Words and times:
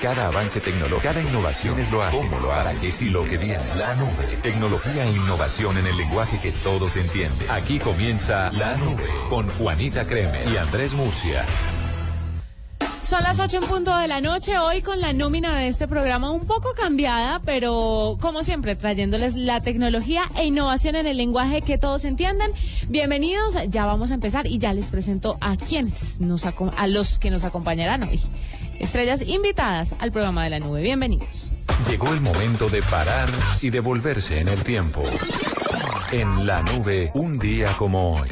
Cada 0.00 0.28
avance 0.28 0.60
tecnológico, 0.60 1.02
cada 1.02 1.20
innovación 1.20 1.80
es 1.80 1.90
lo 1.90 2.04
hace. 2.04 2.18
¿Cómo 2.18 2.38
lo 2.38 2.52
hace? 2.52 2.68
Para 2.68 2.80
que 2.80 2.92
si 2.92 3.10
lo 3.10 3.24
que 3.24 3.36
viene, 3.36 3.74
la 3.74 3.96
nube. 3.96 4.38
Tecnología 4.42 5.04
e 5.04 5.10
innovación 5.10 5.76
en 5.76 5.88
el 5.88 5.96
lenguaje 5.96 6.38
que 6.40 6.52
todos 6.52 6.96
entienden. 6.96 7.50
Aquí 7.50 7.80
comienza 7.80 8.52
La 8.52 8.76
Nube 8.76 9.08
con 9.28 9.48
Juanita 9.48 10.06
Creme 10.06 10.38
y 10.52 10.56
Andrés 10.56 10.92
Murcia. 10.92 11.44
Son 13.08 13.22
las 13.22 13.40
8 13.40 13.60
en 13.62 13.64
punto 13.64 13.96
de 13.96 14.06
la 14.06 14.20
noche, 14.20 14.58
hoy 14.58 14.82
con 14.82 15.00
la 15.00 15.14
nómina 15.14 15.56
de 15.56 15.68
este 15.68 15.88
programa 15.88 16.30
un 16.30 16.46
poco 16.46 16.74
cambiada, 16.74 17.40
pero 17.42 18.18
como 18.20 18.44
siempre 18.44 18.76
trayéndoles 18.76 19.34
la 19.34 19.62
tecnología 19.62 20.30
e 20.36 20.44
innovación 20.44 20.94
en 20.94 21.06
el 21.06 21.16
lenguaje 21.16 21.62
que 21.62 21.78
todos 21.78 22.04
entienden. 22.04 22.50
Bienvenidos, 22.88 23.54
ya 23.68 23.86
vamos 23.86 24.10
a 24.10 24.14
empezar 24.14 24.46
y 24.46 24.58
ya 24.58 24.74
les 24.74 24.88
presento 24.88 25.38
a 25.40 25.56
quienes 25.56 26.20
nos 26.20 26.44
a 26.44 26.86
los 26.86 27.18
que 27.18 27.30
nos 27.30 27.44
acompañarán 27.44 28.02
hoy. 28.02 28.20
Estrellas 28.78 29.22
invitadas 29.22 29.94
al 30.00 30.12
programa 30.12 30.44
de 30.44 30.50
la 30.50 30.58
nube. 30.58 30.82
Bienvenidos. 30.82 31.48
Llegó 31.88 32.12
el 32.12 32.20
momento 32.20 32.68
de 32.68 32.82
parar 32.82 33.30
y 33.62 33.70
devolverse 33.70 34.38
en 34.38 34.48
el 34.48 34.62
tiempo. 34.62 35.02
En 36.12 36.46
la 36.46 36.60
nube, 36.60 37.10
un 37.14 37.38
día 37.38 37.72
como 37.78 38.18
hoy. 38.18 38.28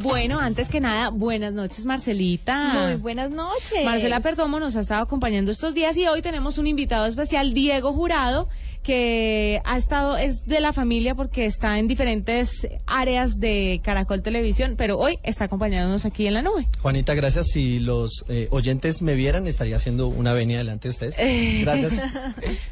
Bueno, 0.00 0.38
antes 0.38 0.68
que 0.68 0.80
nada, 0.80 1.10
buenas 1.10 1.52
noches, 1.52 1.84
Marcelita. 1.84 2.68
Muy 2.72 2.96
buenas 2.96 3.30
noches. 3.30 3.84
Marcela 3.84 4.20
Perdomo 4.20 4.60
nos 4.60 4.76
ha 4.76 4.80
estado 4.80 5.02
acompañando 5.02 5.50
estos 5.50 5.74
días 5.74 5.96
y 5.96 6.06
hoy 6.06 6.22
tenemos 6.22 6.56
un 6.58 6.68
invitado 6.68 7.06
especial, 7.06 7.52
Diego 7.52 7.92
Jurado, 7.92 8.48
que 8.82 9.60
ha 9.64 9.76
estado, 9.76 10.16
es 10.16 10.46
de 10.46 10.60
la 10.60 10.72
familia 10.72 11.14
porque 11.14 11.46
está 11.46 11.78
en 11.78 11.88
diferentes 11.88 12.66
áreas 12.86 13.38
de 13.38 13.80
Caracol 13.84 14.22
Televisión, 14.22 14.74
pero 14.76 14.98
hoy 14.98 15.18
está 15.22 15.44
acompañándonos 15.44 16.04
aquí 16.04 16.26
en 16.26 16.34
la 16.34 16.42
nube. 16.42 16.68
Juanita, 16.80 17.14
gracias. 17.14 17.48
Si 17.48 17.78
los 17.80 18.24
eh, 18.28 18.48
oyentes 18.50 19.02
me 19.02 19.14
vieran, 19.14 19.46
estaría 19.46 19.76
haciendo 19.76 20.08
una 20.08 20.32
venia 20.32 20.58
delante 20.58 20.88
de 20.88 20.90
ustedes. 20.90 21.16
Gracias. 21.62 22.00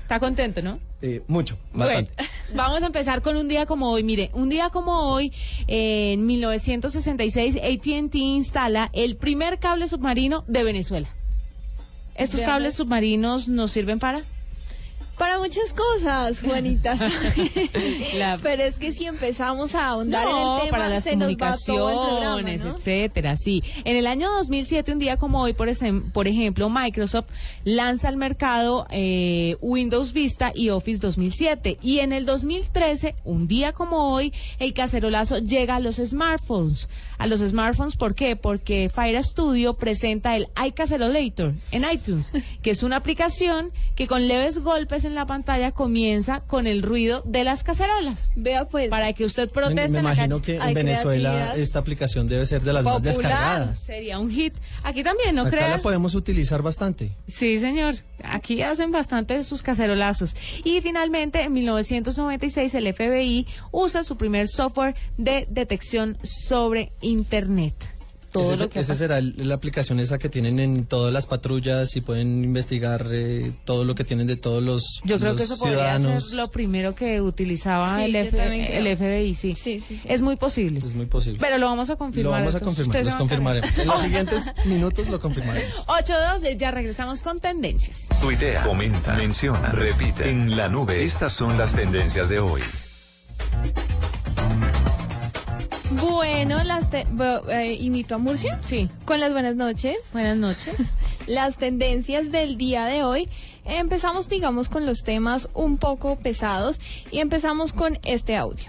está 0.02 0.19
contento, 0.20 0.62
¿no? 0.62 0.79
Eh, 1.02 1.23
mucho, 1.29 1.59
bastante. 1.73 2.13
vamos 2.54 2.82
a 2.82 2.87
empezar 2.87 3.23
con 3.23 3.37
un 3.37 3.48
día 3.48 3.66
como 3.66 3.91
hoy. 3.91 4.02
Mire, 4.02 4.30
un 4.32 4.48
día 4.48 4.70
como 4.70 5.13
hoy, 5.13 5.32
en 5.66 6.24
1960 6.26 7.24
ATT 7.24 8.15
instala 8.15 8.91
el 8.93 9.16
primer 9.16 9.59
cable 9.59 9.88
submarino 9.88 10.45
de 10.46 10.65
Venezuela. 10.65 11.09
¿Estos 12.15 12.41
cables 12.41 12.74
submarinos 12.74 13.48
nos 13.48 13.73
sirven 13.73 13.98
para? 13.98 14.23
Para 15.18 15.38
muchas 15.38 15.72
cosas, 15.72 16.42
Juanita. 16.42 16.96
Pero 18.42 18.62
es 18.62 18.76
que 18.76 18.92
si 18.92 19.06
empezamos 19.06 19.74
a 19.74 19.88
ahondar 19.88 20.28
en 20.28 20.36
el 20.36 20.60
tema, 20.60 20.70
para 20.70 20.88
las 20.90 21.04
comunicaciones, 21.04 22.64
etcétera, 22.64 23.36
sí. 23.38 23.62
En 23.84 23.96
el 23.96 24.06
año 24.06 24.30
2007, 24.32 24.92
un 24.92 24.98
día 24.98 25.16
como 25.16 25.40
hoy, 25.40 25.54
por, 25.54 25.70
por 26.12 26.28
ejemplo, 26.28 26.68
Microsoft 26.68 27.26
lanza 27.64 28.08
al 28.08 28.16
mercado 28.16 28.86
eh, 28.90 29.56
Windows 29.62 30.12
Vista 30.12 30.52
y 30.54 30.68
Office 30.68 31.00
2007. 31.00 31.78
Y 31.80 32.01
en 32.01 32.12
el 32.12 32.26
2013, 32.26 33.14
un 33.24 33.48
día 33.48 33.73
como 33.73 34.12
hoy, 34.12 34.34
el 34.58 34.74
cacerolazo 34.74 35.38
llega 35.38 35.76
a 35.76 35.80
los 35.80 35.96
smartphones. 35.96 36.90
A 37.16 37.26
los 37.26 37.40
smartphones, 37.40 37.96
¿por 37.96 38.14
qué? 38.14 38.36
Porque 38.36 38.90
Fire 38.95 39.23
Studio 39.24 39.74
presenta 39.74 40.36
el 40.36 40.48
iCacerolator 40.66 41.54
en 41.70 41.84
iTunes, 41.90 42.30
que 42.60 42.70
es 42.70 42.82
una 42.82 42.96
aplicación 42.96 43.73
que 43.95 44.06
con 44.06 44.28
leves 44.28 44.58
golpes 44.58 45.05
en 45.07 45.15
la 45.15 45.26
pantalla 45.26 45.73
comienza 45.73 46.40
con 46.40 46.66
el 46.66 46.82
ruido 46.82 47.23
de 47.24 47.45
las 47.45 47.62
cacerolas. 47.62 48.30
Vea 48.37 48.66
pues. 48.66 48.88
Para 48.88 49.13
que 49.13 49.24
usted 49.24 49.48
proteste. 49.48 49.88
Me, 49.90 50.01
imagino 50.01 50.43
que 50.43 50.57
en 50.57 50.74
Venezuela 50.74 51.54
esta 51.57 51.79
aplicación 51.79 52.29
debe 52.29 52.46
ser 52.46 52.63
de 52.63 52.73
las 52.73 52.85
más 52.85 53.02
descargadas. 53.02 53.80
Sería 53.80 54.18
un 54.18 54.30
hit. 54.30 54.54
Aquí 54.82 55.02
también, 55.02 55.35
¿no 55.35 55.43
Acá 55.43 55.68
la 55.68 55.82
podemos 55.82 56.15
utilizar 56.15 56.63
bastante. 56.63 57.13
Sí, 57.29 57.59
señor. 57.59 57.96
Aquí 58.23 58.63
hacen 58.63 58.90
bastante 58.90 59.43
sus 59.45 59.63
cacerolazos. 59.63 60.37
Y 60.65 60.80
finalmente, 60.80 61.43
en 61.43 61.52
1996, 61.52 62.74
el 62.74 62.93
FBI 62.93 63.46
usa 63.70 64.04
su 64.04 64.16
primer 64.16 64.48
software 64.48 64.94
de 65.16 65.47
detección 65.50 66.19
sobre 66.22 66.92
Internet 67.00 67.95
esa 68.75 68.94
será 68.94 69.20
la 69.20 69.54
aplicación 69.54 70.00
esa 70.00 70.19
que 70.19 70.28
tienen 70.28 70.59
en 70.59 70.87
todas 70.87 71.12
las 71.12 71.26
patrullas 71.26 71.97
y 71.97 72.00
pueden 72.00 72.44
investigar 72.44 73.06
eh, 73.10 73.53
todo 73.64 73.84
lo 73.84 73.94
que 73.94 74.04
tienen 74.04 74.26
de 74.26 74.37
todos 74.37 74.62
los 74.62 75.00
Yo 75.04 75.19
creo 75.19 75.37
que 75.37 75.44
eso 75.44 75.56
podría 75.56 75.98
ser 75.98 76.22
lo 76.34 76.50
primero 76.50 76.94
que 76.94 77.20
utilizaba 77.20 78.04
el, 78.04 78.15
el, 78.15 78.97
FBI, 78.97 79.34
sí. 79.34 79.54
Sí, 79.54 79.81
sí. 79.81 80.00
Es 80.04 80.22
muy 80.22 80.36
posible. 80.36 80.81
Es 80.84 80.94
muy 80.94 81.06
posible. 81.06 81.38
Pero 81.41 81.59
lo 81.59 81.66
vamos 81.66 81.91
a 81.91 81.97
confirmar. 81.97 82.32
Lo 82.32 82.38
vamos 82.38 82.54
a 82.54 82.60
confirmar, 82.60 83.04
los 83.04 83.15
confirmaremos. 83.15 83.78
En 83.78 83.88
los 83.88 84.00
siguientes 84.06 84.53
minutos 84.65 85.09
lo 85.09 85.20
confirmaremos. 85.20 85.86
8-2, 85.86 86.56
ya 86.56 86.70
regresamos 86.70 87.22
con 87.22 87.41
tendencias. 87.41 88.06
Tuitea, 88.20 88.65
comenta, 88.65 89.15
menciona, 89.15 89.70
repite. 89.70 90.28
En 90.28 90.56
la 90.56 90.69
nube, 90.69 91.04
estas 91.04 91.32
son 91.32 91.56
las 91.59 91.75
tendencias 91.75 92.28
de 92.28 92.38
hoy. 92.38 92.62
Bueno, 95.92 96.64
las 96.64 96.92
eh, 96.92 97.76
invito 97.78 98.16
a 98.16 98.19
Murcia. 98.19 98.58
Sí. 98.64 98.88
Con 99.04 99.20
las 99.20 99.32
buenas 99.32 99.54
noches. 99.54 99.97
Buenas 100.12 100.36
noches. 100.36 100.97
las 101.28 101.58
tendencias 101.58 102.32
del 102.32 102.58
día 102.58 102.86
de 102.86 103.04
hoy. 103.04 103.28
Empezamos, 103.64 104.28
digamos, 104.28 104.69
con 104.69 104.84
los 104.84 105.04
temas 105.04 105.48
un 105.54 105.78
poco 105.78 106.16
pesados 106.19 106.80
y 107.12 107.20
empezamos 107.20 107.72
con 107.72 107.98
este 108.04 108.36
audio. 108.36 108.64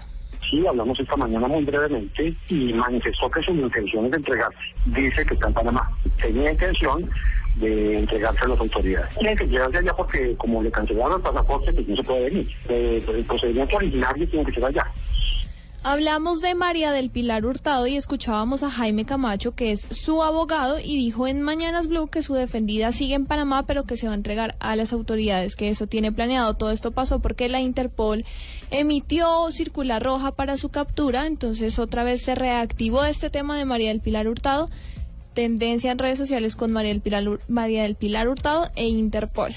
Sí, 0.48 0.64
hablamos 0.66 0.98
esta 1.00 1.16
mañana 1.16 1.48
muy 1.48 1.64
brevemente 1.64 2.34
y 2.48 2.72
manifestó 2.72 3.28
que 3.30 3.42
su 3.42 3.50
intención 3.50 4.06
es 4.06 4.10
de 4.12 4.16
entregarse. 4.18 4.58
Dice 4.86 5.26
que 5.26 5.34
está 5.34 5.48
en 5.48 5.54
Panamá. 5.54 5.90
Tenía 6.20 6.52
intención 6.52 7.10
de 7.56 7.98
entregarse 7.98 8.44
a 8.44 8.48
las 8.48 8.60
autoridades. 8.60 9.14
Tiene 9.16 9.34
que 9.34 9.46
llegarse 9.46 9.78
allá 9.78 9.92
porque 9.94 10.36
como 10.36 10.62
le 10.62 10.70
cancelaron 10.70 11.16
el 11.16 11.22
pasaporte, 11.22 11.72
pues 11.72 11.88
no 11.88 11.96
se 11.96 12.04
puede 12.04 12.30
venir. 12.30 12.48
Eh, 12.68 13.04
el 13.08 13.24
procedimiento 13.24 13.76
originario 13.76 14.28
tiene 14.28 14.46
que 14.46 14.52
ser 14.52 14.64
allá. 14.64 14.86
Hablamos 15.84 16.40
de 16.40 16.54
María 16.56 16.90
del 16.90 17.08
Pilar 17.08 17.46
Hurtado 17.46 17.86
y 17.86 17.96
escuchábamos 17.96 18.62
a 18.62 18.70
Jaime 18.70 19.04
Camacho, 19.04 19.54
que 19.54 19.70
es 19.70 19.86
su 19.90 20.22
abogado, 20.22 20.80
y 20.80 20.96
dijo 20.96 21.28
en 21.28 21.40
Mañanas 21.40 21.86
Blue 21.86 22.08
que 22.08 22.22
su 22.22 22.34
defendida 22.34 22.90
sigue 22.90 23.14
en 23.14 23.26
Panamá, 23.26 23.64
pero 23.64 23.84
que 23.84 23.96
se 23.96 24.06
va 24.06 24.12
a 24.12 24.16
entregar 24.16 24.56
a 24.58 24.74
las 24.74 24.92
autoridades, 24.92 25.54
que 25.54 25.68
eso 25.68 25.86
tiene 25.86 26.10
planeado. 26.10 26.54
Todo 26.54 26.72
esto 26.72 26.90
pasó 26.90 27.20
porque 27.20 27.48
la 27.48 27.60
Interpol 27.60 28.24
emitió 28.70 29.50
circular 29.52 30.02
roja 30.02 30.32
para 30.32 30.56
su 30.56 30.68
captura, 30.68 31.26
entonces 31.26 31.78
otra 31.78 32.02
vez 32.02 32.22
se 32.22 32.34
reactivó 32.34 33.04
este 33.04 33.30
tema 33.30 33.56
de 33.56 33.64
María 33.64 33.90
del 33.90 34.00
Pilar 34.00 34.28
Hurtado. 34.28 34.68
Tendencia 35.32 35.92
en 35.92 35.98
redes 35.98 36.18
sociales 36.18 36.56
con 36.56 36.72
María 36.72 36.90
del 36.90 37.00
Pilar, 37.00 37.24
María 37.46 37.84
del 37.84 37.94
Pilar 37.94 38.28
Hurtado 38.28 38.68
e 38.74 38.88
Interpol. 38.88 39.54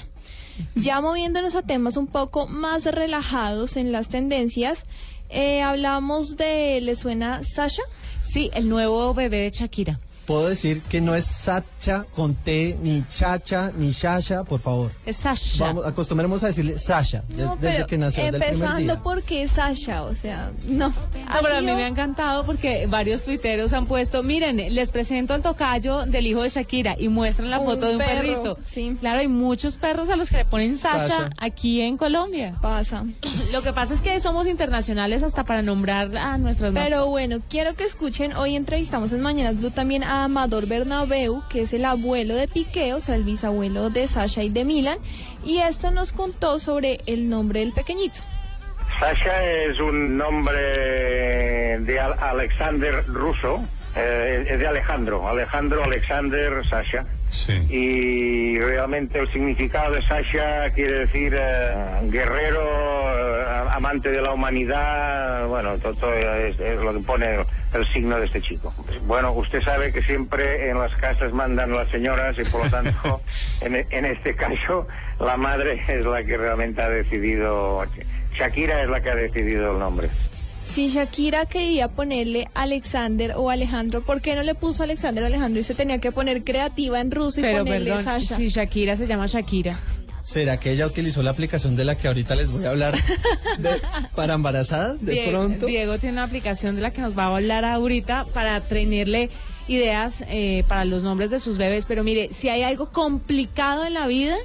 Ya 0.76 1.00
moviéndonos 1.00 1.56
a 1.56 1.62
temas 1.62 1.96
un 1.96 2.06
poco 2.06 2.46
más 2.46 2.84
relajados 2.84 3.76
en 3.76 3.90
las 3.90 4.08
tendencias, 4.08 4.84
eh, 5.32 5.62
hablamos 5.62 6.36
de, 6.36 6.80
¿le 6.80 6.94
suena 6.94 7.42
Sasha? 7.42 7.82
Sí, 8.22 8.50
el 8.54 8.68
nuevo 8.68 9.14
bebé 9.14 9.38
de 9.38 9.50
Shakira 9.50 9.98
puedo 10.32 10.48
decir 10.48 10.80
que 10.80 11.02
no 11.02 11.14
es 11.14 11.26
Sacha 11.26 12.06
con 12.16 12.34
T, 12.34 12.78
ni 12.82 13.04
Chacha, 13.10 13.70
ni 13.76 13.90
Shasha, 13.90 14.44
por 14.44 14.60
favor. 14.60 14.90
Es 15.04 15.18
Sasha. 15.18 15.66
Vamos, 15.66 15.84
acostumbremos 15.84 16.42
a 16.42 16.46
decirle 16.46 16.78
Sasha, 16.78 17.22
desde 17.60 17.84
que 17.86 17.98
nació. 17.98 18.24
Empezando 18.24 19.02
porque 19.02 19.42
es 19.42 19.50
Sasha, 19.50 20.04
o 20.04 20.14
sea, 20.14 20.50
no. 20.66 20.88
no 20.88 20.94
pero 21.42 21.56
a 21.56 21.60
mí 21.60 21.66
me 21.66 21.84
ha 21.84 21.86
encantado 21.86 22.46
porque 22.46 22.86
varios 22.86 23.24
tuiteros 23.24 23.74
han 23.74 23.84
puesto, 23.84 24.22
miren, 24.22 24.56
les 24.74 24.90
presento 24.90 25.34
el 25.34 25.42
tocayo 25.42 26.06
del 26.06 26.26
hijo 26.26 26.42
de 26.42 26.48
Shakira 26.48 26.96
y 26.98 27.10
muestran 27.10 27.50
la 27.50 27.60
foto 27.60 27.88
de 27.88 27.96
un 27.96 27.98
perrito. 27.98 28.56
Sí. 28.66 28.96
Claro, 29.00 29.20
hay 29.20 29.28
muchos 29.28 29.76
perros 29.76 30.08
a 30.08 30.16
los 30.16 30.30
que 30.30 30.38
le 30.38 30.44
ponen 30.46 30.78
Sasha, 30.78 31.28
aquí 31.36 31.82
en 31.82 31.98
Colombia. 31.98 32.56
Pasa. 32.62 33.04
Lo 33.52 33.62
que 33.62 33.74
pasa 33.74 33.92
es 33.92 34.00
que 34.00 34.18
somos 34.20 34.46
internacionales 34.46 35.22
hasta 35.22 35.44
para 35.44 35.60
nombrar 35.60 36.16
a 36.16 36.38
nuestras 36.38 36.72
Pero 36.72 37.08
bueno, 37.08 37.40
quiero 37.50 37.74
que 37.74 37.84
escuchen, 37.84 38.32
hoy 38.34 38.56
entrevistamos 38.56 39.12
en 39.12 39.20
Mañanas 39.20 39.58
Blue 39.58 39.70
también 39.70 40.02
a 40.04 40.21
Amador 40.24 40.66
Bernabeu, 40.66 41.42
que 41.48 41.62
es 41.62 41.72
el 41.72 41.84
abuelo 41.84 42.34
de 42.34 42.48
Piqué, 42.48 42.94
o 42.94 43.00
sea, 43.00 43.14
el 43.14 43.24
bisabuelo 43.24 43.90
de 43.90 44.06
Sasha 44.08 44.42
y 44.42 44.50
de 44.50 44.64
Milan, 44.64 44.98
y 45.44 45.58
esto 45.58 45.90
nos 45.90 46.12
contó 46.12 46.58
sobre 46.58 47.00
el 47.06 47.28
nombre 47.28 47.60
del 47.60 47.72
pequeñito. 47.72 48.20
Sasha 48.98 49.44
es 49.44 49.78
un 49.80 50.16
nombre 50.16 51.78
de 51.80 52.00
Alexander 52.00 53.04
ruso, 53.06 53.62
eh, 53.96 54.46
es 54.48 54.58
de 54.58 54.66
Alejandro, 54.66 55.28
Alejandro 55.28 55.84
Alexander 55.84 56.66
Sasha. 56.68 57.04
Y 57.68 58.58
realmente 58.58 59.18
el 59.18 59.32
significado 59.32 59.94
de 59.94 60.02
Sasha 60.02 60.70
quiere 60.74 61.06
decir 61.06 61.34
eh, 61.36 61.74
guerrero, 62.04 62.60
eh, 62.60 63.68
amante 63.70 64.10
de 64.10 64.20
la 64.20 64.32
humanidad, 64.32 65.46
bueno, 65.46 65.78
todo, 65.78 66.12
es, 66.14 66.58
lo 66.58 66.92
que 66.92 67.00
pone 67.00 67.44
el, 67.74 67.86
signo 67.86 68.18
de 68.18 68.26
este 68.26 68.40
chico. 68.40 68.72
Bueno, 69.06 69.32
usted 69.32 69.62
sabe 69.62 69.92
que 69.92 70.02
siempre 70.02 70.68
en 70.68 70.78
las 70.78 70.94
casas 70.96 71.32
mandan 71.32 71.72
las 71.72 71.88
señoras 71.90 72.36
y 72.38 72.44
por 72.44 72.64
lo 72.64 72.70
tanto, 72.70 73.22
en, 73.60 73.86
en 73.90 74.04
este 74.04 74.34
caso, 74.34 74.86
la 75.18 75.36
madre 75.36 75.82
es 75.88 76.04
la 76.04 76.22
que 76.24 76.36
realmente 76.36 76.82
ha 76.82 76.88
decidido, 76.88 77.84
Shakira 78.34 78.82
es 78.82 78.88
la 78.88 79.00
que 79.00 79.10
ha 79.10 79.16
decidido 79.16 79.72
el 79.72 79.78
nombre. 79.78 80.08
Si 80.72 80.88
Shakira 80.88 81.44
quería 81.44 81.88
ponerle 81.88 82.48
Alexander 82.54 83.34
o 83.36 83.50
Alejandro, 83.50 84.02
¿por 84.02 84.22
qué 84.22 84.34
no 84.34 84.42
le 84.42 84.54
puso 84.54 84.82
Alexander 84.82 85.22
o 85.22 85.26
Alejandro 85.26 85.60
y 85.60 85.64
se 85.64 85.74
tenía 85.74 85.98
que 85.98 86.12
poner 86.12 86.44
creativa 86.44 86.98
en 86.98 87.10
ruso 87.10 87.40
y 87.40 87.42
ponerle 87.42 88.02
Sasha? 88.02 88.36
Si 88.36 88.48
Shakira 88.48 88.96
se 88.96 89.06
llama 89.06 89.26
Shakira. 89.26 89.78
¿Será 90.22 90.58
que 90.58 90.70
ella 90.70 90.86
utilizó 90.86 91.22
la 91.22 91.30
aplicación 91.30 91.76
de 91.76 91.84
la 91.84 91.98
que 91.98 92.08
ahorita 92.08 92.36
les 92.36 92.50
voy 92.50 92.64
a 92.64 92.70
hablar 92.70 92.94
para 94.14 94.32
embarazadas 94.32 95.04
de 95.04 95.26
pronto? 95.28 95.66
Diego 95.66 95.98
tiene 95.98 96.14
una 96.14 96.22
aplicación 96.22 96.74
de 96.74 96.80
la 96.80 96.90
que 96.90 97.02
nos 97.02 97.18
va 97.18 97.24
a 97.24 97.36
hablar 97.36 97.66
ahorita 97.66 98.24
para 98.32 98.62
tenerle 98.62 99.28
ideas 99.68 100.24
eh, 100.26 100.64
para 100.68 100.86
los 100.86 101.02
nombres 101.02 101.30
de 101.30 101.38
sus 101.38 101.58
bebés. 101.58 101.84
Pero 101.84 102.02
mire, 102.02 102.32
si 102.32 102.48
hay 102.48 102.62
algo 102.62 102.92
complicado 102.92 103.84
en 103.84 103.92
la 103.92 104.06
vida, 104.06 104.36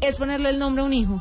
es 0.00 0.18
ponerle 0.18 0.50
el 0.50 0.60
nombre 0.60 0.82
a 0.82 0.86
un 0.86 0.92
hijo. 0.92 1.20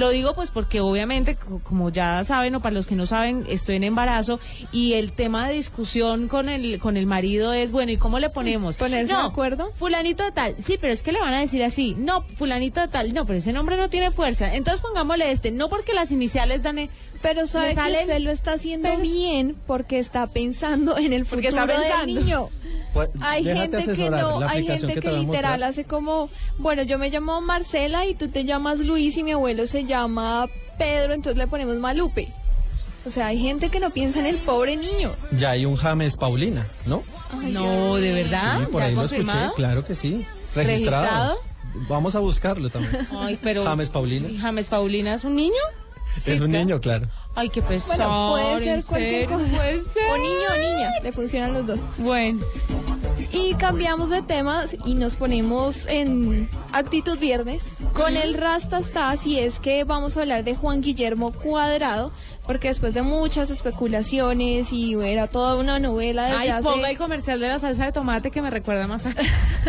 Lo 0.00 0.08
digo 0.08 0.32
pues 0.32 0.50
porque 0.50 0.80
obviamente, 0.80 1.36
como 1.62 1.90
ya 1.90 2.24
saben 2.24 2.54
o 2.54 2.62
para 2.62 2.72
los 2.72 2.86
que 2.86 2.94
no 2.94 3.04
saben, 3.04 3.44
estoy 3.50 3.76
en 3.76 3.84
embarazo 3.84 4.40
y 4.72 4.94
el 4.94 5.12
tema 5.12 5.46
de 5.46 5.52
discusión 5.52 6.26
con 6.26 6.48
el 6.48 6.80
con 6.80 6.96
el 6.96 7.04
marido 7.04 7.52
es, 7.52 7.70
bueno, 7.70 7.92
¿y 7.92 7.98
cómo 7.98 8.18
le 8.18 8.30
ponemos? 8.30 8.78
¿Ponerse 8.78 9.12
no, 9.12 9.20
de 9.20 9.26
acuerdo? 9.26 9.72
Fulanito 9.76 10.24
de 10.24 10.32
tal. 10.32 10.54
Sí, 10.64 10.78
pero 10.80 10.94
es 10.94 11.02
que 11.02 11.12
le 11.12 11.20
van 11.20 11.34
a 11.34 11.40
decir 11.40 11.62
así. 11.62 11.94
No, 11.98 12.22
fulanito 12.38 12.80
de 12.80 12.88
tal. 12.88 13.12
No, 13.12 13.26
pero 13.26 13.40
ese 13.40 13.52
nombre 13.52 13.76
no 13.76 13.90
tiene 13.90 14.10
fuerza. 14.10 14.54
Entonces 14.54 14.80
pongámosle 14.80 15.32
este. 15.32 15.50
No 15.50 15.68
porque 15.68 15.92
las 15.92 16.10
iniciales 16.10 16.62
dan... 16.62 16.88
Pero 17.20 17.46
sabe 17.46 17.74
que 17.74 18.00
usted 18.00 18.20
lo 18.20 18.30
está 18.30 18.54
haciendo 18.54 18.96
bien 18.96 19.54
porque 19.66 19.98
está 19.98 20.28
pensando 20.28 20.96
en 20.96 21.12
el 21.12 21.26
futuro 21.26 21.66
del 21.66 22.06
niño. 22.06 22.48
Pues, 22.92 23.10
hay 23.20 23.44
gente 23.44 23.84
que 23.84 24.10
no, 24.10 24.40
hay 24.40 24.66
gente 24.66 25.00
que, 25.00 25.12
literal 25.12 25.62
hace 25.62 25.84
como, 25.84 26.28
bueno, 26.58 26.82
yo 26.82 26.98
me 26.98 27.10
llamo 27.10 27.40
Marcela 27.40 28.06
y 28.06 28.14
tú 28.14 28.28
te 28.28 28.44
llamas 28.44 28.80
Luis 28.80 29.16
y 29.16 29.22
mi 29.22 29.32
abuelo 29.32 29.66
se 29.66 29.84
llama 29.84 30.48
Pedro, 30.78 31.14
entonces 31.14 31.38
le 31.38 31.46
ponemos 31.46 31.76
Malupe. 31.78 32.32
O 33.06 33.10
sea, 33.10 33.28
hay 33.28 33.38
gente 33.38 33.70
que 33.70 33.80
no 33.80 33.90
piensa 33.90 34.18
en 34.18 34.26
el 34.26 34.36
pobre 34.36 34.76
niño. 34.76 35.12
Ya 35.36 35.50
hay 35.50 35.64
un 35.64 35.76
James 35.76 36.16
Paulina, 36.16 36.66
¿no? 36.84 37.02
no, 37.42 37.96
¿de 37.96 38.12
verdad? 38.12 38.68
por 38.68 38.82
ahí 38.82 38.94
lo 38.94 39.04
escuché, 39.04 39.50
claro 39.56 39.84
que 39.84 39.94
sí. 39.94 40.26
Registrado. 40.54 41.38
Vamos 41.88 42.16
a 42.16 42.18
buscarlo 42.18 42.68
también. 42.68 43.06
Ay, 43.12 43.38
pero 43.40 43.64
James 43.64 43.90
Paulina. 43.90 44.28
¿James 44.40 44.66
Paulina 44.66 45.14
es 45.14 45.24
un 45.24 45.36
niño? 45.36 45.60
es 46.26 46.40
un 46.40 46.50
niño, 46.50 46.80
claro. 46.80 47.08
Ay, 47.34 47.48
qué 47.48 47.62
pesado. 47.62 48.30
Bueno, 48.32 48.48
puede 48.50 48.64
ser 48.64 48.84
cualquier 48.84 49.28
cosa. 49.28 49.62
O 50.12 50.18
niño 50.18 50.48
o 50.52 50.56
niña, 50.56 50.90
le 51.02 51.12
funcionan 51.12 51.54
los 51.54 51.66
dos. 51.66 51.80
Bueno. 51.98 52.40
Y 53.32 53.54
cambiamos 53.54 54.10
de 54.10 54.22
tema 54.22 54.64
y 54.84 54.94
nos 54.94 55.14
ponemos 55.14 55.86
en 55.86 56.48
actitud 56.72 57.18
viernes 57.18 57.62
con 57.92 58.16
el 58.16 58.34
Rastastas 58.34 59.24
y 59.24 59.38
es 59.38 59.60
que 59.60 59.84
vamos 59.84 60.16
a 60.16 60.22
hablar 60.22 60.42
de 60.42 60.56
Juan 60.56 60.80
Guillermo 60.80 61.32
Cuadrado 61.32 62.10
porque 62.50 62.66
después 62.66 62.94
de 62.94 63.02
muchas 63.02 63.48
especulaciones 63.48 64.72
y 64.72 64.94
era 64.94 65.28
toda 65.28 65.54
una 65.54 65.78
novela 65.78 66.24
desde 66.24 66.50
Ay, 66.50 66.62
ponga 66.64 66.90
el 66.90 66.98
comercial 66.98 67.38
de 67.38 67.46
la 67.46 67.60
salsa 67.60 67.84
de 67.84 67.92
tomate 67.92 68.32
que 68.32 68.42
me 68.42 68.50
recuerda 68.50 68.88
más 68.88 69.06
a... 69.06 69.14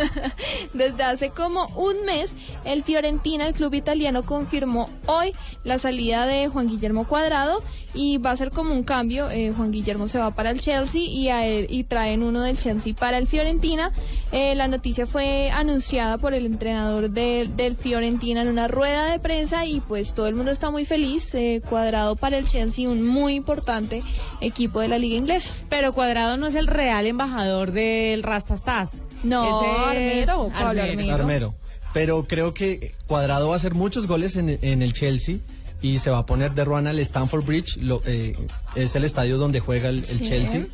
desde 0.74 1.04
hace 1.04 1.30
como 1.30 1.68
un 1.76 2.06
mes, 2.06 2.34
el 2.66 2.84
Fiorentina, 2.84 3.46
el 3.46 3.54
club 3.54 3.76
italiano, 3.76 4.24
confirmó 4.24 4.90
hoy 5.06 5.32
la 5.64 5.78
salida 5.78 6.26
de 6.26 6.48
Juan 6.48 6.70
Guillermo 6.70 7.08
Cuadrado 7.08 7.62
y 7.94 8.18
va 8.18 8.32
a 8.32 8.38
ser 8.38 8.52
como 8.52 8.74
un 8.74 8.84
cambio. 8.84 9.30
Eh, 9.30 9.54
Juan 9.56 9.72
Guillermo 9.72 10.08
se 10.08 10.18
va 10.18 10.32
para 10.32 10.50
el 10.50 10.60
Chelsea 10.60 11.02
y, 11.02 11.30
a 11.30 11.48
y 11.48 11.84
traen 11.84 12.24
uno 12.24 12.42
del 12.42 12.58
Chelsea 12.58 12.94
para 12.94 13.18
el 13.18 13.28
Fiorentina. 13.28 13.92
Eh, 14.32 14.56
la 14.56 14.68
noticia 14.68 15.06
fue 15.06 15.52
anunciada 15.52 16.18
por 16.18 16.34
el 16.34 16.46
entrenador 16.46 17.10
del 17.10 17.76
Fiorentina 17.76 18.42
en 18.42 18.48
una 18.48 18.68
rueda 18.68 19.12
de 19.12 19.20
prensa 19.20 19.66
y 19.66 19.82
pues 19.82 20.14
todo 20.14 20.28
el 20.28 20.36
mundo 20.36 20.52
está 20.52 20.72
muy 20.72 20.86
feliz. 20.86 21.34
Eh, 21.36 21.62
cuadrado 21.68 22.16
para 22.16 22.38
el 22.38 22.48
Chelsea 22.48 22.71
y 22.80 22.88
un 22.88 23.06
muy 23.06 23.36
importante 23.36 24.02
equipo 24.40 24.80
de 24.80 24.88
la 24.88 24.98
liga 24.98 25.16
inglesa. 25.16 25.54
Pero 25.70 25.94
Cuadrado 25.94 26.38
no 26.38 26.48
es 26.48 26.56
el 26.56 26.68
real 26.68 27.06
embajador 27.06 27.72
del 27.72 28.24
Rastastas. 28.24 29.02
No, 29.24 29.62
Armero, 29.88 30.52
Armero. 30.54 31.56
Pero 31.94 32.24
creo 32.24 32.54
que 32.54 32.94
Cuadrado 33.08 33.50
va 33.50 33.56
a 33.56 33.58
hacer 33.58 33.74
muchos 33.74 34.08
goles 34.08 34.36
en, 34.36 34.50
el 34.62 34.94
Chelsea 34.94 35.38
y 35.82 36.00
se 36.00 36.10
va 36.10 36.20
a 36.20 36.26
poner 36.26 36.54
de 36.54 36.64
ruana 36.64 36.92
al 36.92 37.00
Stamford 37.00 37.44
Bridge, 37.44 37.78
lo, 37.78 38.02
eh, 38.06 38.38
es 38.76 38.96
el 38.96 39.04
estadio 39.04 39.38
donde 39.38 39.60
juega 39.60 39.90
el, 39.90 40.06
Chelsea. 40.06 40.68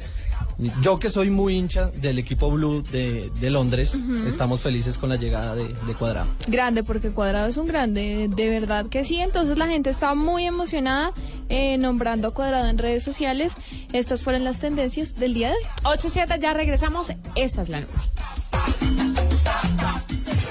Yo 0.82 0.98
que 0.98 1.10
soy 1.10 1.30
muy 1.30 1.56
hincha 1.56 1.92
del 1.92 2.18
equipo 2.18 2.50
Blue 2.50 2.82
de, 2.82 3.32
Londres, 3.50 4.02
estamos 4.26 4.62
felices 4.62 4.98
con 4.98 5.10
la 5.10 5.16
llegada 5.16 5.56
de, 5.56 5.68
Cuadrado. 5.98 6.28
Grande, 6.48 6.84
porque 6.84 7.12
Cuadrado 7.12 7.48
es 7.48 7.58
un 7.58 7.68
grande, 7.68 8.28
de 8.30 8.50
verdad 8.50 8.88
que 8.88 9.04
sí. 9.04 9.18
Entonces 9.18 9.58
la 9.58 9.68
gente 9.68 9.90
está 9.90 10.16
muy 10.16 10.46
emocionada 10.46 11.14
eh, 11.50 11.78
nombrando 11.78 12.30
a 12.30 12.34
Cuadrado 12.34 12.68
en 12.68 12.78
redes 12.78 13.04
sociales. 13.04 13.54
Estas 13.94 14.24
fueron 14.24 14.44
las 14.44 14.58
tendencias 14.58 15.16
del 15.16 15.34
día 15.34 15.50
de 15.50 15.56
hoy. 15.56 15.98
8-7, 15.98 16.40
ya 16.40 16.54
regresamos. 16.54 17.14
Esta 17.36 17.62
es 17.62 17.70
la 17.70 17.82
nube. 17.82 17.94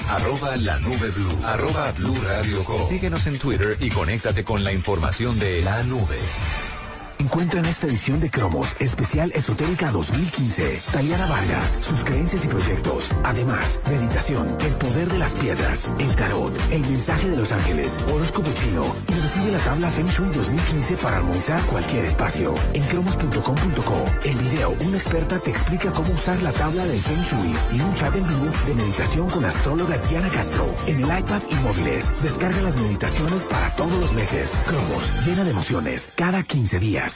Arroba 0.09 0.57
la 0.57 0.79
nube 0.79 1.11
blue. 1.11 1.39
Arroba 1.45 1.93
blue 1.93 2.15
radio 2.23 2.65
Síguenos 2.89 3.27
en 3.27 3.39
Twitter 3.39 3.77
y 3.81 3.91
conéctate 3.91 4.45
con 4.45 4.63
la 4.63 4.73
información 4.73 5.39
de 5.39 5.63
la 5.63 5.83
nube. 5.83 6.19
Encuentra 7.19 7.61
en 7.61 7.67
esta 7.67 7.87
edición 7.87 8.21
de 8.21 8.31
Cromos 8.31 8.77
Especial 8.79 9.33
Esotérica 9.35 9.91
2015 9.91 10.83
Taliana 10.93 11.27
Vargas, 11.27 11.79
sus 11.81 12.05
creencias 12.05 12.45
y 12.45 12.49
proyectos. 12.49 13.09
Además, 13.25 13.81
meditación, 13.89 14.47
el 14.61 14.73
poder 14.75 15.09
de 15.11 15.19
las 15.19 15.33
piedras, 15.35 15.89
el 15.99 16.15
tarot, 16.15 16.53
el 16.71 16.81
mensaje 16.81 17.31
de 17.31 17.37
los 17.37 17.53
ángeles, 17.53 17.99
horóscopo 18.13 18.51
chino 18.53 18.85
y 19.09 19.21
recibe 19.21 19.53
la 19.53 19.59
tabla 19.59 19.91
Feng 19.91 20.09
Shui 20.09 20.29
2015 20.29 20.97
para 20.97 21.17
armonizar 21.17 21.61
cualquier 21.67 22.05
espacio. 22.05 22.55
En 22.75 22.83
cromos.com.co, 22.85 24.05
en 24.25 24.39
video, 24.39 24.77
una 24.87 24.97
experta 24.97 25.39
te 25.39 25.51
explica 25.51 25.91
cómo 25.93 26.13
usar 26.13 26.41
la 26.43 26.53
tabla 26.53 26.85
del 26.85 27.01
Feng 27.01 27.23
Shui 27.23 27.55
y 27.73 27.81
un 27.81 27.95
chat 27.95 28.15
en 28.15 28.29
vivo 28.29 28.47
de 28.67 28.75
meditación 28.75 29.31
con 29.31 29.45
astróloga 29.45 29.97
Diana 30.09 30.29
Castro. 30.29 30.67
En 30.87 30.97
el 30.97 31.19
iPad 31.19 31.43
y 31.51 31.55
móviles, 31.57 32.13
descarga 32.23 32.61
las 32.61 32.77
meditaciones 32.77 33.43
para 33.45 33.75
todos 33.75 33.99
los 34.01 34.13
meses. 34.13 34.53
Cromos, 34.67 35.27
llena 35.27 35.45
de 35.45 35.51
emociones, 35.51 36.11
cada 36.15 36.43
15 36.43 36.79
días. 36.79 37.16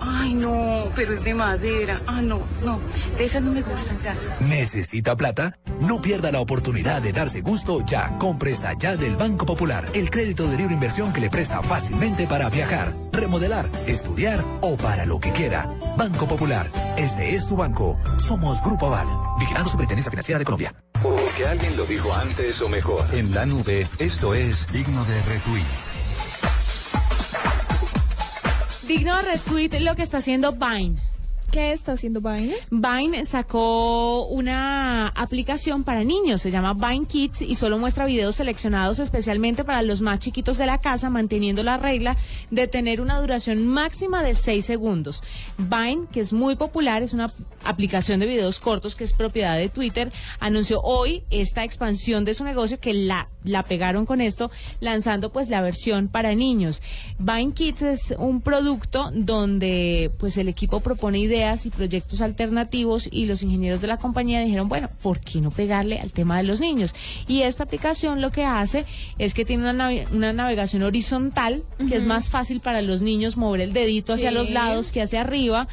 Ay, 0.00 0.34
no, 0.34 0.84
pero 0.94 1.14
es 1.14 1.24
de 1.24 1.34
madera. 1.34 2.00
Ah, 2.06 2.22
no, 2.22 2.40
no. 2.64 2.80
De 3.16 3.24
esas 3.24 3.42
no 3.42 3.52
me 3.52 3.62
gustan 3.62 3.96
casi. 3.98 4.26
¿Necesita 4.48 5.16
plata? 5.16 5.58
No 5.80 6.00
pierda 6.00 6.32
la 6.32 6.40
oportunidad 6.40 7.02
de 7.02 7.12
darse 7.12 7.40
gusto 7.40 7.84
ya. 7.84 8.16
Compre 8.18 8.52
esta 8.52 8.74
ya 8.74 8.96
del 8.96 9.16
Banco 9.16 9.46
Popular. 9.46 9.88
El 9.94 10.10
crédito 10.10 10.48
de 10.48 10.56
libre 10.56 10.74
inversión 10.74 11.12
que 11.12 11.20
le 11.20 11.30
presta 11.30 11.62
fácilmente 11.62 12.26
para 12.26 12.50
viajar, 12.50 12.94
remodelar, 13.12 13.70
estudiar 13.86 14.44
o 14.60 14.76
para 14.76 15.06
lo 15.06 15.20
que 15.20 15.32
quiera. 15.32 15.68
Banco 15.96 16.26
Popular. 16.26 16.70
Este 16.96 17.34
es 17.34 17.46
su 17.46 17.56
banco. 17.56 17.98
Somos 18.18 18.62
Grupo 18.62 18.86
Aval. 18.86 19.08
Vigilando 19.38 19.68
Superintendencia 19.68 20.10
Financiera 20.10 20.38
de 20.38 20.44
Colombia. 20.44 20.74
Porque 21.02 21.46
alguien 21.46 21.76
lo 21.76 21.84
dijo 21.84 22.12
antes 22.14 22.60
o 22.60 22.68
mejor. 22.68 23.06
En 23.14 23.34
la 23.34 23.46
nube, 23.46 23.86
esto 23.98 24.34
es 24.34 24.70
digno 24.72 25.04
de 25.04 25.22
retweet. 25.22 25.89
Digno 28.90 29.16
de 29.18 29.22
retweet 29.22 29.78
lo 29.82 29.94
que 29.94 30.02
está 30.02 30.18
haciendo 30.18 30.50
Vine. 30.50 31.09
¿Qué 31.50 31.72
está 31.72 31.92
haciendo 31.92 32.20
Vine? 32.20 32.54
Vine 32.70 33.26
sacó 33.26 34.26
una 34.26 35.08
aplicación 35.08 35.82
para 35.82 36.04
niños, 36.04 36.42
se 36.42 36.52
llama 36.52 36.74
Vine 36.74 37.06
Kids 37.06 37.42
y 37.42 37.56
solo 37.56 37.76
muestra 37.76 38.06
videos 38.06 38.36
seleccionados 38.36 39.00
especialmente 39.00 39.64
para 39.64 39.82
los 39.82 40.00
más 40.00 40.20
chiquitos 40.20 40.58
de 40.58 40.66
la 40.66 40.78
casa, 40.78 41.10
manteniendo 41.10 41.64
la 41.64 41.76
regla 41.76 42.16
de 42.52 42.68
tener 42.68 43.00
una 43.00 43.20
duración 43.20 43.66
máxima 43.66 44.22
de 44.22 44.36
6 44.36 44.64
segundos. 44.64 45.24
Vine, 45.58 46.06
que 46.12 46.20
es 46.20 46.32
muy 46.32 46.54
popular, 46.54 47.02
es 47.02 47.12
una 47.12 47.32
aplicación 47.64 48.20
de 48.20 48.26
videos 48.26 48.60
cortos 48.60 48.94
que 48.94 49.02
es 49.02 49.12
propiedad 49.12 49.56
de 49.56 49.68
Twitter, 49.68 50.12
anunció 50.38 50.80
hoy 50.82 51.24
esta 51.30 51.64
expansión 51.64 52.24
de 52.24 52.34
su 52.34 52.44
negocio 52.44 52.78
que 52.78 52.94
la, 52.94 53.28
la 53.42 53.64
pegaron 53.64 54.06
con 54.06 54.20
esto, 54.20 54.52
lanzando 54.78 55.32
pues 55.32 55.48
la 55.48 55.62
versión 55.62 56.06
para 56.06 56.32
niños. 56.36 56.80
Vine 57.18 57.54
Kids 57.54 57.82
es 57.82 58.14
un 58.16 58.40
producto 58.40 59.10
donde 59.12 60.12
pues 60.16 60.38
el 60.38 60.46
equipo 60.46 60.78
propone 60.78 61.18
ideas 61.18 61.39
ideas 61.40 61.66
y 61.66 61.70
proyectos 61.70 62.20
alternativos 62.20 63.08
y 63.10 63.26
los 63.26 63.42
ingenieros 63.42 63.80
de 63.80 63.86
la 63.86 63.96
compañía 63.96 64.40
dijeron, 64.40 64.68
bueno, 64.68 64.90
¿por 65.02 65.20
qué 65.20 65.40
no 65.40 65.50
pegarle 65.50 65.98
al 65.98 66.10
tema 66.10 66.36
de 66.36 66.42
los 66.44 66.60
niños? 66.60 66.94
Y 67.26 67.42
esta 67.42 67.64
aplicación 67.64 68.20
lo 68.20 68.30
que 68.30 68.44
hace 68.44 68.84
es 69.18 69.34
que 69.34 69.44
tiene 69.44 69.70
una, 69.70 69.90
una 70.12 70.32
navegación 70.32 70.82
horizontal, 70.82 71.62
que 71.88 71.96
es 71.96 72.04
más 72.04 72.30
fácil 72.30 72.60
para 72.60 72.82
los 72.82 73.02
niños 73.02 73.36
mover 73.36 73.62
el 73.62 73.72
dedito 73.72 74.12
hacia 74.12 74.30
los 74.30 74.50
lados 74.50 74.92
que 74.92 75.02
hacia 75.02 75.22
arriba, 75.22 75.68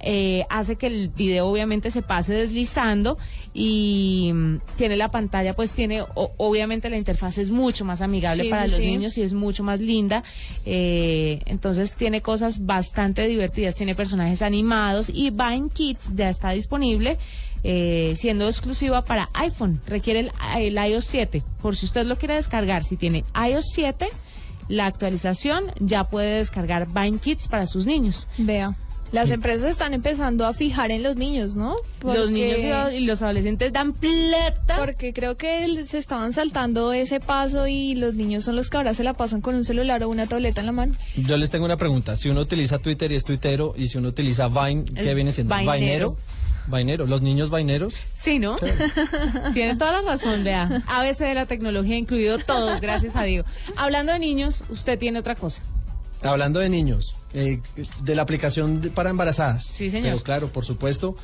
eh, 0.00 0.46
hace 0.48 0.76
que 0.76 0.86
el 0.86 1.08
video 1.08 1.46
obviamente 1.46 1.90
se 1.90 2.00
pase 2.00 2.32
deslizando 2.32 3.18
y 3.52 4.30
mm, 4.32 4.60
tiene 4.76 4.96
la 4.96 5.10
pantalla, 5.10 5.54
pues 5.54 5.72
tiene, 5.72 6.02
obviamente 6.14 6.88
la 6.88 6.96
interfaz 6.96 7.36
es 7.36 7.50
mucho 7.50 7.84
más 7.84 8.00
amigable 8.00 8.48
para 8.48 8.66
los 8.66 8.78
niños 8.78 9.18
y 9.18 9.22
es 9.22 9.34
mucho 9.34 9.62
más 9.62 9.80
linda, 9.80 10.22
eh, 10.64 11.40
entonces 11.44 11.94
tiene 11.94 12.22
cosas 12.22 12.64
bastante 12.64 13.26
divertidas, 13.26 13.74
tiene 13.74 13.94
personajes 13.94 14.40
animados 14.40 15.09
y 15.14 15.30
Vine 15.30 15.68
Kids 15.72 16.10
ya 16.14 16.28
está 16.28 16.50
disponible. 16.50 17.18
Eh, 17.62 18.14
siendo 18.16 18.46
exclusiva 18.46 19.04
para 19.04 19.28
iPhone, 19.34 19.82
requiere 19.86 20.20
el, 20.20 20.32
el 20.56 20.92
iOS 20.92 21.04
7. 21.04 21.42
Por 21.60 21.76
si 21.76 21.84
usted 21.84 22.06
lo 22.06 22.16
quiere 22.16 22.34
descargar, 22.34 22.84
si 22.84 22.96
tiene 22.96 23.24
iOS 23.34 23.66
7, 23.74 24.08
la 24.68 24.86
actualización 24.86 25.72
ya 25.78 26.04
puede 26.04 26.38
descargar 26.38 26.86
Vine 26.86 27.18
Kids 27.18 27.48
para 27.48 27.66
sus 27.66 27.84
niños. 27.84 28.26
Vea. 28.38 28.74
Las 29.12 29.30
empresas 29.30 29.70
están 29.70 29.92
empezando 29.92 30.46
a 30.46 30.54
fijar 30.54 30.90
en 30.90 31.02
los 31.02 31.16
niños, 31.16 31.56
¿no? 31.56 31.76
los 32.02 32.30
niños 32.30 32.92
y 32.92 33.00
los 33.00 33.22
adolescentes 33.22 33.72
dan 33.72 33.92
plata. 33.92 34.76
Porque 34.78 35.12
creo 35.12 35.36
que 35.36 35.84
se 35.84 35.98
estaban 35.98 36.32
saltando 36.32 36.92
ese 36.92 37.20
paso 37.20 37.66
y 37.66 37.94
los 37.94 38.14
niños 38.14 38.44
son 38.44 38.56
los 38.56 38.70
que 38.70 38.76
ahora 38.76 38.94
se 38.94 39.04
la 39.04 39.14
pasan 39.14 39.40
con 39.40 39.54
un 39.54 39.64
celular 39.64 40.02
o 40.04 40.08
una 40.08 40.26
tableta 40.26 40.60
en 40.60 40.66
la 40.66 40.72
mano. 40.72 40.94
Yo 41.16 41.36
les 41.36 41.50
tengo 41.50 41.64
una 41.64 41.76
pregunta. 41.76 42.16
Si 42.16 42.28
uno 42.28 42.40
utiliza 42.40 42.78
Twitter 42.78 43.10
y 43.12 43.16
es 43.16 43.24
tuitero, 43.24 43.74
y 43.76 43.88
si 43.88 43.98
uno 43.98 44.08
utiliza 44.08 44.48
Vine, 44.48 44.84
¿qué 44.84 45.14
viene 45.14 45.32
siendo? 45.32 45.54
Vainero. 45.54 46.16
Vainero, 46.66 47.06
los 47.06 47.20
niños 47.20 47.50
vaineros. 47.50 47.96
Sí, 48.14 48.38
¿no? 48.38 48.56
Tiene 49.54 49.74
toda 49.76 49.92
la 49.92 50.02
razón, 50.02 50.44
vea. 50.44 50.82
ABC 50.86 51.18
de 51.18 51.34
la 51.34 51.46
tecnología, 51.46 51.96
incluido 51.96 52.38
todos, 52.38 52.80
gracias 52.80 53.16
a 53.16 53.24
Dios. 53.24 53.44
Hablando 53.76 54.12
de 54.12 54.20
niños, 54.20 54.62
usted 54.68 54.98
tiene 54.98 55.18
otra 55.18 55.34
cosa. 55.34 55.62
Hablando 56.22 56.60
de 56.60 56.68
niños, 56.68 57.14
eh, 57.32 57.60
de 58.02 58.14
la 58.14 58.22
aplicación 58.22 58.80
para 58.94 59.10
embarazadas. 59.10 59.64
Sí, 59.64 59.90
señor. 59.90 60.12
Pero 60.12 60.22
claro, 60.22 60.48
por 60.48 60.64
supuesto. 60.64 61.16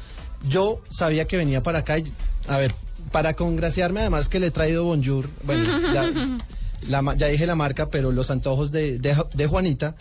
Yo 0.49 0.81
sabía 0.89 1.27
que 1.27 1.37
venía 1.37 1.63
para 1.63 1.81
acá 1.81 1.99
y, 1.99 2.13
a 2.47 2.59
ver, 2.59 2.75
para 3.11 3.35
congraciarme 3.35 4.01
además 4.01 4.29
que 4.29 4.39
le 4.39 4.49
he 4.49 4.51
traído 4.51 4.85
Bonjour, 4.85 5.29
bueno, 5.45 5.65
ya, 6.89 7.29
dije 7.29 7.47
la 7.47 7.55
marca, 7.55 7.89
pero 7.89 8.13
los 8.13 8.31
antojos 8.31 8.71
de, 8.71 8.99
de, 8.99 9.47
Juanita. 9.47 9.97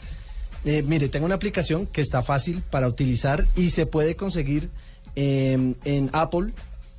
Eh, 0.65 0.83
mire, 0.83 1.09
tengo 1.09 1.25
una 1.25 1.35
aplicación 1.35 1.87
que 1.87 2.01
está 2.01 2.21
fácil 2.21 2.63
para 2.69 2.87
utilizar 2.87 3.45
y 3.55 3.69
se 3.69 3.85
puede 3.85 4.15
conseguir 4.15 4.69
en 5.15 6.09
Apple 6.11 6.51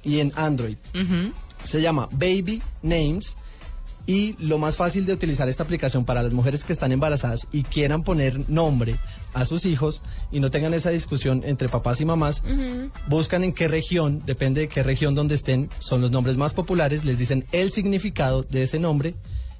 y 0.02 0.20
en 0.20 0.32
Android. 0.36 0.76
Se 1.64 1.82
llama 1.82 2.08
Baby 2.12 2.62
Names 2.82 3.36
y 4.06 4.36
lo 4.38 4.58
más 4.58 4.76
fácil 4.76 5.04
de 5.04 5.12
utilizar 5.12 5.48
esta 5.48 5.64
aplicación 5.64 6.04
para 6.04 6.22
las 6.22 6.32
mujeres 6.32 6.64
que 6.64 6.72
están 6.72 6.92
embarazadas 6.92 7.48
y 7.52 7.64
quieran 7.64 8.04
poner 8.04 8.48
nombre 8.48 8.96
a 9.34 9.44
sus 9.44 9.66
hijos 9.66 10.00
y 10.30 10.38
no 10.38 10.50
tengan 10.50 10.74
esa 10.74 10.90
discusión 10.90 11.42
entre 11.44 11.68
papás 11.68 12.00
y 12.00 12.04
mamás, 12.04 12.42
buscan 13.08 13.42
en 13.42 13.52
qué 13.52 13.66
región, 13.66 14.22
depende 14.24 14.62
de 14.62 14.68
qué 14.68 14.82
región 14.82 15.14
donde 15.14 15.34
estén, 15.34 15.68
son 15.80 16.00
los 16.00 16.12
nombres 16.12 16.36
más 16.36 16.54
populares, 16.54 17.04
les 17.04 17.18
dicen 17.18 17.44
el 17.50 17.72
significado 17.72 18.44
de 18.44 18.62
ese 18.62 18.78
nombre 18.78 19.14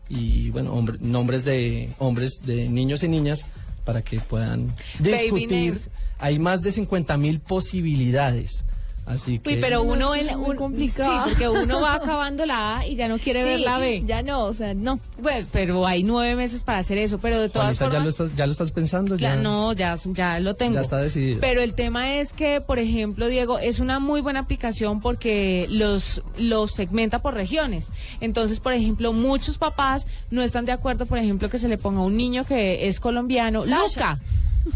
y 0.09 0.51
bueno, 0.51 0.85
nombres 1.01 1.45
de 1.45 1.91
hombres, 1.99 2.47
de 2.47 2.69
niños 2.69 3.03
y 3.03 3.09
niñas 3.09 3.47
para 3.85 4.03
que 4.03 4.21
puedan 4.21 4.75
discutir. 5.01 5.79
Hay 6.19 6.39
más 6.39 6.63
de 6.63 6.73
50 6.73 7.17
mil 7.19 7.41
posibilidades 7.41 8.65
Así 9.07 9.39
que... 9.39 9.55
Uy, 9.55 9.59
pero 9.61 9.83
uno, 9.85 10.15
es 10.15 10.37
muy 10.37 10.57
complicado. 10.57 11.25
Sí, 11.25 11.31
porque 11.31 11.49
uno 11.49 11.81
va 11.81 11.95
acabando 11.95 12.45
la 12.45 12.79
A 12.79 12.87
y 12.87 12.97
ya 12.97 13.07
no 13.07 13.19
quiere 13.19 13.45
ver 13.45 13.61
la 13.61 13.79
B. 13.79 14.03
Ya 14.05 14.23
no, 14.23 14.45
o 14.45 14.53
sea, 14.53 14.75
no. 14.75 14.99
Bueno, 15.23 15.47
pero 15.53 15.87
hay 15.87 16.03
nueve 16.03 16.35
meses 16.35 16.65
para 16.65 16.79
hacer 16.79 16.99
eso, 16.99 17.19
pero 17.19 17.41
de 17.41 17.49
todas 17.49 17.79
formas... 17.79 17.95
¿ya 17.95 18.03
lo, 18.03 18.11
estás, 18.11 18.35
¿Ya 18.35 18.47
lo 18.47 18.53
estás 18.53 18.73
pensando? 18.73 19.17
Ya, 19.17 19.37
no, 19.37 19.73
ya, 19.73 19.95
ya 20.07 20.41
lo 20.41 20.55
tengo. 20.55 20.75
Ya 20.75 20.81
está 20.81 20.99
decidido. 20.99 21.39
Pero 21.41 21.63
el 21.63 21.75
tema 21.75 22.15
es 22.15 22.33
que, 22.33 22.61
por 22.61 22.81
ejemplo, 22.81 23.29
Diego, 23.29 23.61
es 23.61 23.79
una 23.79 24.01
muy 24.01 24.21
buena 24.23 24.41
aplicación 24.41 25.01
porque 25.01 25.69
los, 25.71 26.23
los 26.37 26.73
segmenta 26.73 27.23
por 27.23 27.35
regiones. 27.35 27.91
Entonces, 28.21 28.59
por 28.59 28.73
ejemplo, 28.73 29.13
muchos 29.13 29.57
papás 29.57 30.09
no 30.33 30.43
están 30.43 30.65
de 30.65 30.73
acuerdo, 30.73 31.07
por 31.07 31.19
ejemplo, 31.19 31.49
que 31.49 31.61
se 31.61 31.69
le 31.69 31.79
ponga 31.79 32.01
a 32.01 32.05
un 32.05 32.17
niño 32.17 32.45
que 32.45 32.89
es 32.89 32.99
colombiano, 32.99 33.63
Luca, 33.65 34.19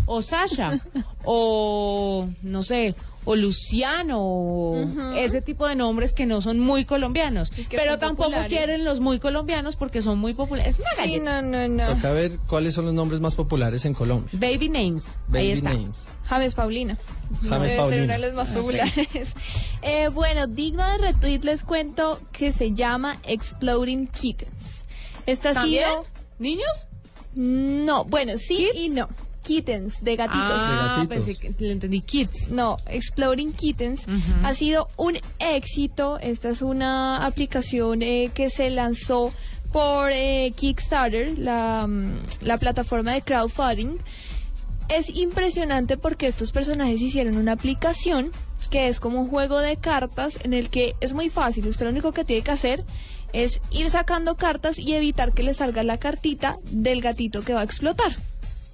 o 0.07 0.23
Sasha, 0.23 0.81
o 1.25 2.29
no 2.43 2.63
sé, 2.63 2.95
o 3.25 3.37
Luciano, 3.37 4.75
ese 5.17 5.43
tipo 5.43 5.67
de 5.67 5.75
nombres 5.75 6.13
que 6.13 6.27
no 6.27 6.41
son 6.41 6.59
muy 6.59 6.85
colombianos. 6.85 7.53
Pero 7.71 7.99
tampoco 7.99 8.33
quieren 8.49 8.85
los 8.85 9.01
muy 9.01 9.19
colombianos 9.19 9.77
porque 9.77 10.03
son 10.03 10.19
muy 10.19 10.35
populares. 10.35 10.79
Sí, 11.03 11.21
no, 11.21 11.43
no, 11.43 11.69
no. 11.69 11.95
Toca 11.95 12.13
ver 12.13 12.39
cuáles 12.47 12.75
son 12.75 12.87
los 12.87 12.95
nombres 12.95 13.21
más 13.21 13.35
populares 13.35 13.85
en 13.85 13.95
Colombia. 13.95 14.31
Baby 14.33 14.69
Names. 14.69 15.19
Ahí 15.33 15.53
está. 15.53 15.75
Names. 15.75 16.15
James 16.25 16.55
Paulina. 16.55 16.99
James 17.43 17.73
Paulina. 17.75 17.89
Ser 17.89 18.03
uno 18.05 18.13
de 18.13 18.19
los 18.19 18.35
más 18.35 18.53
populares. 18.53 19.29
eh, 19.83 20.09
bueno, 20.09 20.47
digno 20.47 20.87
de 20.87 20.99
retweet 20.99 21.41
les 21.43 21.65
cuento 21.65 22.21
que 22.33 22.53
se 22.53 22.73
llama 22.73 23.19
Exploding 23.25 24.09
Kittens. 24.09 24.85
Esta 25.27 25.51
ha 25.51 25.65
sido... 25.65 26.07
¿Niños? 26.39 26.89
No, 27.35 28.05
bueno, 28.07 28.39
sí 28.39 28.71
y 28.75 28.89
no. 28.89 29.09
Kittens, 29.43 30.03
de 30.03 30.17
gatitos. 30.17 30.53
Ah, 30.57 31.07
pensé 31.09 31.37
que 31.37 31.55
le 31.59 31.73
entendí 31.73 32.01
Kids. 32.03 32.51
No, 32.51 32.77
Exploring 32.87 33.53
Kittens 33.53 34.03
ha 34.43 34.55
sido 34.55 34.89
un 34.97 35.17
éxito. 35.39 36.19
Esta 36.19 36.51
es 36.51 36.63
una 36.63 37.25
aplicación 37.25 38.03
eh, 38.03 38.31
que 38.35 38.51
se 38.51 38.71
lanzó 38.71 39.33
por 39.73 40.11
eh, 40.13 40.53
Kickstarter, 40.57 41.39
la, 41.39 41.87
mm, 41.87 42.19
la 42.43 42.59
plataforma 42.59 43.13
de 43.13 43.23
crowdfunding. 43.23 43.97
Es 44.89 45.09
impresionante 45.09 45.97
porque 45.97 46.27
estos 46.27 46.51
personajes 46.51 47.01
hicieron 47.01 47.37
una 47.37 47.53
aplicación 47.53 48.33
que 48.71 48.89
es 48.89 49.01
como 49.01 49.21
un 49.21 49.29
juego 49.29 49.59
de 49.59 49.77
cartas 49.77 50.39
en 50.43 50.53
el 50.53 50.69
que 50.69 50.95
es 51.01 51.15
muy 51.15 51.31
fácil. 51.31 51.67
Usted 51.67 51.87
lo 51.87 51.93
único 51.93 52.13
que 52.13 52.25
tiene 52.25 52.43
que 52.43 52.51
hacer 52.51 52.85
es 53.33 53.61
ir 53.71 53.91
sacando 53.91 54.37
cartas 54.37 54.79
y 54.79 54.95
evitar 54.95 55.33
que 55.33 55.43
le 55.43 55.55
salga 55.55 55.83
la 55.83 55.99
cartita 55.99 56.59
del 56.65 57.01
gatito 57.01 57.43
que 57.43 57.55
va 57.55 57.61
a 57.61 57.65
explotar. 57.65 58.17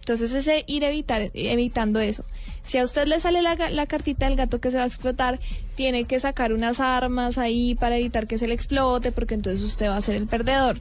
Entonces 0.07 0.47
es 0.47 0.65
ir 0.69 0.85
evitar, 0.85 1.33
evitando 1.35 1.99
eso. 1.99 2.25
Si 2.63 2.79
a 2.79 2.85
usted 2.85 3.09
le 3.09 3.19
sale 3.19 3.43
la, 3.43 3.57
la, 3.57 3.87
cartita 3.87 4.27
del 4.27 4.37
gato 4.37 4.61
que 4.61 4.71
se 4.71 4.77
va 4.77 4.85
a 4.85 4.87
explotar, 4.87 5.41
tiene 5.75 6.05
que 6.05 6.21
sacar 6.21 6.53
unas 6.53 6.79
armas 6.79 7.39
ahí 7.39 7.75
para 7.75 7.97
evitar 7.97 8.29
que 8.29 8.39
se 8.39 8.47
le 8.47 8.55
explote, 8.55 9.11
porque 9.11 9.35
entonces 9.35 9.65
usted 9.65 9.89
va 9.89 9.97
a 9.97 10.01
ser 10.01 10.15
el 10.15 10.29
perdedor. 10.29 10.79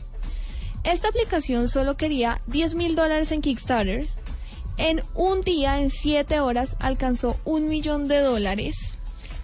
Esta 0.84 1.08
aplicación 1.08 1.70
solo 1.70 1.98
quería 1.98 2.40
10 2.46 2.76
mil 2.76 2.96
dólares 2.96 3.32
en 3.32 3.42
Kickstarter. 3.42 4.08
En 4.78 5.02
un 5.16 5.42
día, 5.42 5.82
en 5.82 5.90
7 5.90 6.40
horas, 6.40 6.76
alcanzó 6.78 7.36
un 7.46 7.68
millón 7.68 8.08
de 8.08 8.20
dólares. 8.20 8.95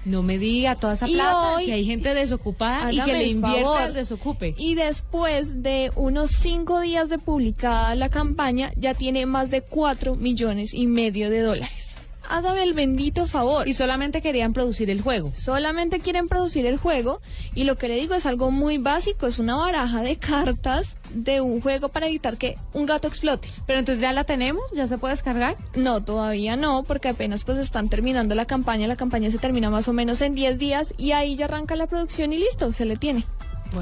No 0.05 0.23
me 0.23 0.37
diga 0.37 0.75
toda 0.75 0.93
esa 0.93 1.05
plata, 1.05 1.57
que 1.63 1.73
hay 1.73 1.85
gente 1.85 2.13
desocupada 2.13 2.91
y 2.91 2.99
que 3.01 3.13
le 3.13 3.27
invierta 3.27 3.85
el 3.85 3.93
desocupe. 3.93 4.55
Y 4.57 4.75
después 4.75 5.61
de 5.61 5.91
unos 5.95 6.31
cinco 6.31 6.79
días 6.79 7.09
de 7.09 7.19
publicada 7.19 7.95
la 7.95 8.09
campaña, 8.09 8.71
ya 8.75 8.93
tiene 8.93 9.25
más 9.25 9.51
de 9.51 9.61
cuatro 9.61 10.15
millones 10.15 10.73
y 10.73 10.87
medio 10.87 11.29
de 11.29 11.41
dólares 11.41 11.90
hágame 12.29 12.63
el 12.63 12.73
bendito 12.73 13.25
favor. 13.27 13.67
Y 13.67 13.73
solamente 13.73 14.21
querían 14.21 14.53
producir 14.53 14.89
el 14.89 15.01
juego. 15.01 15.31
Solamente 15.35 15.99
quieren 15.99 16.27
producir 16.27 16.65
el 16.65 16.77
juego 16.77 17.21
y 17.55 17.63
lo 17.63 17.77
que 17.77 17.87
le 17.87 17.95
digo 17.95 18.15
es 18.15 18.25
algo 18.25 18.51
muy 18.51 18.77
básico, 18.77 19.27
es 19.27 19.39
una 19.39 19.55
baraja 19.55 20.01
de 20.01 20.17
cartas 20.17 20.95
de 21.13 21.41
un 21.41 21.61
juego 21.61 21.89
para 21.89 22.07
evitar 22.07 22.37
que 22.37 22.57
un 22.73 22.85
gato 22.85 23.07
explote. 23.07 23.49
Pero 23.65 23.79
entonces 23.79 24.01
ya 24.01 24.13
la 24.13 24.23
tenemos, 24.23 24.63
ya 24.73 24.87
se 24.87 24.97
puede 24.97 25.13
descargar? 25.13 25.57
No, 25.75 26.03
todavía 26.03 26.55
no, 26.55 26.83
porque 26.83 27.09
apenas 27.09 27.43
pues 27.43 27.57
están 27.57 27.89
terminando 27.89 28.35
la 28.35 28.45
campaña, 28.45 28.87
la 28.87 28.95
campaña 28.95 29.31
se 29.31 29.37
termina 29.37 29.69
más 29.69 29.87
o 29.87 29.93
menos 29.93 30.21
en 30.21 30.33
10 30.33 30.57
días 30.57 30.93
y 30.97 31.11
ahí 31.11 31.35
ya 31.35 31.45
arranca 31.45 31.75
la 31.75 31.87
producción 31.87 32.33
y 32.33 32.37
listo, 32.37 32.71
se 32.71 32.85
le 32.85 32.95
tiene. 32.95 33.25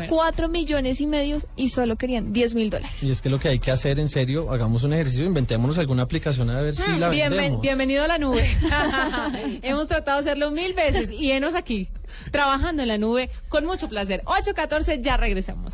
Cuatro 0.08 0.50
millones 0.50 1.02
y 1.02 1.08
medio 1.08 1.38
y 1.56 1.70
solo 1.70 1.96
querían 1.96 2.32
10 2.32 2.56
mil 2.56 2.70
dólares. 2.70 3.02
Y 3.02 3.12
es 3.12 3.22
que 3.22 3.30
lo 3.30 3.40
que 3.40 3.50
hay 3.50 3.60
que 3.60 3.72
hacer 3.72 4.00
en 4.00 4.08
serio, 4.08 4.52
hagamos 4.52 4.84
un 4.84 4.94
ejercicio, 4.94 5.26
inventémonos 5.26 5.78
alguna 5.78 6.04
aplicación 6.04 6.50
a 6.50 6.62
ver 6.62 6.76
si 6.76 6.90
mm, 6.90 7.00
la 7.00 7.10
vendemos. 7.10 7.62
Bienvenido 7.62 8.04
a 8.04 8.08
la 8.08 8.18
nube. 8.18 8.58
Hemos 9.62 9.88
tratado 9.88 10.22
de 10.22 10.30
hacerlo 10.30 10.52
mil 10.52 10.74
veces 10.74 11.12
y 11.12 11.32
enos 11.32 11.56
aquí, 11.56 11.90
trabajando 12.32 12.84
en 12.84 12.88
la 12.88 12.98
nube 12.98 13.30
con 13.50 13.66
mucho 13.66 13.90
placer. 13.90 14.22
8.14, 14.26 15.02
ya 15.02 15.18
regresamos. 15.18 15.74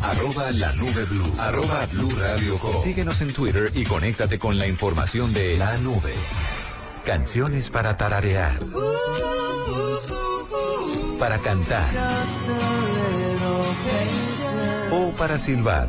Arroba 0.00 0.50
la 0.50 0.72
nube 0.72 1.04
blue. 1.04 1.34
Arroba 1.38 1.86
blue 1.92 2.10
radio 2.10 2.58
Síguenos 2.82 3.20
en 3.20 3.32
Twitter 3.32 3.70
y 3.74 3.84
conéctate 3.84 4.38
con 4.38 4.58
la 4.58 4.66
información 4.66 5.32
de 5.32 5.58
la 5.58 5.76
nube. 5.78 6.14
Canciones 7.04 7.68
para 7.68 7.96
tararear. 7.96 8.58
Para 11.18 11.38
cantar 11.38 11.86
o 14.92 15.10
para 15.12 15.38
silbar. 15.38 15.88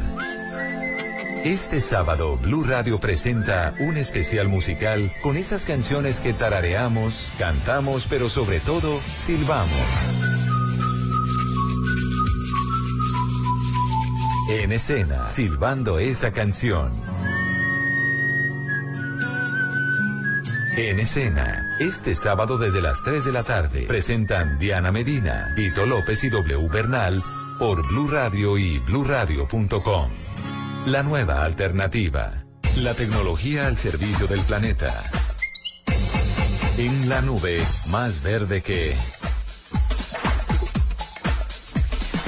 Este 1.43 1.81
sábado, 1.81 2.38
Blue 2.38 2.63
Radio 2.63 3.00
presenta 3.00 3.74
un 3.79 3.98
especial 3.98 4.48
musical 4.48 5.12
con 5.24 5.38
esas 5.38 5.65
canciones 5.65 6.20
que 6.20 6.34
tarareamos, 6.34 7.29
cantamos, 7.39 8.05
pero 8.08 8.29
sobre 8.29 8.60
todo, 8.60 9.01
silbamos. 9.15 9.70
En 14.50 14.72
escena, 14.72 15.27
silbando 15.27 15.98
esa 15.98 16.31
canción. 16.31 16.91
En 20.77 21.00
escena, 21.00 21.75
este 21.79 22.15
sábado 22.15 22.58
desde 22.58 22.81
las 22.81 23.01
3 23.03 23.25
de 23.25 23.31
la 23.31 23.43
tarde, 23.43 23.86
presentan 23.88 24.60
Diana 24.60 24.91
Medina, 24.91 25.53
Tito 25.55 25.86
López 25.86 26.24
y 26.24 26.29
W 26.29 26.67
Bernal 26.70 27.24
por 27.62 27.88
Blue 27.88 28.08
Radio 28.08 28.58
y 28.58 28.80
bluradio.com. 28.80 30.10
La 30.88 31.03
nueva 31.03 31.46
alternativa. 31.46 32.44
La 32.77 32.96
tecnología 32.96 33.68
al 33.68 33.77
servicio 33.77 34.25
del 34.25 34.41
planeta. 34.41 35.03
En 36.80 37.08
la 37.08 37.22
nube, 37.22 37.62
más 37.88 38.24
verde 38.24 38.62
que... 38.62 38.96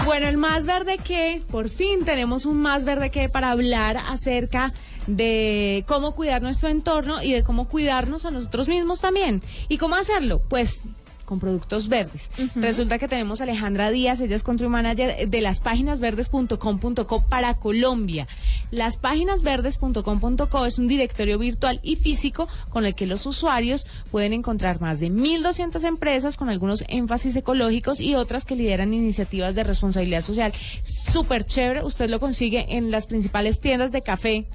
Bueno, 0.05 0.27
el 0.27 0.37
más 0.37 0.67
verde 0.67 0.99
que, 0.99 1.41
por 1.49 1.67
fin 1.67 2.05
tenemos 2.05 2.45
un 2.45 2.61
más 2.61 2.85
verde 2.85 3.09
que 3.09 3.27
para 3.27 3.49
hablar 3.49 3.97
acerca 3.97 4.71
de 5.07 5.83
cómo 5.87 6.13
cuidar 6.13 6.43
nuestro 6.43 6.69
entorno 6.69 7.23
y 7.23 7.33
de 7.33 7.43
cómo 7.43 7.67
cuidarnos 7.67 8.25
a 8.25 8.29
nosotros 8.29 8.67
mismos 8.67 9.01
también. 9.01 9.41
¿Y 9.67 9.79
cómo 9.79 9.95
hacerlo? 9.95 10.43
Pues 10.47 10.85
con 11.33 11.39
productos 11.39 11.89
verdes. 11.89 12.29
Resulta 12.53 12.99
que 12.99 13.07
tenemos 13.07 13.41
a 13.41 13.45
Alejandra 13.45 13.89
Díaz, 13.89 14.21
ella 14.21 14.35
es 14.35 14.43
country 14.43 14.67
manager 14.67 15.27
de 15.27 15.41
las 15.41 15.63
verdes.com.co 15.99 17.25
para 17.27 17.55
Colombia. 17.55 18.27
Las 18.69 18.99
verdes.com.co 19.01 20.65
es 20.67 20.77
un 20.77 20.87
directorio 20.87 21.39
virtual 21.39 21.79
y 21.81 21.95
físico 21.95 22.47
con 22.69 22.85
el 22.85 22.93
que 22.93 23.07
los 23.07 23.25
usuarios 23.25 23.87
pueden 24.11 24.33
encontrar 24.33 24.79
más 24.79 24.99
de 24.99 25.09
1.200 25.09 25.83
empresas 25.85 26.37
con 26.37 26.49
algunos 26.49 26.83
énfasis 26.87 27.35
ecológicos 27.35 27.99
y 27.99 28.13
otras 28.13 28.45
que 28.45 28.55
lideran 28.55 28.93
iniciativas 28.93 29.55
de 29.55 29.63
responsabilidad 29.63 30.21
social. 30.21 30.53
Súper 30.83 31.45
chévere, 31.45 31.83
usted 31.83 32.11
lo 32.11 32.19
consigue 32.19 32.77
en 32.77 32.91
las 32.91 33.07
principales 33.07 33.59
tiendas 33.59 33.91
de 33.91 34.03
café 34.03 34.45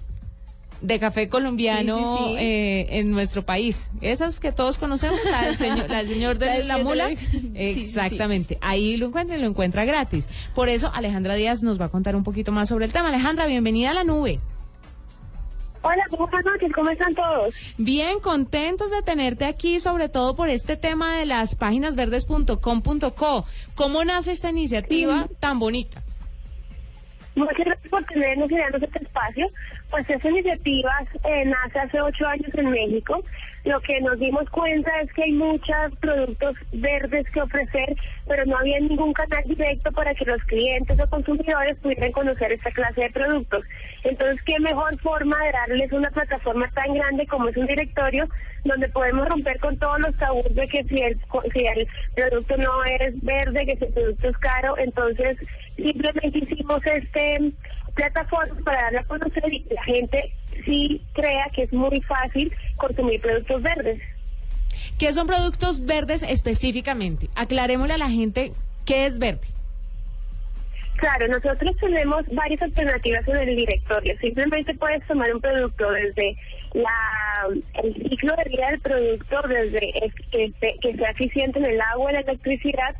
de 0.81 0.99
café 0.99 1.29
colombiano 1.29 2.37
Eh, 2.39 2.87
en 2.91 3.11
nuestro 3.11 3.45
país. 3.45 3.91
Esas 4.01 4.41
que 4.41 4.53
todos 4.53 4.79
conocemos, 4.79 5.19
la 5.25 5.45
del 5.47 5.57
señor, 5.57 5.89
la 5.89 5.99
del 5.99 6.09
señor 6.09 6.39
de 6.39 6.65
la, 6.65 6.79
mula. 6.79 7.11
Exactamente. 7.55 8.59
Ahí 8.61 8.97
lo 8.97 9.07
encuentra 9.07 9.37
y 9.37 9.41
lo 9.41 9.47
encuentra 9.47 9.85
gratis. 9.85 10.29
Por 10.55 10.69
eso 10.69 10.91
Alejandra 10.93 11.35
Díaz 11.35 11.63
nos 11.63 11.81
va 11.81 11.87
a 11.87 11.89
contar 11.89 12.17
un 12.17 12.25
poquito 12.25 12.53
más 12.53 12.69
sobre 12.69 12.85
el 12.85 12.93
tema. 12.93 13.09
Alejandra, 13.09 13.47
bienvenida 13.47 13.91
a 13.91 13.95
la 13.95 14.05
nube. 14.05 14.41
Hola, 15.83 16.05
¿cómo 16.11 16.29
¿Cómo 16.75 16.91
están 16.91 17.15
todos? 17.15 17.55
Bien, 17.77 18.19
contentos 18.21 18.91
de 18.91 19.01
tenerte 19.03 19.45
aquí, 19.45 19.79
sobre 19.81 20.09
todo 20.09 20.35
por 20.35 20.49
este 20.49 20.77
tema 20.77 21.17
de 21.17 21.27
las 21.27 21.55
páginas 21.55 21.95
verdes.com.co. 21.95 23.45
¿Cómo 23.75 24.05
nace 24.05 24.33
esta 24.33 24.51
iniciativa 24.51 25.29
tan 25.39 25.59
bonita? 25.59 26.03
Muchas 27.39 27.65
gracias 27.65 27.89
por 27.89 28.05
tenernos 28.05 28.51
y 28.51 28.57
darnos 28.57 28.83
este 28.83 29.03
espacio. 29.03 29.49
Pues 29.91 30.11
esa 30.11 30.29
iniciativa 30.29 30.93
eh, 31.25 31.45
nace 31.45 31.79
hace 31.79 32.01
ocho 32.01 32.27
años 32.27 32.51
en 32.55 32.71
México. 32.71 33.23
Lo 33.69 33.81
que 33.83 34.01
nos 34.01 34.19
dimos 34.19 34.49
cuenta 34.49 34.91
es 35.03 35.13
que 35.13 35.25
hay 35.25 35.33
muchos 35.33 35.95
productos 36.01 36.57
verdes 36.73 37.29
que 37.29 37.43
ofrecer, 37.43 37.95
pero 38.27 38.47
no 38.47 38.57
había 38.57 38.81
ningún 38.81 39.13
canal 39.13 39.45
directo 39.45 39.93
para 39.93 40.15
que 40.15 40.25
los 40.25 40.43
clientes 40.45 40.99
o 40.99 41.07
consumidores 41.11 41.77
pudieran 41.83 42.13
conocer 42.13 42.51
esta 42.51 42.71
clase 42.71 43.03
de 43.03 43.11
productos. 43.11 43.63
Entonces, 44.05 44.43
¿qué 44.45 44.59
mejor 44.59 44.99
forma 45.01 45.37
de 45.45 45.53
darles 45.53 45.93
una 45.93 46.11
plataforma 46.11 46.67
tan 46.71 46.95
grande 46.95 47.27
como 47.27 47.51
es 47.51 47.59
un 47.59 47.67
directorio 47.67 48.27
donde 48.65 48.89
podemos 48.89 49.29
romper 49.29 49.59
con 49.61 49.77
todos 49.77 50.01
los 50.01 50.17
tabús 50.17 50.55
de 50.55 50.67
que 50.67 50.85
si 50.85 51.03
el, 51.03 51.21
si 51.53 51.67
el 51.67 51.87
producto 52.17 52.57
no 52.57 52.85
es 52.85 53.23
verde, 53.23 53.67
que 53.67 53.77
si 53.77 53.85
el 53.85 53.93
producto 53.93 54.29
es 54.31 54.39
caro? 54.39 54.79
Entonces, 54.79 55.37
simplemente 55.77 56.39
hicimos 56.39 56.81
este 56.87 57.53
plataforma 57.99 58.55
para 58.65 58.83
darle 58.83 58.99
a 59.01 59.05
conocer 59.05 59.53
y 59.53 59.63
que 59.65 59.75
la 59.75 59.83
gente 59.83 60.33
sí 60.65 61.03
crea 61.15 61.51
que 61.53 61.65
es 61.65 61.73
muy 61.73 62.01
fácil 62.03 62.55
consumir 62.77 63.21
productos 63.21 63.61
verdes. 63.63 64.01
¿Qué 64.99 65.13
son 65.13 65.27
productos 65.27 65.85
verdes 65.85 66.23
específicamente? 66.23 67.29
Aclarémosle 67.35 67.95
a 67.95 67.99
la 67.99 68.09
gente 68.09 68.53
qué 68.85 69.07
es 69.07 69.19
verde. 69.19 69.47
Claro, 70.97 71.29
nosotros 71.29 71.77
tenemos 71.81 72.25
varias 72.33 72.61
alternativas 72.61 73.27
en 73.29 73.37
el 73.37 73.57
directorio. 73.57 74.17
Simplemente 74.21 74.75
puedes 74.75 75.05
tomar 75.07 75.33
un 75.33 75.41
producto 75.41 75.91
desde 75.93 76.37
la, 76.75 77.47
el 77.85 77.95
ciclo 77.95 78.35
de 78.37 78.51
vida 78.51 78.71
del 78.71 78.81
producto, 78.81 79.43
desde 79.49 79.93
que, 80.33 80.53
que 80.83 80.97
sea 80.97 81.11
eficiente 81.11 81.61
en 81.61 81.67
el 81.67 81.81
agua, 81.81 82.11
y 82.11 82.15
la 82.15 82.21
electricidad, 82.21 82.97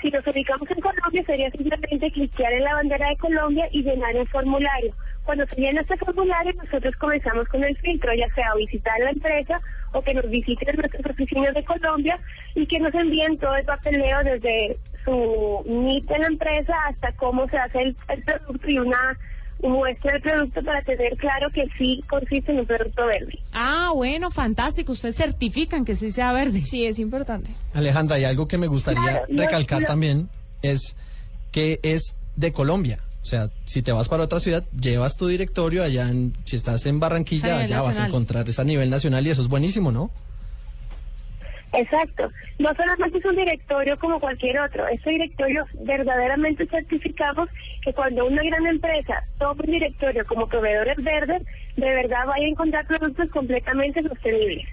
si 0.00 0.10
nos 0.10 0.26
ubicamos 0.26 0.70
en 0.70 0.80
Colombia, 0.80 1.22
sería 1.26 1.50
simplemente 1.50 2.10
cliquear 2.10 2.54
en 2.54 2.64
la 2.64 2.74
bandera 2.74 3.08
de 3.08 3.16
Colombia 3.16 3.68
y 3.70 3.82
llenar 3.82 4.16
un 4.16 4.26
formulario. 4.28 4.94
Cuando 5.30 5.46
se 5.46 5.60
llena 5.60 5.82
este 5.82 5.96
formulario, 5.96 6.52
nosotros 6.54 6.92
comenzamos 6.96 7.46
con 7.46 7.62
el 7.62 7.76
filtro, 7.76 8.12
ya 8.14 8.26
sea 8.34 8.52
visitar 8.56 8.98
la 8.98 9.10
empresa 9.10 9.60
o 9.92 10.02
que 10.02 10.12
nos 10.12 10.28
visiten 10.28 10.74
nuestras 10.74 11.06
oficinas 11.06 11.54
de 11.54 11.62
Colombia 11.62 12.18
y 12.56 12.66
que 12.66 12.80
nos 12.80 12.92
envíen 12.94 13.38
todo 13.38 13.54
el 13.54 13.64
papeleo 13.64 14.24
desde 14.24 14.76
su 15.04 15.62
NIT 15.66 16.08
de 16.08 16.18
la 16.18 16.26
empresa 16.26 16.74
hasta 16.88 17.12
cómo 17.12 17.48
se 17.48 17.58
hace 17.58 17.80
el 17.80 18.22
producto 18.24 18.68
y 18.68 18.78
una 18.80 19.16
muestra 19.62 20.16
el 20.16 20.20
producto 20.20 20.64
para 20.64 20.82
tener 20.82 21.16
claro 21.16 21.48
que 21.50 21.68
sí 21.78 22.02
consiste 22.08 22.50
en 22.50 22.58
un 22.58 22.66
producto 22.66 23.06
verde. 23.06 23.38
Ah, 23.52 23.92
bueno, 23.94 24.32
fantástico. 24.32 24.90
Ustedes 24.90 25.14
certifican 25.14 25.84
que 25.84 25.94
sí 25.94 26.10
sea 26.10 26.32
verde. 26.32 26.64
Sí, 26.64 26.86
es 26.86 26.98
importante. 26.98 27.52
Alejandra, 27.72 28.18
y 28.18 28.24
algo 28.24 28.48
que 28.48 28.58
me 28.58 28.66
gustaría 28.66 29.22
recalcar 29.28 29.84
también 29.84 30.28
es 30.60 30.96
que 31.52 31.78
es 31.84 32.16
de 32.34 32.52
Colombia. 32.52 32.98
O 33.20 33.24
sea, 33.24 33.50
si 33.64 33.82
te 33.82 33.92
vas 33.92 34.08
para 34.08 34.24
otra 34.24 34.40
ciudad, 34.40 34.64
llevas 34.80 35.16
tu 35.16 35.26
directorio 35.26 35.82
allá, 35.82 36.08
en, 36.08 36.34
si 36.44 36.56
estás 36.56 36.86
en 36.86 37.00
Barranquilla, 37.00 37.58
allá 37.58 37.82
vas 37.82 37.98
a 37.98 38.06
encontrar 38.06 38.48
ese 38.48 38.62
a 38.62 38.64
nivel 38.64 38.88
nacional 38.88 39.26
y 39.26 39.30
eso 39.30 39.42
es 39.42 39.48
buenísimo, 39.48 39.92
¿no? 39.92 40.10
Exacto. 41.72 42.30
No 42.58 42.74
solamente 42.74 43.18
es 43.18 43.24
un 43.24 43.36
directorio 43.36 43.98
como 43.98 44.18
cualquier 44.18 44.58
otro, 44.60 44.88
este 44.88 45.10
directorio 45.10 45.66
verdaderamente 45.84 46.66
certificamos 46.66 47.48
que 47.82 47.92
cuando 47.92 48.26
una 48.26 48.42
gran 48.42 48.66
empresa 48.66 49.22
toma 49.38 49.62
un 49.64 49.70
directorio 49.70 50.26
como 50.26 50.48
proveedores 50.48 50.96
verdes, 50.96 51.42
de 51.76 51.94
verdad 51.94 52.26
vaya 52.26 52.46
a 52.46 52.50
encontrar 52.50 52.86
productos 52.86 53.30
completamente 53.30 54.02
sostenibles. 54.02 54.66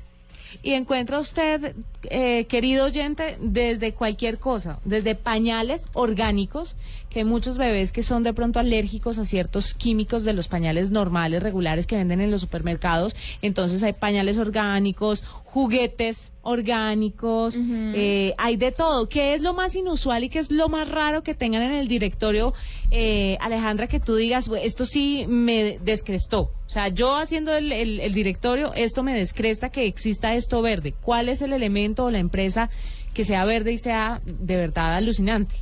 Y 0.63 0.73
encuentra 0.73 1.19
usted, 1.19 1.75
eh, 2.10 2.45
querido 2.45 2.86
oyente, 2.86 3.38
desde 3.39 3.93
cualquier 3.93 4.39
cosa, 4.39 4.79
desde 4.86 5.15
pañales 5.15 5.86
orgánicos, 5.93 6.75
que 7.10 7.19
hay 7.19 7.25
muchos 7.25 7.57
bebés 7.57 7.91
que 7.91 8.03
son 8.03 8.23
de 8.23 8.33
pronto 8.33 8.60
alérgicos 8.60 9.17
a 9.17 9.25
ciertos 9.25 9.73
químicos 9.73 10.23
de 10.23 10.33
los 10.33 10.47
pañales 10.47 10.91
normales, 10.91 11.43
regulares 11.43 11.88
que 11.88 11.95
venden 11.95 12.21
en 12.21 12.31
los 12.31 12.41
supermercados. 12.41 13.15
Entonces 13.41 13.83
hay 13.83 13.93
pañales 13.93 14.38
orgánicos, 14.38 15.23
juguetes 15.47 16.33
orgánicos, 16.41 17.57
eh, 17.60 18.33
hay 18.38 18.57
de 18.57 18.71
todo. 18.71 19.07
¿Qué 19.07 19.33
es 19.33 19.41
lo 19.41 19.53
más 19.53 19.75
inusual 19.75 20.23
y 20.23 20.29
qué 20.29 20.39
es 20.39 20.51
lo 20.51 20.67
más 20.69 20.89
raro 20.89 21.23
que 21.23 21.33
tengan 21.33 21.63
en 21.63 21.71
el 21.71 21.88
directorio, 21.88 22.53
eh, 22.91 23.38
Alejandra, 23.39 23.88
que 23.88 23.99
tú 23.99 24.15
digas, 24.15 24.49
esto 24.62 24.86
sí 24.86 25.25
me 25.27 25.79
descrestó? 25.81 26.41
O 26.41 26.69
sea, 26.69 26.89
yo 26.89 27.15
haciendo 27.15 27.55
el, 27.55 27.71
el 27.71 28.13
directorio, 28.13 28.73
esto 28.73 29.03
me 29.03 29.13
descresta 29.13 29.69
que 29.69 29.86
exista 29.86 30.36
esto 30.36 30.62
verde. 30.62 30.93
¿Cuál 31.01 31.29
es 31.29 31.41
el 31.41 31.53
elemento 31.53 32.05
o 32.05 32.12
la 32.12 32.19
empresa 32.19 32.69
que 33.13 33.23
sea 33.23 33.45
verde 33.45 33.71
y 33.71 33.77
sea 33.77 34.21
de 34.25 34.57
verdad 34.57 34.95
alucinante? 34.95 35.55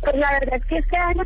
Pues 0.00 0.14
la 0.16 0.38
verdad 0.38 0.56
es 0.56 0.64
que 0.66 0.78
este 0.78 0.96
año 0.96 1.24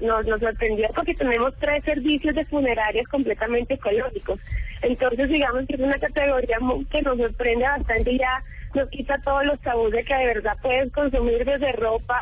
nos, 0.00 0.24
nos, 0.26 0.40
sorprendió 0.40 0.88
porque 0.94 1.14
tenemos 1.14 1.54
tres 1.58 1.84
servicios 1.84 2.34
de 2.34 2.44
funerarias 2.46 3.06
completamente 3.08 3.74
ecológicos. 3.74 4.40
Entonces, 4.82 5.28
digamos 5.28 5.66
que 5.66 5.74
es 5.74 5.80
una 5.80 5.98
categoría 5.98 6.58
que 6.90 7.02
nos 7.02 7.18
sorprende 7.18 7.64
bastante 7.64 8.12
y 8.12 8.18
ya 8.18 8.42
nos 8.74 8.88
quita 8.90 9.18
todos 9.24 9.44
los 9.46 9.60
tabús 9.60 9.92
de 9.92 10.04
que 10.04 10.14
de 10.14 10.26
verdad 10.26 10.56
puedes 10.62 10.92
consumir 10.92 11.44
desde 11.44 11.72
ropa 11.72 12.20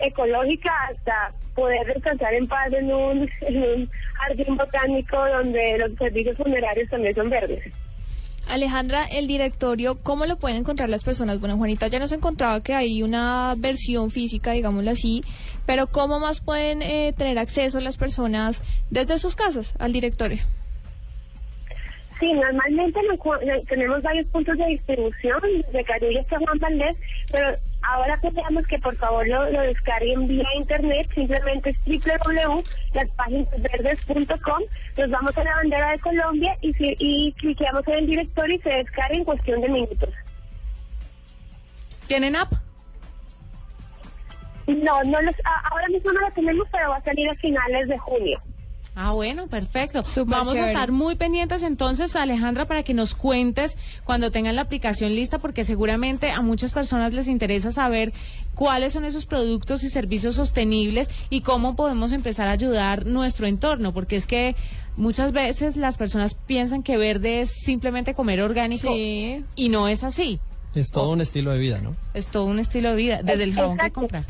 ecológica 0.00 0.72
hasta 0.90 1.32
poder 1.54 1.86
descansar 1.86 2.34
en 2.34 2.46
paz 2.46 2.72
en 2.72 2.92
un 2.92 3.28
jardín 4.14 4.56
botánico 4.56 5.16
donde 5.28 5.78
los 5.78 5.92
servicios 5.96 6.36
funerarios 6.36 6.88
también 6.88 7.14
son 7.14 7.30
verdes. 7.30 7.72
Alejandra, 8.48 9.04
el 9.04 9.26
directorio, 9.26 9.98
¿cómo 10.02 10.26
lo 10.26 10.38
pueden 10.38 10.58
encontrar 10.58 10.88
las 10.88 11.04
personas? 11.04 11.40
Bueno, 11.40 11.56
Juanita 11.56 11.88
ya 11.88 11.98
nos 11.98 12.12
encontraba 12.12 12.62
que 12.62 12.74
hay 12.74 13.02
una 13.02 13.54
versión 13.56 14.10
física, 14.10 14.52
digámoslo 14.52 14.90
así, 14.90 15.22
pero 15.66 15.86
¿cómo 15.86 16.18
más 16.18 16.40
pueden 16.40 16.82
eh, 16.82 17.14
tener 17.16 17.38
acceso 17.38 17.80
las 17.80 17.96
personas 17.96 18.62
desde 18.90 19.18
sus 19.18 19.36
casas 19.36 19.74
al 19.78 19.92
directorio? 19.92 20.38
Sí, 22.18 22.32
normalmente 22.32 22.98
tenemos 23.68 24.02
varios 24.02 24.26
puntos 24.28 24.56
de 24.58 24.66
distribución, 24.66 25.40
de 25.72 25.84
Carrillo 25.84 26.20
hasta 26.20 26.38
Juan 26.38 26.58
Valdés, 26.58 26.96
pero 27.30 27.56
ahora 27.82 28.18
queremos 28.20 28.64
que 28.66 28.78
por 28.78 28.94
favor 28.96 29.26
lo, 29.26 29.44
descarguen 29.44 30.28
vía 30.28 30.46
internet, 30.56 31.10
simplemente 31.14 31.70
es 31.70 31.78
www.laspáginasverdes.com, 31.84 34.62
nos 34.96 35.10
vamos 35.10 35.36
a 35.36 35.44
la 35.44 35.56
bandera 35.56 35.90
de 35.92 35.98
Colombia 36.00 36.56
y, 36.60 36.74
y 36.78 37.32
cliqueamos 37.32 37.86
en 37.88 37.94
el 37.94 38.06
directorio 38.06 38.56
y 38.56 38.60
se 38.60 38.70
descarga 38.70 39.14
en 39.14 39.24
cuestión 39.24 39.60
de 39.60 39.68
minutos. 39.68 40.10
¿Tienen 42.06 42.36
app? 42.36 42.52
No, 44.66 45.04
no 45.04 45.20
los, 45.22 45.34
ahora 45.70 45.88
mismo 45.88 46.12
no 46.12 46.20
la 46.20 46.30
tenemos, 46.30 46.68
pero 46.70 46.90
va 46.90 46.96
a 46.96 47.02
salir 47.02 47.30
a 47.30 47.34
finales 47.36 47.88
de 47.88 47.96
junio. 47.98 48.38
Ah, 49.00 49.12
bueno, 49.12 49.46
perfecto. 49.46 50.02
Vamos 50.26 50.54
a 50.54 50.66
estar 50.66 50.90
muy 50.90 51.14
pendientes 51.14 51.62
entonces, 51.62 52.16
Alejandra, 52.16 52.66
para 52.66 52.82
que 52.82 52.94
nos 52.94 53.14
cuentes 53.14 53.78
cuando 54.02 54.32
tengan 54.32 54.56
la 54.56 54.62
aplicación 54.62 55.14
lista, 55.14 55.38
porque 55.38 55.64
seguramente 55.64 56.32
a 56.32 56.42
muchas 56.42 56.72
personas 56.72 57.12
les 57.12 57.28
interesa 57.28 57.70
saber 57.70 58.12
cuáles 58.56 58.94
son 58.94 59.04
esos 59.04 59.24
productos 59.24 59.84
y 59.84 59.88
servicios 59.88 60.34
sostenibles 60.34 61.08
y 61.30 61.42
cómo 61.42 61.76
podemos 61.76 62.10
empezar 62.10 62.48
a 62.48 62.50
ayudar 62.50 63.06
nuestro 63.06 63.46
entorno, 63.46 63.94
porque 63.94 64.16
es 64.16 64.26
que 64.26 64.56
muchas 64.96 65.30
veces 65.30 65.76
las 65.76 65.96
personas 65.96 66.34
piensan 66.34 66.82
que 66.82 66.96
verde 66.96 67.42
es 67.42 67.50
simplemente 67.50 68.14
comer 68.14 68.42
orgánico 68.42 68.92
y 68.92 69.68
no 69.68 69.86
es 69.86 70.02
así. 70.02 70.40
Es 70.74 70.90
todo 70.90 71.10
un 71.10 71.20
estilo 71.20 71.52
de 71.52 71.58
vida, 71.60 71.80
¿no? 71.80 71.94
Es 72.14 72.26
todo 72.26 72.46
un 72.46 72.58
estilo 72.58 72.90
de 72.90 72.96
vida, 72.96 73.22
desde 73.22 73.44
el 73.44 73.54
jabón 73.54 73.78
que 73.78 73.92
compra. 73.92 74.26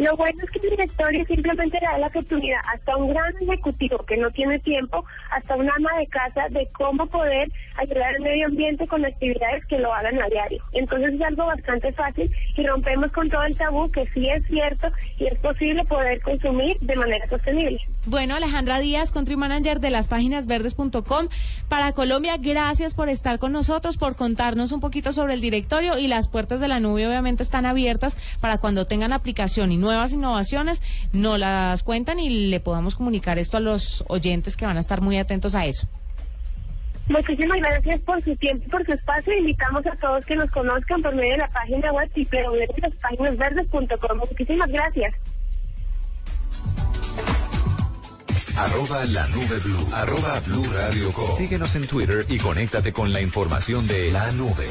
Lo 0.00 0.16
bueno 0.16 0.42
es 0.42 0.50
que 0.50 0.60
el 0.60 0.70
directorio 0.70 1.26
simplemente 1.26 1.78
le 1.78 1.86
da 1.86 1.98
la 1.98 2.06
oportunidad 2.06 2.60
hasta 2.72 2.96
un 2.96 3.10
gran 3.10 3.34
ejecutivo 3.38 3.98
que 3.98 4.16
no 4.16 4.30
tiene 4.30 4.58
tiempo, 4.60 5.04
hasta 5.30 5.56
un 5.56 5.70
ama 5.70 5.90
de 5.98 6.06
casa, 6.06 6.48
de 6.48 6.66
cómo 6.72 7.06
poder 7.06 7.52
ayudar 7.80 8.14
al 8.14 8.20
medio 8.20 8.46
ambiente 8.46 8.86
con 8.86 9.04
actividades 9.04 9.64
que 9.66 9.78
lo 9.78 9.92
hagan 9.92 10.20
a 10.20 10.26
diario. 10.28 10.62
Entonces 10.72 11.14
es 11.14 11.22
algo 11.22 11.46
bastante 11.46 11.92
fácil 11.92 12.30
y 12.56 12.66
rompemos 12.66 13.10
con 13.12 13.28
todo 13.28 13.42
el 13.44 13.56
tabú 13.56 13.90
que 13.90 14.06
sí 14.12 14.28
es 14.28 14.44
cierto 14.46 14.88
y 15.18 15.26
es 15.26 15.38
posible 15.38 15.84
poder 15.84 16.20
consumir 16.20 16.78
de 16.80 16.96
manera 16.96 17.28
sostenible. 17.28 17.80
Bueno, 18.06 18.34
Alejandra 18.34 18.80
Díaz, 18.80 19.12
Country 19.12 19.36
Manager 19.36 19.80
de 19.80 19.90
las 19.90 20.08
páginas 20.08 20.46
verdes.com 20.46 21.28
para 21.68 21.92
Colombia, 21.92 22.36
gracias 22.38 22.94
por 22.94 23.08
estar 23.08 23.38
con 23.38 23.52
nosotros, 23.52 23.96
por 23.96 24.16
contarnos 24.16 24.72
un 24.72 24.80
poquito 24.80 25.12
sobre 25.12 25.34
el 25.34 25.40
directorio 25.40 25.98
y 25.98 26.06
las 26.06 26.28
puertas 26.28 26.60
de 26.60 26.68
la 26.68 26.80
nube 26.80 27.06
obviamente 27.06 27.42
están 27.42 27.66
abiertas 27.66 28.16
para 28.40 28.58
cuando 28.58 28.86
tengan 28.86 29.12
aplicación 29.12 29.72
y 29.72 29.76
nuevas 29.76 30.12
innovaciones, 30.12 30.82
no 31.12 31.38
las 31.38 31.82
cuentan 31.82 32.18
y 32.18 32.48
le 32.48 32.60
podamos 32.60 32.94
comunicar 32.94 33.38
esto 33.38 33.56
a 33.56 33.60
los 33.60 34.04
oyentes 34.08 34.56
que 34.56 34.66
van 34.66 34.76
a 34.76 34.80
estar 34.80 35.00
muy 35.00 35.18
atentos 35.18 35.54
a 35.54 35.66
eso. 35.66 35.86
Muchísimas 37.10 37.58
gracias 37.58 38.00
por 38.02 38.22
su 38.22 38.36
tiempo 38.36 38.64
y 38.66 38.70
por 38.70 38.86
su 38.86 38.92
espacio. 38.92 39.36
Invitamos 39.36 39.84
a 39.84 39.96
todos 39.96 40.24
que 40.24 40.36
nos 40.36 40.48
conozcan 40.50 41.02
por 41.02 41.12
medio 41.14 41.32
de 41.32 41.38
la 41.38 41.48
página 41.48 41.92
web 41.92 42.08
www.laspáginasverdes.com. 42.14 44.18
Muchísimas 44.18 44.70
gracias. 44.70 45.12
Arroba 48.56 49.04
la 49.06 49.26
nube 49.28 49.58
blue. 49.58 49.88
Arroba 49.92 50.38
blue 50.40 50.64
radio 50.72 51.10
Síguenos 51.36 51.74
en 51.74 51.88
Twitter 51.88 52.24
y 52.28 52.38
conéctate 52.38 52.92
con 52.92 53.12
la 53.12 53.20
información 53.20 53.88
de 53.88 54.12
la 54.12 54.30
nube. 54.32 54.68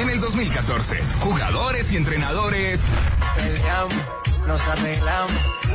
En 0.00 0.08
el 0.08 0.20
2014, 0.20 0.98
jugadores 1.20 1.90
y 1.90 1.96
entrenadores. 1.96 2.84
Peleamos, 3.34 3.94
nos 4.46 4.60
arreglamos, 4.62 5.32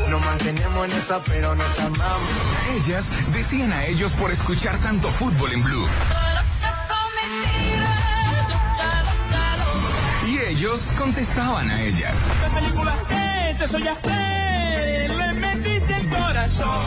nos 0.09 0.25
mantenemos 0.25 0.85
en 0.85 0.91
esa, 0.93 1.19
pero 1.23 1.55
nos 1.55 1.79
amamos. 1.79 2.29
Ellas 2.75 3.05
decían 3.33 3.71
a 3.71 3.85
ellos 3.85 4.11
por 4.13 4.31
escuchar 4.31 4.77
tanto 4.79 5.09
fútbol 5.09 5.53
en 5.53 5.63
blue. 5.63 5.87
Y 10.27 10.39
ellos 10.39 10.81
contestaban 10.97 11.69
a 11.71 11.81
ellas. 11.81 12.17
¿Qué 12.43 12.59
película 12.59 12.95
es? 13.09 13.59
Te 13.59 13.67
soñaste, 13.67 15.07
le 15.07 15.33
metiste 15.33 15.95
el 15.95 16.09
corazón. 16.09 16.85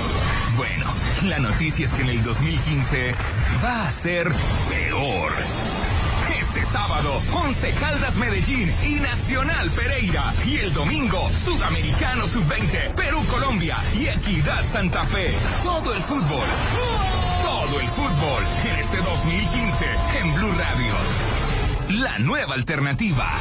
Bueno, 0.56 0.86
la 1.24 1.38
noticia 1.38 1.86
es 1.86 1.92
que 1.92 2.02
en 2.02 2.10
el 2.10 2.22
2015 2.22 3.14
va 3.64 3.86
a 3.86 3.90
ser 3.90 4.30
peor 4.68 5.32
sábado, 6.70 7.20
Once 7.32 7.72
Caldas 7.74 8.16
Medellín 8.16 8.72
y 8.84 8.94
Nacional 9.00 9.70
Pereira. 9.70 10.34
Y 10.46 10.58
el 10.58 10.72
domingo, 10.72 11.30
Sudamericano 11.44 12.26
Sub-20, 12.26 12.94
Perú-Colombia 12.94 13.78
y 13.98 14.06
Equidad 14.06 14.64
Santa 14.64 15.04
Fe. 15.04 15.34
Todo 15.62 15.94
el 15.94 16.00
fútbol. 16.00 16.46
Todo 17.42 17.80
el 17.80 17.88
fútbol 17.88 18.44
en 18.64 18.76
este 18.78 18.96
2015 18.98 19.86
en 20.20 20.34
Blue 20.34 20.52
Radio. 20.52 20.94
La 22.02 22.18
nueva 22.20 22.54
alternativa 22.54 23.32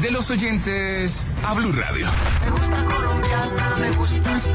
de 0.00 0.10
los 0.10 0.30
oyentes 0.30 1.26
a 1.44 1.52
Blue 1.54 1.72
Radio. 1.72 2.08
Me 2.44 2.50
gusta 2.50 2.84
colombiana, 2.84 3.76
me 3.78 3.90
gustas 3.92 4.54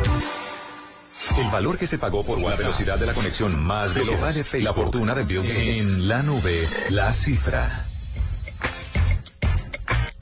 El 1.38 1.48
valor 1.52 1.78
que 1.78 1.86
se 1.86 2.00
pagó 2.00 2.26
por 2.26 2.40
la 2.40 2.56
velocidad 2.56 2.98
de 2.98 3.06
la 3.06 3.14
conexión 3.14 3.62
más 3.62 3.94
veloz 3.94 4.20
de 4.52 4.62
la 4.62 4.74
fortuna 4.74 5.14
de 5.14 5.24
Bill 5.26 5.44
Gates. 5.44 5.86
En 5.86 6.08
la 6.08 6.24
nube, 6.24 6.68
la 6.90 7.14
cifra. 7.14 7.86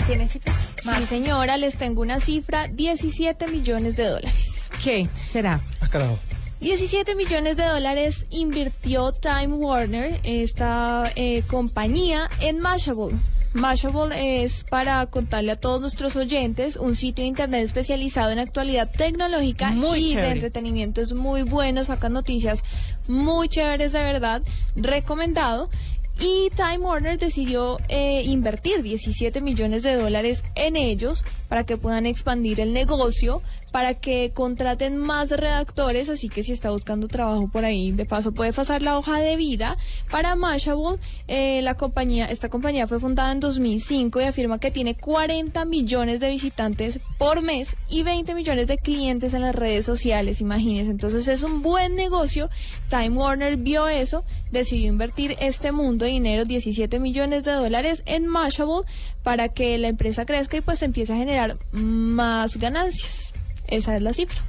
¿Tiene 0.07 0.27
cifra? 0.27 0.53
Sí, 0.83 1.05
señora, 1.05 1.55
les 1.55 1.77
tengo 1.77 2.01
una 2.01 2.19
cifra, 2.19 2.67
17 2.67 3.47
millones 3.47 3.95
de 3.95 4.05
dólares. 4.05 4.69
¿Qué 4.83 5.07
será? 5.29 5.63
Ah, 5.79 5.87
carajo. 5.87 6.19
17 6.59 7.15
millones 7.15 7.55
de 7.55 7.65
dólares 7.65 8.25
invirtió 8.29 9.13
Time 9.13 9.53
Warner, 9.55 10.19
esta 10.23 11.11
eh, 11.15 11.43
compañía, 11.47 12.29
en 12.41 12.59
Mashable. 12.59 13.17
Mashable 13.53 14.43
es, 14.43 14.63
para 14.63 15.05
contarle 15.05 15.51
a 15.51 15.59
todos 15.59 15.79
nuestros 15.79 16.15
oyentes, 16.15 16.75
un 16.75 16.95
sitio 16.95 17.23
de 17.23 17.27
internet 17.27 17.63
especializado 17.63 18.31
en 18.31 18.39
actualidad 18.39 18.89
tecnológica 18.91 19.73
y 19.95 20.15
de 20.15 20.31
entretenimiento. 20.31 21.01
Es 21.01 21.13
muy 21.13 21.43
bueno, 21.43 21.83
saca 21.83 22.09
noticias 22.09 22.63
muy 23.07 23.49
chéveres 23.49 23.93
de 23.93 23.99
verdad, 23.99 24.41
recomendado. 24.75 25.69
Y 26.19 26.49
Time 26.55 26.79
Warner 26.79 27.17
decidió 27.19 27.77
eh, 27.89 28.23
invertir 28.25 28.81
17 28.81 29.41
millones 29.41 29.83
de 29.83 29.95
dólares 29.95 30.43
en 30.55 30.75
ellos 30.75 31.25
para 31.53 31.67
que 31.67 31.77
puedan 31.77 32.07
expandir 32.07 32.59
el 32.59 32.73
negocio, 32.73 33.43
para 33.71 33.93
que 33.93 34.31
contraten 34.33 34.97
más 34.97 35.29
redactores, 35.29 36.09
así 36.09 36.27
que 36.27 36.41
si 36.41 36.51
está 36.51 36.71
buscando 36.71 37.07
trabajo 37.07 37.47
por 37.47 37.63
ahí, 37.63 37.91
de 37.91 38.05
paso 38.05 38.31
puede 38.31 38.53
pasar 38.53 38.81
la 38.81 38.97
hoja 38.97 39.19
de 39.19 39.35
vida. 39.35 39.77
Para 40.09 40.35
Mashable, 40.35 40.97
eh, 41.27 41.61
la 41.61 41.75
compañía, 41.75 42.25
esta 42.25 42.49
compañía 42.49 42.87
fue 42.87 42.99
fundada 42.99 43.31
en 43.31 43.39
2005 43.39 44.19
y 44.19 44.23
afirma 44.23 44.59
que 44.59 44.71
tiene 44.71 44.95
40 44.95 45.63
millones 45.65 46.19
de 46.19 46.29
visitantes 46.29 46.99
por 47.19 47.43
mes 47.43 47.75
y 47.87 48.01
20 48.01 48.33
millones 48.33 48.65
de 48.65 48.79
clientes 48.79 49.35
en 49.35 49.41
las 49.41 49.55
redes 49.55 49.85
sociales, 49.85 50.41
imagínense. 50.41 50.89
Entonces 50.89 51.27
es 51.27 51.43
un 51.43 51.61
buen 51.61 51.95
negocio. 51.95 52.49
Time 52.89 53.11
Warner 53.11 53.57
vio 53.57 53.87
eso, 53.87 54.23
decidió 54.51 54.87
invertir 54.87 55.35
este 55.39 55.71
mundo 55.71 56.05
de 56.05 56.11
dinero, 56.11 56.45
17 56.45 56.97
millones 56.97 57.43
de 57.43 57.51
dólares 57.51 58.01
en 58.07 58.25
Mashable, 58.25 58.87
para 59.21 59.49
que 59.49 59.77
la 59.77 59.87
empresa 59.87 60.25
crezca 60.25 60.57
y 60.57 60.61
pues 60.61 60.81
empiece 60.81 61.13
a 61.13 61.17
generar 61.17 61.42
más 61.71 62.57
ganancias. 62.57 63.33
Esa 63.67 63.95
es 63.95 64.01
la 64.01 64.13
cifra. 64.13 64.41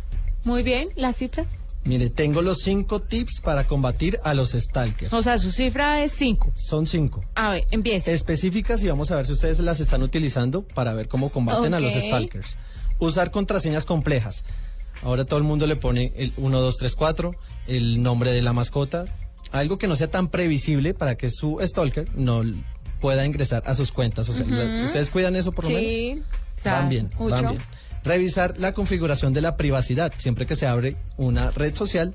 Muy 0.45 0.63
bien, 0.63 0.89
la 0.97 1.13
cifra. 1.13 1.47
Mire, 1.85 2.09
tengo 2.09 2.41
los 2.41 2.63
cinco 2.63 3.01
tips 3.03 3.41
para 3.43 3.65
combatir 3.65 4.19
a 4.25 4.33
los 4.33 4.53
stalkers. 4.53 5.13
O 5.13 5.23
sea, 5.23 5.39
su 5.39 5.51
cifra 5.51 6.03
es 6.03 6.13
5. 6.13 6.53
Son 6.55 6.87
cinco. 6.87 7.23
A 7.35 7.51
ver, 7.51 7.67
empieza. 7.71 8.11
Específicas 8.11 8.83
y 8.83 8.89
vamos 8.89 9.11
a 9.11 9.17
ver 9.17 9.27
si 9.27 9.33
ustedes 9.33 9.61
las 9.61 9.81
están 9.81 10.03
utilizando 10.03 10.63
para 10.63 10.95
ver 10.95 11.09
cómo 11.09 11.31
combaten 11.31 11.75
a 11.75 11.81
los 11.81 11.93
stalkers. 11.93 12.57
Usar 12.99 13.31
contraseñas 13.31 13.85
complejas. 13.85 14.45
Ahora 15.03 15.27
todo 15.27 15.39
el 15.39 15.45
mundo 15.45 15.67
le 15.67 15.77
pone 15.77 16.13
el 16.17 16.33
1, 16.39 16.61
2, 16.61 16.77
3, 16.79 16.95
4, 16.95 17.35
el 17.67 18.03
nombre 18.03 18.33
de 18.33 18.41
la 18.41 18.55
mascota. 18.55 19.05
Algo 19.53 19.77
que 19.77 19.87
no 19.87 19.95
sea 19.95 20.11
tan 20.11 20.29
previsible 20.29 20.95
para 20.95 21.17
que 21.17 21.31
su 21.31 21.59
stalker 21.63 22.09
no 22.17 22.43
pueda 23.01 23.27
ingresar 23.27 23.63
a 23.67 23.75
sus 23.75 23.93
cuentas. 23.93 24.27
O 24.31 24.33
sea, 24.33 24.47
¿ustedes 24.85 25.11
cuidan 25.11 25.37
eso 25.37 25.53
por 25.53 25.65
lo 25.65 25.71
menos? 25.71 25.85
Sí. 25.85 26.23
Van 26.73 26.89
bien, 26.89 27.11
van 27.19 27.49
bien. 27.51 27.63
Revisar 28.05 28.59
la 28.59 28.73
configuración 28.73 29.33
de 29.33 29.41
la 29.41 29.57
privacidad. 29.57 30.13
Siempre 30.17 30.47
que 30.47 30.57
se 30.57 30.67
abre 30.67 30.97
una 31.17 31.51
red 31.51 31.75
social, 31.75 32.15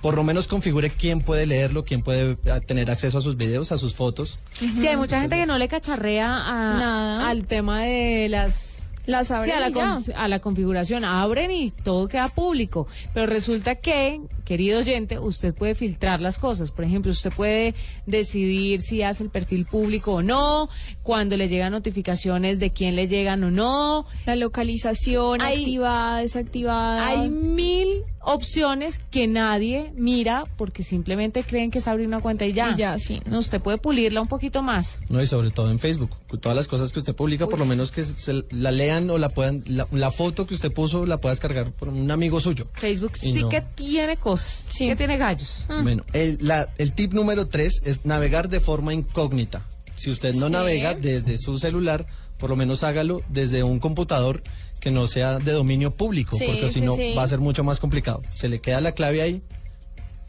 por 0.00 0.14
lo 0.14 0.22
menos 0.24 0.46
configure 0.48 0.90
quién 0.90 1.20
puede 1.20 1.46
leerlo, 1.46 1.84
quién 1.84 2.02
puede 2.02 2.36
ah, 2.50 2.60
tener 2.60 2.90
acceso 2.90 3.18
a 3.18 3.20
sus 3.20 3.36
videos, 3.36 3.72
a 3.72 3.78
sus 3.78 3.94
fotos. 3.94 4.40
Sí, 4.58 4.86
hay 4.86 4.96
mucha 4.96 5.20
gente 5.20 5.36
que 5.36 5.46
no 5.46 5.58
le 5.58 5.68
cacharrea 5.68 6.26
a- 6.28 6.76
Nada. 6.76 7.28
al 7.30 7.46
tema 7.46 7.82
de 7.82 8.28
las... 8.28 8.71
Las 9.06 9.28
Sí, 9.28 9.34
abren 9.34 9.56
a, 9.56 9.60
la 9.60 9.68
y 9.70 9.72
ya. 9.74 10.00
con- 10.04 10.14
a 10.16 10.28
la 10.28 10.38
configuración. 10.40 11.04
Abren 11.04 11.50
y 11.50 11.70
todo 11.70 12.06
queda 12.08 12.28
público. 12.28 12.86
Pero 13.12 13.26
resulta 13.26 13.74
que, 13.76 14.20
querido 14.44 14.78
oyente, 14.80 15.18
usted 15.18 15.54
puede 15.54 15.74
filtrar 15.74 16.20
las 16.20 16.38
cosas. 16.38 16.70
Por 16.70 16.84
ejemplo, 16.84 17.10
usted 17.12 17.32
puede 17.32 17.74
decidir 18.06 18.80
si 18.80 19.02
hace 19.02 19.24
el 19.24 19.30
perfil 19.30 19.64
público 19.66 20.14
o 20.14 20.22
no, 20.22 20.68
cuando 21.02 21.36
le 21.36 21.48
llegan 21.48 21.72
notificaciones 21.72 22.60
de 22.60 22.70
quién 22.72 22.94
le 22.96 23.08
llegan 23.08 23.42
o 23.44 23.50
no. 23.50 24.06
La 24.26 24.36
localización 24.36 25.40
Hay- 25.40 25.58
activada, 25.60 26.18
desactivada. 26.18 27.06
Hay 27.08 27.28
mil 27.28 28.04
opciones 28.24 28.98
que 29.10 29.26
nadie 29.26 29.92
mira 29.96 30.44
porque 30.56 30.82
simplemente 30.82 31.42
creen 31.42 31.70
que 31.70 31.78
es 31.78 31.88
abrir 31.88 32.06
una 32.06 32.20
cuenta 32.20 32.44
y 32.46 32.52
ya. 32.52 32.72
Y 32.72 32.76
ya, 32.76 32.98
sí. 32.98 33.20
No, 33.26 33.38
usted 33.38 33.60
puede 33.60 33.78
pulirla 33.78 34.20
un 34.20 34.28
poquito 34.28 34.62
más. 34.62 34.98
No, 35.08 35.22
y 35.22 35.26
sobre 35.26 35.50
todo 35.50 35.70
en 35.70 35.78
Facebook. 35.78 36.10
Todas 36.40 36.56
las 36.56 36.68
cosas 36.68 36.92
que 36.92 36.98
usted 36.98 37.14
publica, 37.14 37.46
por 37.46 37.58
lo 37.58 37.64
menos 37.66 37.90
que 37.92 38.02
se 38.04 38.44
la 38.50 38.70
lean 38.70 39.10
o 39.10 39.18
la 39.18 39.28
puedan, 39.28 39.62
la, 39.66 39.86
la 39.90 40.10
foto 40.12 40.46
que 40.46 40.54
usted 40.54 40.72
puso 40.72 41.04
la 41.06 41.18
pueda 41.18 41.32
descargar 41.32 41.72
por 41.72 41.88
un 41.88 42.10
amigo 42.10 42.40
suyo. 42.40 42.68
Facebook 42.74 43.12
Y 43.22 43.32
sí 43.32 43.40
no. 43.42 43.48
que 43.48 43.60
tiene 43.60 44.16
cosas, 44.16 44.64
sí 44.70 44.86
que 44.86 44.96
tiene 44.96 45.18
gallos. 45.18 45.66
Bueno, 45.82 46.04
el, 46.12 46.38
la- 46.40 46.68
el 46.78 46.92
tip 46.92 47.12
número 47.12 47.46
tres 47.48 47.82
es 47.84 48.04
navegar 48.04 48.48
de 48.48 48.60
forma 48.60 48.94
incógnita. 48.94 49.66
Si 49.96 50.10
usted 50.10 50.34
no 50.34 50.46
Sí. 50.46 50.52
navega 50.52 50.94
desde 50.94 51.36
su 51.38 51.58
celular, 51.58 52.06
por 52.38 52.50
lo 52.50 52.56
menos 52.56 52.82
hágalo 52.82 53.20
desde 53.28 53.62
un 53.62 53.78
computador 53.78 54.42
que 54.82 54.90
no 54.90 55.06
sea 55.06 55.38
de 55.38 55.52
dominio 55.52 55.92
público, 55.92 56.36
Sí, 56.36 56.44
porque 56.44 56.66
si 56.68 56.80
sí, 56.80 56.80
no 56.80 56.96
sí. 56.96 57.14
va 57.16 57.22
a 57.22 57.28
ser 57.28 57.38
mucho 57.38 57.62
más 57.62 57.78
complicado. 57.78 58.20
Se 58.30 58.48
le 58.48 58.60
queda 58.60 58.80
la 58.80 58.90
clave 58.92 59.22
ahí, 59.22 59.40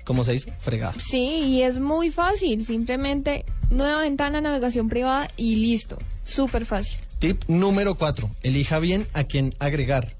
como 0.05 0.23
se 0.23 0.33
dice, 0.33 0.53
fregada. 0.59 0.93
Sí, 1.03 1.17
y 1.17 1.63
es 1.63 1.79
muy 1.79 2.11
fácil. 2.11 2.63
Simplemente 2.63 3.45
nueva 3.71 4.01
ventana, 4.01 4.41
navegación 4.41 4.89
privada 4.89 5.27
y 5.37 5.55
listo. 5.55 5.97
Súper 6.23 6.67
fácil. 6.67 6.99
Tip 7.17 7.43
número 7.47 7.95
cuatro, 7.95 8.29
elija 8.43 8.77
bien 8.77 9.07
a 9.13 9.23
quién 9.23 9.55
agregar. 9.57 10.15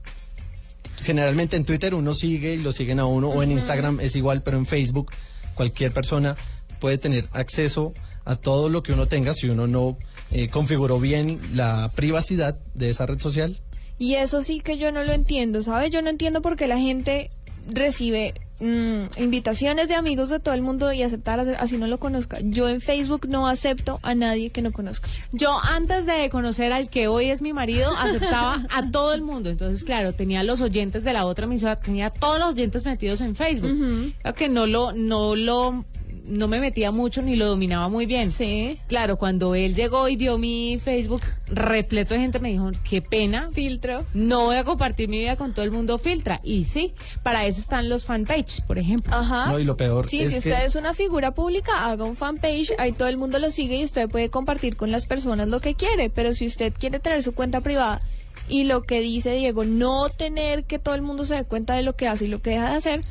Generalmente 1.03 1.55
en 1.55 1.63
Twitter 1.65 1.93
uno 1.93 2.15
sigue 2.15 2.55
y 2.55 2.57
lo 2.57 2.71
siguen 2.71 2.99
a 2.99 3.05
uno, 3.05 3.29
o 3.29 3.43
en. 3.43 3.51
Instagram 3.51 3.99
es 3.99 4.15
igual, 4.15 4.41
pero 4.41 4.57
en 4.57 4.65
Facebook 4.65 5.11
cualquier 5.53 5.91
persona 5.93 6.35
puede 6.79 6.97
tener 6.97 7.29
acceso 7.33 7.93
a 8.25 8.35
todo 8.35 8.67
lo 8.67 8.81
que 8.81 8.93
uno 8.93 9.07
tenga 9.07 9.35
si 9.35 9.47
uno 9.47 9.67
no 9.67 9.95
eh, 10.31 10.47
configuró 10.47 10.99
bien 10.99 11.39
la 11.53 11.91
privacidad 11.93 12.57
de 12.73 12.89
esa 12.89 13.05
red 13.05 13.19
social. 13.19 13.59
Y 13.99 14.15
eso 14.15 14.41
sí 14.41 14.59
que 14.59 14.77
yo 14.77 14.91
no 14.91 15.03
lo 15.03 15.13
entiendo, 15.13 15.63
¿sabes? 15.63 15.91
Yo 15.91 16.01
no 16.01 16.09
entiendo 16.09 16.41
por 16.41 16.55
qué 16.55 16.67
la 16.67 16.77
gente 16.79 17.29
recibe 17.69 18.33
mm, 18.59 19.03
invitaciones 19.21 19.87
de 19.87 19.95
amigos 19.95 20.27
de 20.29 20.39
todo 20.39 20.53
el 20.53 20.61
mundo 20.61 20.91
y 20.91 21.01
aceptar 21.01 21.39
as- 21.39 21.47
así 21.59 21.77
no 21.77 21.87
lo 21.87 21.97
conozca. 21.97 22.39
Yo 22.43 22.67
en 22.67 22.81
Facebook 22.81 23.27
no 23.29 23.47
acepto 23.47 23.99
a 24.03 24.15
nadie 24.15 24.49
que 24.49 24.61
no 24.61 24.73
conozca. 24.73 25.09
Yo 25.31 25.57
antes 25.63 26.05
de 26.05 26.29
conocer 26.29 26.73
al 26.73 26.89
que 26.89 27.07
hoy 27.07 27.29
es 27.29 27.41
mi 27.41 27.53
marido, 27.53 27.91
aceptaba 27.97 28.65
a 28.69 28.83
todo 28.91 29.13
el 29.13 29.21
mundo. 29.21 29.49
Entonces, 29.49 29.83
claro, 29.85 30.11
tenía 30.13 30.43
los 30.43 30.59
oyentes 30.59 31.03
de 31.05 31.13
la 31.13 31.25
otra 31.25 31.45
emisora, 31.45 31.79
tenía 31.79 32.09
todos 32.09 32.39
los 32.39 32.49
oyentes 32.49 32.83
metidos 32.83 33.21
en 33.21 33.35
Facebook. 33.35 34.13
Claro 34.21 34.35
que 34.35 34.49
no 34.49 34.65
lo, 34.65 34.91
no 34.91 35.35
lo, 35.35 35.85
no 36.25 36.47
me 36.47 36.59
metía 36.59 36.91
mucho 36.91 37.21
ni 37.21 37.35
lo 37.35 37.47
dominaba 37.47 37.89
muy 37.89 38.05
bien. 38.05 38.31
Sí. 38.31 38.77
Claro, 38.87 39.17
cuando 39.17 39.55
él 39.55 39.75
llegó 39.75 40.07
y 40.07 40.15
vio 40.15 40.37
mi 40.37 40.79
Facebook 40.79 41.21
repleto 41.47 42.13
de 42.13 42.21
gente, 42.21 42.39
me 42.39 42.49
dijo, 42.49 42.71
qué 42.87 43.01
pena. 43.01 43.49
Filtro. 43.51 44.05
No 44.13 44.43
voy 44.43 44.57
a 44.57 44.63
compartir 44.63 45.09
mi 45.09 45.19
vida 45.19 45.35
con 45.35 45.53
todo 45.53 45.65
el 45.65 45.71
mundo, 45.71 45.97
filtra. 45.97 46.39
Y 46.43 46.65
sí, 46.65 46.93
para 47.23 47.45
eso 47.45 47.59
están 47.59 47.89
los 47.89 48.05
fanpages, 48.05 48.61
por 48.61 48.79
ejemplo. 48.79 49.13
Ajá. 49.13 49.47
No, 49.47 49.59
y 49.59 49.63
lo 49.63 49.77
peor 49.77 50.09
Sí, 50.09 50.21
es 50.21 50.29
si 50.29 50.33
que 50.33 50.49
usted 50.49 50.65
es 50.65 50.75
una 50.75 50.93
figura 50.93 51.33
pública, 51.33 51.89
haga 51.89 52.05
un 52.05 52.15
fanpage, 52.15 52.73
ahí 52.77 52.91
todo 52.91 53.07
el 53.07 53.17
mundo 53.17 53.39
lo 53.39 53.51
sigue 53.51 53.77
y 53.77 53.83
usted 53.83 54.09
puede 54.09 54.29
compartir 54.29 54.75
con 54.75 54.91
las 54.91 55.05
personas 55.05 55.47
lo 55.47 55.59
que 55.59 55.75
quiere, 55.75 56.09
pero 56.09 56.33
si 56.33 56.47
usted 56.47 56.73
quiere 56.73 56.99
tener 56.99 57.23
su 57.23 57.33
cuenta 57.33 57.61
privada 57.61 58.01
y 58.49 58.63
lo 58.63 58.83
que 58.83 58.99
dice 58.99 59.33
Diego, 59.33 59.63
no 59.63 60.09
tener 60.09 60.65
que 60.65 60.79
todo 60.79 60.95
el 60.95 61.01
mundo 61.01 61.25
se 61.25 61.35
dé 61.35 61.43
cuenta 61.43 61.75
de 61.75 61.83
lo 61.83 61.95
que 61.95 62.07
hace 62.07 62.25
y 62.25 62.27
lo 62.27 62.41
que 62.41 62.51
deja 62.51 62.71
de 62.71 62.77
hacer, 62.77 63.01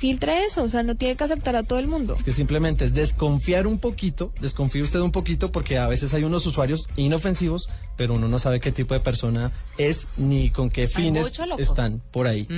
filtre 0.00 0.46
eso, 0.46 0.62
o 0.62 0.68
sea, 0.70 0.82
no 0.82 0.94
tiene 0.94 1.14
que 1.14 1.24
aceptar 1.24 1.56
a 1.56 1.62
todo 1.62 1.78
el 1.78 1.86
mundo. 1.86 2.14
es 2.14 2.24
que 2.24 2.32
simplemente 2.32 2.86
es 2.86 2.94
desconfiar 2.94 3.66
un 3.66 3.78
poquito, 3.78 4.32
desconfíe 4.40 4.80
usted 4.80 4.98
un 5.00 5.12
poquito 5.12 5.52
porque 5.52 5.76
a 5.76 5.86
veces 5.88 6.14
hay 6.14 6.24
unos 6.24 6.46
usuarios 6.46 6.88
inofensivos, 6.96 7.68
pero 7.98 8.14
uno 8.14 8.26
no 8.26 8.38
sabe 8.38 8.60
qué 8.60 8.72
tipo 8.72 8.94
de 8.94 9.00
persona 9.00 9.52
es 9.76 10.08
ni 10.16 10.48
con 10.48 10.70
qué 10.70 10.88
fines 10.88 11.38
están 11.58 12.00
por 12.12 12.26
ahí. 12.26 12.48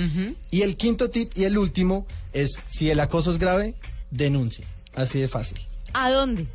Y 0.51 0.61
el 0.61 0.77
quinto 0.77 1.09
tip 1.09 1.33
y 1.35 1.43
el 1.43 1.57
último 1.57 2.07
es 2.31 2.61
si 2.67 2.89
el 2.89 3.01
acoso 3.01 3.29
es 3.29 3.39
grave, 3.39 3.75
denuncie. 4.09 4.65
Así 4.95 5.19
de 5.19 5.27
fácil. 5.27 5.59
¿A 5.91 6.11
dónde? 6.11 6.47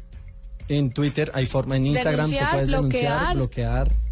En 0.69 0.91
Twitter 0.91 1.31
hay 1.35 1.45
forma, 1.45 1.77
en 1.77 1.87
Instagram 1.87 2.31
Denunciar, 2.31 2.49
tú 2.49 2.57
puedes 2.57 2.71
denunciar, 2.71 3.37
bloquear. 3.37 4.08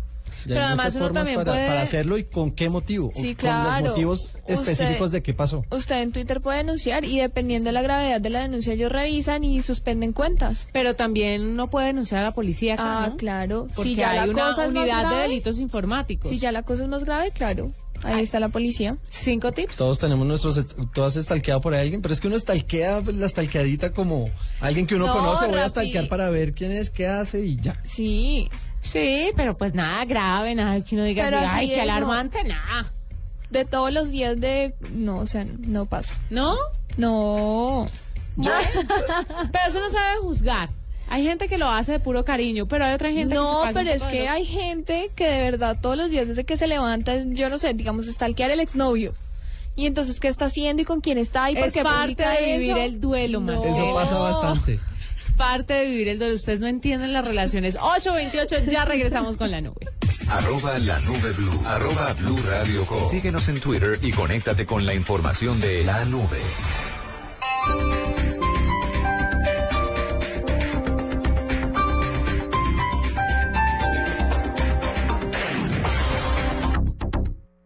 Pero 0.54 0.60
hay 0.60 0.66
además 0.66 0.86
muchas 0.86 0.94
uno 0.96 1.04
formas 1.06 1.20
también 1.20 1.36
para, 1.40 1.52
puede- 1.52 1.66
para 1.68 1.82
hacerlo 1.82 2.18
y 2.18 2.24
con 2.24 2.50
qué 2.52 2.68
motivo. 2.68 3.10
Sí, 3.14 3.20
con 3.20 3.28
los 3.28 3.38
claro. 3.38 3.86
motivos 3.86 4.30
específicos 4.46 5.06
Usted- 5.06 5.18
de 5.18 5.22
qué 5.22 5.34
pasó. 5.34 5.64
Usted 5.70 6.02
en 6.02 6.12
Twitter 6.12 6.40
puede 6.40 6.58
denunciar 6.58 7.04
y 7.04 7.18
dependiendo 7.18 7.68
de 7.68 7.72
la 7.72 7.82
gravedad 7.82 8.20
de 8.20 8.30
la 8.30 8.40
denuncia 8.42 8.72
ellos 8.72 8.90
revisan 8.92 9.44
y 9.44 9.62
suspenden 9.62 10.12
cuentas. 10.12 10.68
Pero 10.72 10.94
también 10.96 11.46
uno 11.46 11.68
puede 11.70 11.88
denunciar 11.88 12.20
a 12.20 12.24
la 12.24 12.34
policía. 12.34 12.74
acá, 12.74 13.04
Ah, 13.04 13.08
¿no? 13.10 13.16
claro. 13.16 13.66
Porque 13.74 13.90
si 13.90 13.96
ya 13.96 14.10
hay 14.10 14.16
la 14.18 14.24
una 14.32 14.46
cosa 14.48 14.60
más 14.62 14.68
unidad 14.68 15.10
de 15.14 15.22
delitos 15.22 15.58
informáticos. 15.58 16.30
Si 16.30 16.38
ya 16.38 16.52
la 16.52 16.62
cosa 16.62 16.82
es 16.84 16.88
más 16.88 17.04
grave, 17.04 17.30
claro. 17.32 17.72
Ahí 18.02 18.22
está 18.24 18.38
la 18.40 18.50
policía. 18.50 18.98
Cinco 19.08 19.52
tips. 19.52 19.76
Todos 19.76 19.98
tenemos 19.98 20.26
nuestros, 20.26 20.58
est- 20.58 20.74
todos 20.94 21.16
estalqueado 21.16 21.62
por 21.62 21.74
alguien, 21.74 22.02
pero 22.02 22.12
es 22.12 22.20
que 22.20 22.26
uno 22.28 22.36
estalquea 22.36 23.02
la 23.14 23.24
estalqueadita 23.26 23.94
como 23.94 24.26
alguien 24.60 24.86
que 24.86 24.94
uno 24.96 25.06
No, 25.06 25.14
conoce, 25.14 25.46
voy 25.46 25.54
a 25.54 25.58
Rafi. 25.58 25.66
estalquear 25.68 26.08
para 26.08 26.28
ver 26.28 26.52
quién 26.52 26.72
es, 26.72 26.90
qué 26.90 27.06
hace 27.06 27.44
y 27.46 27.56
ya. 27.56 27.80
Sí. 27.84 28.48
Sí, 28.86 29.30
pero 29.36 29.56
pues 29.56 29.74
nada 29.74 30.04
grave, 30.04 30.54
nada 30.54 30.80
que 30.82 30.94
uno 30.94 31.04
diga, 31.04 31.24
Pero 31.24 31.38
así, 31.38 31.46
así 31.46 31.58
ay, 31.58 31.68
qué 31.70 31.76
no. 31.76 31.82
alarmante, 31.82 32.44
nada. 32.44 32.92
De 33.50 33.64
todos 33.64 33.92
los 33.92 34.10
días 34.10 34.40
de... 34.40 34.74
No, 34.92 35.18
o 35.18 35.26
sea, 35.26 35.44
no 35.66 35.86
pasa. 35.86 36.14
¿No? 36.30 36.56
No. 36.96 37.88
Pero 38.36 39.64
eso 39.68 39.80
no 39.80 39.90
sabe 39.90 40.18
juzgar. 40.20 40.68
Hay 41.08 41.24
gente 41.24 41.48
que 41.48 41.56
lo 41.56 41.68
hace 41.68 41.92
de 41.92 42.00
puro 42.00 42.24
cariño, 42.24 42.66
pero 42.66 42.84
hay 42.84 42.94
otra 42.94 43.10
gente 43.12 43.28
que 43.34 43.40
No, 43.40 43.60
pasa 43.62 43.78
un 43.78 43.84
pero 43.86 43.90
es 43.96 44.02
de 44.04 44.10
que 44.10 44.28
hay 44.28 44.44
gente 44.44 45.10
que 45.14 45.24
de 45.24 45.38
verdad 45.50 45.78
todos 45.80 45.96
los 45.96 46.10
días 46.10 46.26
desde 46.26 46.42
que 46.42 46.56
se 46.56 46.66
levanta, 46.66 47.16
yo 47.26 47.48
no 47.48 47.58
sé, 47.58 47.74
digamos, 47.74 48.06
stalkear 48.06 48.50
el 48.50 48.58
exnovio. 48.58 49.14
Y 49.76 49.86
entonces, 49.86 50.18
¿qué 50.18 50.26
está 50.26 50.46
haciendo 50.46 50.82
y 50.82 50.84
con 50.84 51.00
quién 51.00 51.16
está? 51.18 51.48
¿Y 51.50 51.54
por 51.54 51.66
Es 51.68 51.72
qué 51.74 51.84
parte 51.84 52.26
de 52.26 52.52
vivir 52.58 52.70
eso? 52.72 52.80
el 52.80 53.00
duelo, 53.00 53.40
No. 53.40 53.62
Eso 53.62 53.94
pasa 53.94 54.18
bastante. 54.18 54.80
Parte 55.36 55.74
de 55.74 55.84
vivir 55.84 56.08
el 56.08 56.18
duelo. 56.18 56.34
Ustedes 56.34 56.60
no 56.60 56.66
entienden 56.66 57.12
las 57.12 57.26
relaciones. 57.26 57.76
828, 57.80 58.70
ya 58.70 58.84
regresamos 58.84 59.36
con 59.36 59.50
la 59.50 59.60
nube. 59.60 59.86
Arroba 60.28 60.78
la 60.78 60.98
nube 61.00 61.32
blue. 61.32 61.62
Arroba 61.66 62.12
blue 62.14 62.38
radio 62.48 62.84
com. 62.84 63.08
Síguenos 63.08 63.48
en 63.48 63.60
Twitter 63.60 63.98
y 64.02 64.12
conéctate 64.12 64.66
con 64.66 64.84
la 64.86 64.94
información 64.94 65.60
de 65.60 65.84
la 65.84 66.04
nube. 66.06 66.40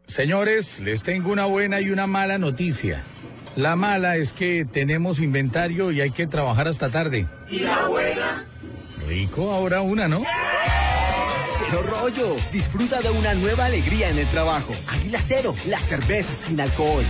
Señores, 0.07 0.81
les 0.81 1.03
tengo 1.03 1.31
una 1.31 1.47
buena 1.47 1.81
y 1.81 1.91
una 1.91 2.07
mala 2.07 2.37
noticia. 2.37 3.05
La 3.61 3.77
mala 3.77 4.17
es 4.17 4.33
que 4.33 4.65
tenemos 4.65 5.21
inventario 5.21 5.93
y 5.93 6.01
hay 6.01 6.13
que 6.13 6.27
trabajar 6.27 6.67
hasta 6.67 6.89
tarde. 6.89 7.27
¿Y 7.51 7.59
la 7.59 7.89
buena? 7.89 8.47
Rico, 9.07 9.51
ahora 9.51 9.83
una, 9.83 10.09
¿no? 10.09 10.23
Cero 11.59 11.85
rollo. 11.87 12.37
Disfruta 12.51 13.03
de 13.03 13.11
una 13.11 13.35
nueva 13.35 13.67
alegría 13.67 14.09
en 14.09 14.19
el 14.19 14.31
trabajo. 14.31 14.75
Águila 14.89 15.21
Cero, 15.21 15.55
la 15.67 15.79
cerveza 15.79 16.33
sin 16.33 16.59
alcohol. 16.59 17.05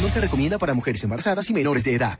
No 0.00 0.08
se 0.08 0.18
recomienda 0.18 0.56
para 0.56 0.72
mujeres 0.72 1.04
embarazadas 1.04 1.50
y 1.50 1.52
menores 1.52 1.84
de 1.84 1.94
edad. 1.96 2.18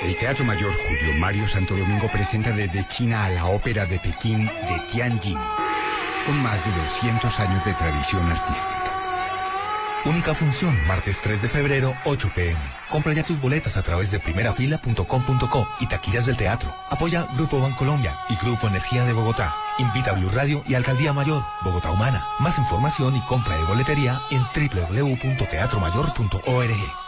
El 0.00 0.16
Teatro 0.16 0.46
Mayor 0.46 0.72
Julio 0.72 1.12
Mario 1.18 1.46
Santo 1.46 1.76
Domingo 1.76 2.08
presenta 2.10 2.52
desde 2.52 2.88
China 2.88 3.26
a 3.26 3.28
la 3.28 3.44
ópera 3.44 3.84
de 3.84 3.98
Pekín 3.98 4.46
de 4.46 4.80
Tianjin, 4.90 5.36
con 6.24 6.42
más 6.42 6.64
de 6.64 6.70
200 7.02 7.38
años 7.38 7.62
de 7.66 7.74
tradición 7.74 8.26
artística. 8.30 8.87
Única 10.08 10.34
función, 10.34 10.74
martes 10.86 11.18
3 11.22 11.42
de 11.42 11.48
febrero, 11.50 11.94
8 12.06 12.30
pm. 12.34 12.58
Compra 12.88 13.12
ya 13.12 13.22
tus 13.22 13.38
boletas 13.38 13.76
a 13.76 13.82
través 13.82 14.10
de 14.10 14.18
primerafila.com.co 14.18 15.68
y 15.80 15.86
taquillas 15.86 16.24
del 16.24 16.38
teatro. 16.38 16.74
Apoya 16.88 17.26
Grupo 17.36 17.60
Bancolombia 17.60 18.16
y 18.30 18.36
Grupo 18.36 18.68
Energía 18.68 19.04
de 19.04 19.12
Bogotá. 19.12 19.54
Invita 19.78 20.12
a 20.12 20.14
Blue 20.14 20.30
Radio 20.30 20.64
y 20.66 20.72
Alcaldía 20.74 21.12
Mayor, 21.12 21.44
Bogotá 21.62 21.90
Humana. 21.90 22.24
Más 22.38 22.56
información 22.56 23.16
y 23.16 23.20
compra 23.26 23.58
de 23.58 23.64
boletería 23.64 24.18
en 24.30 24.44
www.teatromayor.org. 24.44 27.07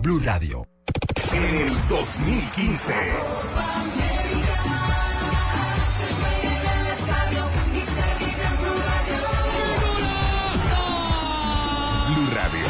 Blue 0.01 0.19
Radio. 0.19 0.67
En 1.31 1.43
el 1.43 1.87
2015. 1.87 2.93
Blue 12.07 12.29
Radio, 12.33 12.65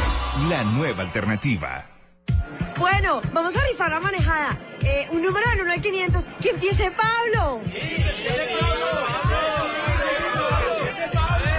la 0.49 0.63
nueva 0.65 1.03
alternativa. 1.03 1.85
Bueno, 2.77 3.21
vamos 3.31 3.55
a 3.55 3.61
rifar 3.65 3.91
la 3.91 4.01
manejada. 4.01 4.57
Eh, 4.81 5.07
un 5.11 5.21
número 5.21 5.49
del 5.51 5.61
1 5.61 5.71
al 5.71 5.81
500. 5.81 6.25
¡Que 6.41 6.49
empiece 6.49 6.91
Pablo! 6.91 7.61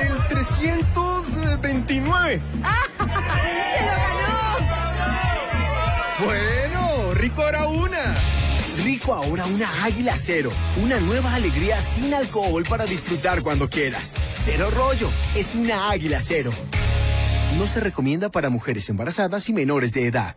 El 0.02 0.28
329. 0.28 2.42
¡Se 2.62 3.80
lo 3.80 3.86
ganó! 3.86 4.31
Bueno, 6.24 7.14
rico 7.14 7.42
ahora 7.42 7.66
una. 7.66 8.16
Rico 8.84 9.12
ahora 9.12 9.44
una 9.44 9.84
Águila 9.84 10.16
Cero, 10.16 10.50
una 10.82 10.98
nueva 10.98 11.34
alegría 11.34 11.80
sin 11.80 12.14
alcohol 12.14 12.64
para 12.68 12.86
disfrutar 12.86 13.42
cuando 13.42 13.68
quieras. 13.68 14.14
Cero 14.34 14.70
rollo, 14.70 15.10
es 15.34 15.54
una 15.54 15.90
Águila 15.90 16.20
Cero. 16.20 16.52
No 17.58 17.66
se 17.66 17.80
recomienda 17.80 18.30
para 18.30 18.50
mujeres 18.50 18.88
embarazadas 18.88 19.48
y 19.48 19.52
menores 19.52 19.92
de 19.92 20.06
edad. 20.06 20.36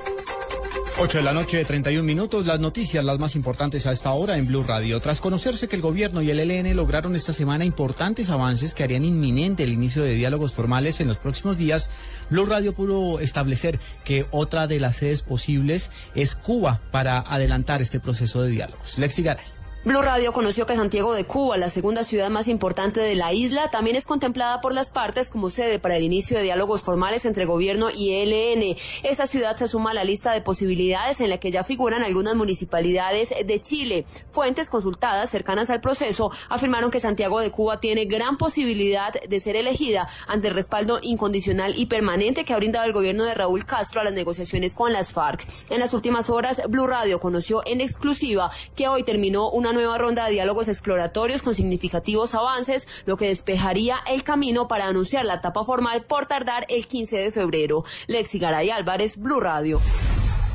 8 1.03 1.17
de 1.17 1.23
la 1.23 1.33
noche, 1.33 1.65
31 1.65 2.03
minutos. 2.03 2.45
Las 2.45 2.59
noticias, 2.59 3.03
las 3.03 3.17
más 3.17 3.35
importantes 3.35 3.87
a 3.87 3.91
esta 3.91 4.11
hora 4.11 4.37
en 4.37 4.45
Blue 4.45 4.61
Radio. 4.61 4.99
Tras 4.99 5.19
conocerse 5.19 5.67
que 5.67 5.75
el 5.75 5.81
gobierno 5.81 6.21
y 6.21 6.29
el 6.29 6.39
ELN 6.39 6.75
lograron 6.75 7.15
esta 7.15 7.33
semana 7.33 7.65
importantes 7.65 8.29
avances 8.29 8.75
que 8.75 8.83
harían 8.83 9.03
inminente 9.03 9.63
el 9.63 9.73
inicio 9.73 10.03
de 10.03 10.13
diálogos 10.13 10.53
formales 10.53 11.01
en 11.01 11.07
los 11.07 11.17
próximos 11.17 11.57
días, 11.57 11.89
Blue 12.29 12.45
Radio 12.45 12.73
pudo 12.73 13.19
establecer 13.19 13.79
que 14.05 14.27
otra 14.29 14.67
de 14.67 14.79
las 14.79 14.97
sedes 14.97 15.23
posibles 15.23 15.89
es 16.13 16.35
Cuba 16.35 16.81
para 16.91 17.17
adelantar 17.17 17.81
este 17.81 17.99
proceso 17.99 18.43
de 18.43 18.51
diálogos. 18.51 18.99
Lexi 18.99 19.23
Garay. 19.23 19.60
Blue 19.83 20.03
Radio 20.03 20.31
conoció 20.31 20.67
que 20.67 20.75
Santiago 20.75 21.15
de 21.15 21.25
Cuba, 21.25 21.57
la 21.57 21.67
segunda 21.67 22.03
ciudad 22.03 22.29
más 22.29 22.47
importante 22.47 22.99
de 22.99 23.15
la 23.15 23.33
isla, 23.33 23.71
también 23.71 23.95
es 23.95 24.05
contemplada 24.05 24.61
por 24.61 24.75
las 24.75 24.91
partes 24.91 25.31
como 25.31 25.49
sede 25.49 25.79
para 25.79 25.97
el 25.97 26.03
inicio 26.03 26.37
de 26.37 26.43
diálogos 26.43 26.83
formales 26.83 27.25
entre 27.25 27.45
gobierno 27.45 27.89
y 27.89 28.13
ELN. 28.13 28.77
Esta 29.01 29.25
ciudad 29.25 29.55
se 29.55 29.67
suma 29.67 29.89
a 29.89 29.93
la 29.95 30.03
lista 30.03 30.33
de 30.33 30.41
posibilidades 30.41 31.19
en 31.19 31.31
la 31.31 31.39
que 31.39 31.49
ya 31.49 31.63
figuran 31.63 32.03
algunas 32.03 32.35
municipalidades 32.35 33.33
de 33.43 33.59
Chile. 33.59 34.05
Fuentes 34.29 34.69
consultadas 34.69 35.31
cercanas 35.31 35.71
al 35.71 35.81
proceso 35.81 36.29
afirmaron 36.49 36.91
que 36.91 36.99
Santiago 36.99 37.39
de 37.39 37.49
Cuba 37.49 37.79
tiene 37.79 38.05
gran 38.05 38.37
posibilidad 38.37 39.11
de 39.11 39.39
ser 39.39 39.55
elegida 39.55 40.07
ante 40.27 40.49
el 40.49 40.53
respaldo 40.53 40.99
incondicional 41.01 41.73
y 41.75 41.87
permanente 41.87 42.45
que 42.45 42.53
ha 42.53 42.57
brindado 42.57 42.85
el 42.85 42.93
gobierno 42.93 43.23
de 43.23 43.33
Raúl 43.33 43.65
Castro 43.65 44.01
a 44.01 44.03
las 44.03 44.13
negociaciones 44.13 44.75
con 44.75 44.93
las 44.93 45.11
FARC. 45.11 45.43
En 45.71 45.79
las 45.79 45.95
últimas 45.95 46.29
horas, 46.29 46.61
Blue 46.69 46.85
Radio 46.85 47.19
conoció 47.19 47.63
en 47.65 47.81
exclusiva 47.81 48.51
que 48.75 48.87
hoy 48.87 49.01
terminó 49.01 49.49
una 49.49 49.70
nueva 49.73 49.97
ronda 49.97 50.25
de 50.25 50.31
diálogos 50.31 50.67
exploratorios 50.67 51.41
con 51.41 51.55
significativos 51.55 52.33
avances, 52.35 53.03
lo 53.05 53.17
que 53.17 53.27
despejaría 53.27 53.97
el 54.07 54.23
camino 54.23 54.67
para 54.67 54.87
anunciar 54.87 55.25
la 55.25 55.35
etapa 55.35 55.63
formal 55.63 56.03
por 56.03 56.25
tardar 56.25 56.65
el 56.69 56.87
15 56.87 57.17
de 57.17 57.31
febrero. 57.31 57.83
Lexi 58.07 58.39
Garay 58.39 58.69
Álvarez, 58.69 59.17
Blue 59.17 59.39
Radio. 59.39 59.81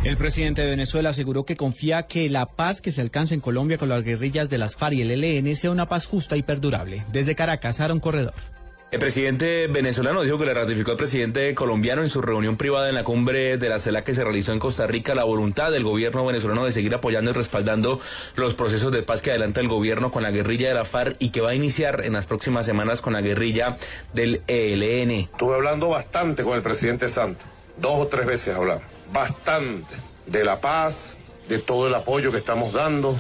El 0.05 0.17
presidente 0.17 0.63
de 0.63 0.71
Venezuela 0.71 1.11
aseguró 1.11 1.45
que 1.45 1.57
confía 1.57 2.07
que 2.07 2.31
la 2.31 2.47
paz 2.47 2.81
que 2.81 2.93
se 2.93 3.01
alcanza 3.01 3.35
en 3.35 3.41
Colombia 3.41 3.77
con 3.77 3.89
las 3.89 4.05
guerrillas 4.05 4.49
de 4.49 4.59
las 4.59 4.77
FARC 4.77 4.95
y 4.95 5.03
el 5.03 5.11
ELN 5.11 5.57
sea 5.57 5.73
una 5.73 5.89
paz 5.89 6.07
justa 6.07 6.37
y 6.37 6.43
perdurable. 6.43 7.05
Desde 7.11 7.35
Caracas, 7.35 7.81
Aaron 7.81 7.99
Corredor. 7.99 8.56
El 8.92 9.01
presidente 9.01 9.66
venezolano 9.66 10.22
dijo 10.22 10.38
que 10.38 10.46
le 10.46 10.55
ratificó 10.55 10.92
al 10.92 10.96
presidente 10.96 11.53
colombiano 11.57 12.03
en 12.03 12.09
su 12.09 12.22
reunión 12.22 12.57
privada 12.57 12.88
en 12.88 12.94
la 12.94 13.03
cumbre 13.03 13.59
de 13.59 13.68
la 13.68 13.81
CELAC 13.81 14.05
que 14.05 14.14
se 14.14 14.22
realizó 14.22 14.53
en 14.53 14.61
Costa 14.61 14.87
Rica 14.87 15.16
la 15.16 15.25
voluntad 15.25 15.72
del 15.72 15.83
gobierno 15.83 16.25
venezolano 16.25 16.64
de 16.64 16.70
seguir 16.70 16.94
apoyando 16.94 17.33
y 17.33 17.35
respaldando 17.35 17.99
los 18.37 18.55
procesos 18.55 18.92
de 18.92 19.03
paz 19.03 19.22
que 19.22 19.31
adelanta 19.31 19.61
el 19.61 19.66
gobierno 19.66 20.12
con 20.12 20.22
la 20.22 20.31
guerrilla 20.31 20.68
de 20.68 20.75
la 20.75 20.85
FARC 20.85 21.16
y 21.18 21.31
que 21.31 21.40
va 21.40 21.51
a 21.51 21.55
iniciar 21.57 22.05
en 22.05 22.12
las 22.12 22.29
próximas 22.29 22.64
semanas 22.64 23.03
con 23.03 23.14
la 23.14 23.22
guerrilla 23.22 23.77
del 24.14 24.42
ELN. 24.46 25.11
Estuve 25.11 25.57
hablando 25.57 25.88
bastante 25.88 26.44
con 26.44 26.55
el 26.55 26.62
presidente 26.62 27.09
Santos, 27.09 27.44
dos 27.79 27.99
o 27.99 28.07
tres 28.07 28.25
veces 28.25 28.55
hablamos, 28.55 28.85
bastante 29.12 29.96
de 30.27 30.44
la 30.44 30.61
paz, 30.61 31.18
de 31.49 31.59
todo 31.59 31.88
el 31.88 31.94
apoyo 31.96 32.31
que 32.31 32.38
estamos 32.38 32.72
dando, 32.72 33.18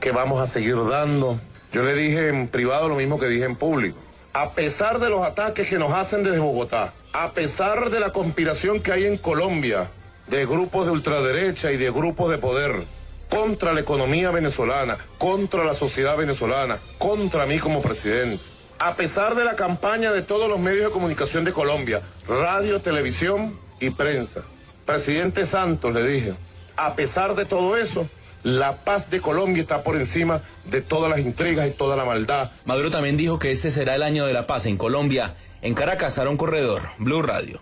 que 0.00 0.10
vamos 0.10 0.40
a 0.40 0.46
seguir 0.46 0.76
dando. 0.88 1.38
Yo 1.70 1.82
le 1.82 1.94
dije 1.94 2.28
en 2.28 2.48
privado 2.48 2.88
lo 2.88 2.96
mismo 2.96 3.20
que 3.20 3.26
dije 3.26 3.44
en 3.44 3.56
público 3.56 3.98
a 4.32 4.50
pesar 4.50 5.00
de 5.00 5.10
los 5.10 5.22
ataques 5.22 5.68
que 5.68 5.78
nos 5.78 5.92
hacen 5.92 6.22
desde 6.22 6.38
Bogotá, 6.38 6.92
a 7.12 7.32
pesar 7.32 7.90
de 7.90 8.00
la 8.00 8.12
conspiración 8.12 8.80
que 8.80 8.92
hay 8.92 9.06
en 9.06 9.16
Colombia 9.16 9.90
de 10.28 10.46
grupos 10.46 10.86
de 10.86 10.92
ultraderecha 10.92 11.72
y 11.72 11.76
de 11.76 11.90
grupos 11.90 12.30
de 12.30 12.38
poder 12.38 12.86
contra 13.28 13.72
la 13.72 13.80
economía 13.80 14.30
venezolana, 14.30 14.98
contra 15.18 15.64
la 15.64 15.74
sociedad 15.74 16.16
venezolana, 16.16 16.78
contra 16.98 17.46
mí 17.46 17.58
como 17.58 17.82
presidente, 17.82 18.42
a 18.78 18.94
pesar 18.94 19.34
de 19.34 19.44
la 19.44 19.56
campaña 19.56 20.12
de 20.12 20.22
todos 20.22 20.48
los 20.48 20.58
medios 20.58 20.86
de 20.86 20.90
comunicación 20.90 21.44
de 21.44 21.52
Colombia, 21.52 22.00
radio, 22.28 22.80
televisión 22.80 23.58
y 23.80 23.90
prensa. 23.90 24.42
Presidente 24.86 25.44
Santos, 25.44 25.92
le 25.92 26.06
dije, 26.06 26.34
a 26.76 26.94
pesar 26.94 27.34
de 27.34 27.44
todo 27.44 27.76
eso, 27.76 28.08
la 28.42 28.76
paz 28.76 29.10
de 29.10 29.20
Colombia 29.20 29.62
está 29.62 29.82
por 29.82 29.96
encima 29.96 30.40
de 30.64 30.80
todas 30.82 31.10
las 31.10 31.20
intrigas 31.20 31.68
y 31.68 31.72
toda 31.72 31.96
la 31.96 32.04
maldad. 32.04 32.50
Maduro 32.64 32.90
también 32.90 33.16
dijo 33.16 33.38
que 33.38 33.50
este 33.50 33.70
será 33.70 33.94
el 33.94 34.02
año 34.02 34.26
de 34.26 34.32
la 34.32 34.46
paz 34.46 34.66
en 34.66 34.76
Colombia. 34.76 35.34
En 35.62 35.74
Caracas, 35.74 36.18
un 36.18 36.36
Corredor, 36.36 36.82
Blue 36.98 37.22
Radio. 37.22 37.60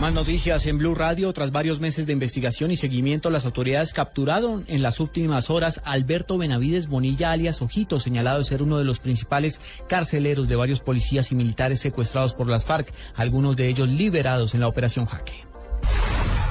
Más 0.00 0.12
noticias 0.12 0.64
en 0.66 0.78
Blue 0.78 0.94
Radio. 0.94 1.32
Tras 1.32 1.50
varios 1.50 1.80
meses 1.80 2.06
de 2.06 2.12
investigación 2.12 2.70
y 2.70 2.76
seguimiento, 2.76 3.30
las 3.30 3.44
autoridades 3.44 3.92
capturaron 3.92 4.64
en 4.68 4.80
las 4.80 5.00
últimas 5.00 5.50
horas 5.50 5.80
a 5.84 5.92
Alberto 5.92 6.38
Benavides 6.38 6.86
Bonilla, 6.86 7.32
alias 7.32 7.62
Ojito, 7.62 7.98
señalado 7.98 8.38
de 8.38 8.44
ser 8.44 8.62
uno 8.62 8.78
de 8.78 8.84
los 8.84 9.00
principales 9.00 9.60
carceleros 9.88 10.48
de 10.48 10.54
varios 10.54 10.80
policías 10.80 11.32
y 11.32 11.34
militares 11.34 11.80
secuestrados 11.80 12.32
por 12.32 12.46
las 12.46 12.64
FARC, 12.64 12.92
algunos 13.16 13.56
de 13.56 13.66
ellos 13.66 13.88
liberados 13.88 14.54
en 14.54 14.60
la 14.60 14.68
operación 14.68 15.06
Jaque. 15.06 15.48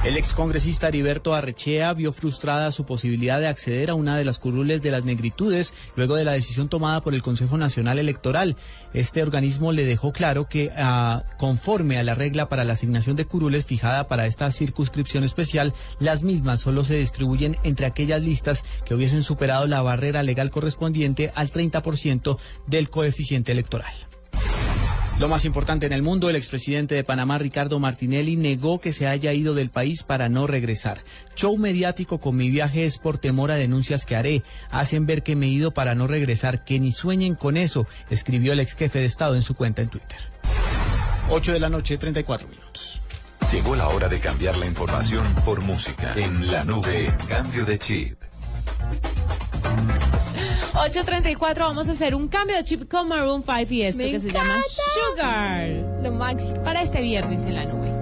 El 0.04 0.16
excongresista 0.16 0.86
Heriberto 0.86 1.34
Arrechea 1.34 1.92
vio 1.92 2.12
frustrada 2.12 2.70
su 2.70 2.86
posibilidad 2.86 3.40
de 3.40 3.48
acceder 3.48 3.90
a 3.90 3.96
una 3.96 4.16
de 4.16 4.24
las 4.24 4.38
curules 4.38 4.80
de 4.80 4.92
las 4.92 5.04
negritudes 5.04 5.74
luego 5.96 6.14
de 6.14 6.24
la 6.24 6.32
decisión 6.32 6.68
tomada 6.68 7.02
por 7.02 7.14
el 7.14 7.22
Consejo 7.22 7.58
Nacional 7.58 7.98
Electoral. 7.98 8.56
Este 8.94 9.24
organismo 9.24 9.72
le 9.72 9.84
dejó 9.84 10.12
claro 10.12 10.48
que, 10.48 10.70
ah, 10.76 11.24
conforme 11.36 11.98
a 11.98 12.04
la 12.04 12.14
regla 12.14 12.48
para 12.48 12.64
la 12.64 12.74
asignación 12.74 13.16
de 13.16 13.24
curules 13.24 13.66
fijada 13.66 14.06
para 14.06 14.26
esta 14.26 14.52
circunscripción 14.52 15.24
especial, 15.24 15.74
las 15.98 16.22
mismas 16.22 16.60
solo 16.60 16.84
se 16.84 16.94
distribuyen 16.94 17.56
entre 17.64 17.84
aquellas 17.84 18.22
listas 18.22 18.62
que 18.84 18.94
hubiesen 18.94 19.24
superado 19.24 19.66
la 19.66 19.82
barrera 19.82 20.22
legal 20.22 20.52
correspondiente 20.52 21.32
al 21.34 21.50
30% 21.50 22.38
del 22.68 22.88
coeficiente 22.88 23.50
electoral. 23.50 23.92
Lo 25.18 25.26
más 25.26 25.44
importante 25.44 25.84
en 25.84 25.92
el 25.92 26.02
mundo, 26.02 26.30
el 26.30 26.36
expresidente 26.36 26.94
de 26.94 27.02
Panamá, 27.02 27.38
Ricardo 27.38 27.80
Martinelli, 27.80 28.36
negó 28.36 28.80
que 28.80 28.92
se 28.92 29.08
haya 29.08 29.32
ido 29.32 29.52
del 29.52 29.68
país 29.68 30.04
para 30.04 30.28
no 30.28 30.46
regresar. 30.46 31.02
Show 31.34 31.58
mediático 31.58 32.18
con 32.18 32.36
mi 32.36 32.50
viaje 32.50 32.86
es 32.86 32.98
por 32.98 33.18
temor 33.18 33.50
a 33.50 33.56
denuncias 33.56 34.04
que 34.04 34.14
haré. 34.14 34.44
Hacen 34.70 35.06
ver 35.06 35.24
que 35.24 35.34
me 35.34 35.46
he 35.46 35.48
ido 35.48 35.72
para 35.72 35.96
no 35.96 36.06
regresar, 36.06 36.64
que 36.64 36.78
ni 36.78 36.92
sueñen 36.92 37.34
con 37.34 37.56
eso, 37.56 37.88
escribió 38.10 38.52
el 38.52 38.60
ex 38.60 38.76
jefe 38.76 39.00
de 39.00 39.06
Estado 39.06 39.34
en 39.34 39.42
su 39.42 39.54
cuenta 39.54 39.82
en 39.82 39.88
Twitter. 39.88 40.18
8 41.30 41.52
de 41.52 41.60
la 41.60 41.68
noche, 41.68 41.98
34 41.98 42.46
minutos. 42.46 43.02
Llegó 43.52 43.74
la 43.74 43.88
hora 43.88 44.08
de 44.08 44.20
cambiar 44.20 44.56
la 44.56 44.66
información 44.66 45.24
por 45.44 45.60
música. 45.62 46.12
En 46.14 46.46
la 46.52 46.62
nube, 46.62 47.12
cambio 47.28 47.64
de 47.64 47.78
chip. 47.80 48.22
8.34, 50.78 51.58
vamos 51.58 51.88
a 51.88 51.90
hacer 51.90 52.14
un 52.14 52.28
cambio 52.28 52.56
de 52.56 52.62
chip 52.62 52.88
con 52.88 53.08
Maroon 53.08 53.42
5 53.42 53.66
y 53.70 53.82
esto 53.82 53.98
Me 54.02 54.10
que 54.12 54.20
se 54.20 54.30
llama. 54.30 54.60
Sugar. 55.10 55.68
Lo 56.02 56.12
máximo. 56.12 56.62
Para 56.62 56.82
este 56.82 57.00
viernes 57.02 57.44
en 57.44 57.54
la 57.54 57.64
nube. 57.64 57.97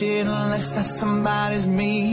shit 0.00 0.26
unless 0.26 0.70
that 0.70 0.86
somebody's 0.86 1.66
me. 1.66 2.09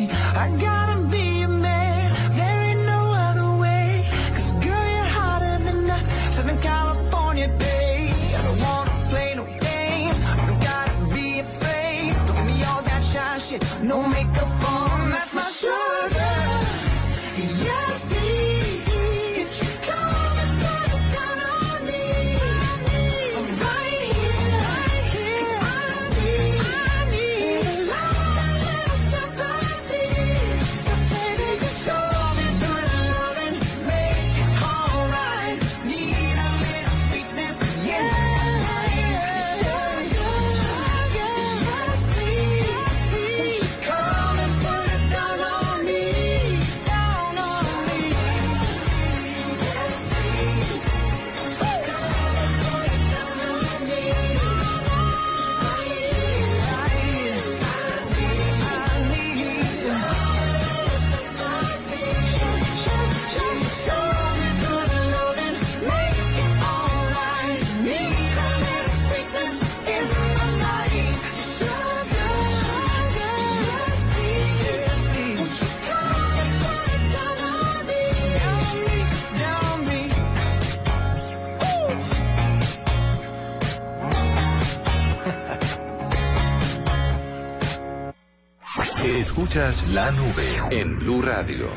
La 89.97 90.11
nube 90.11 90.61
en 90.69 90.99
Blue 90.99 91.23
Radio. 91.23 91.71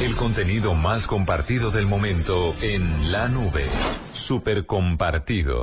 El 0.00 0.16
contenido 0.16 0.72
más 0.72 1.06
compartido 1.06 1.70
del 1.70 1.84
momento 1.84 2.56
en 2.62 3.12
la 3.12 3.28
nube. 3.28 3.66
Super 4.14 4.64
compartido. 4.64 5.62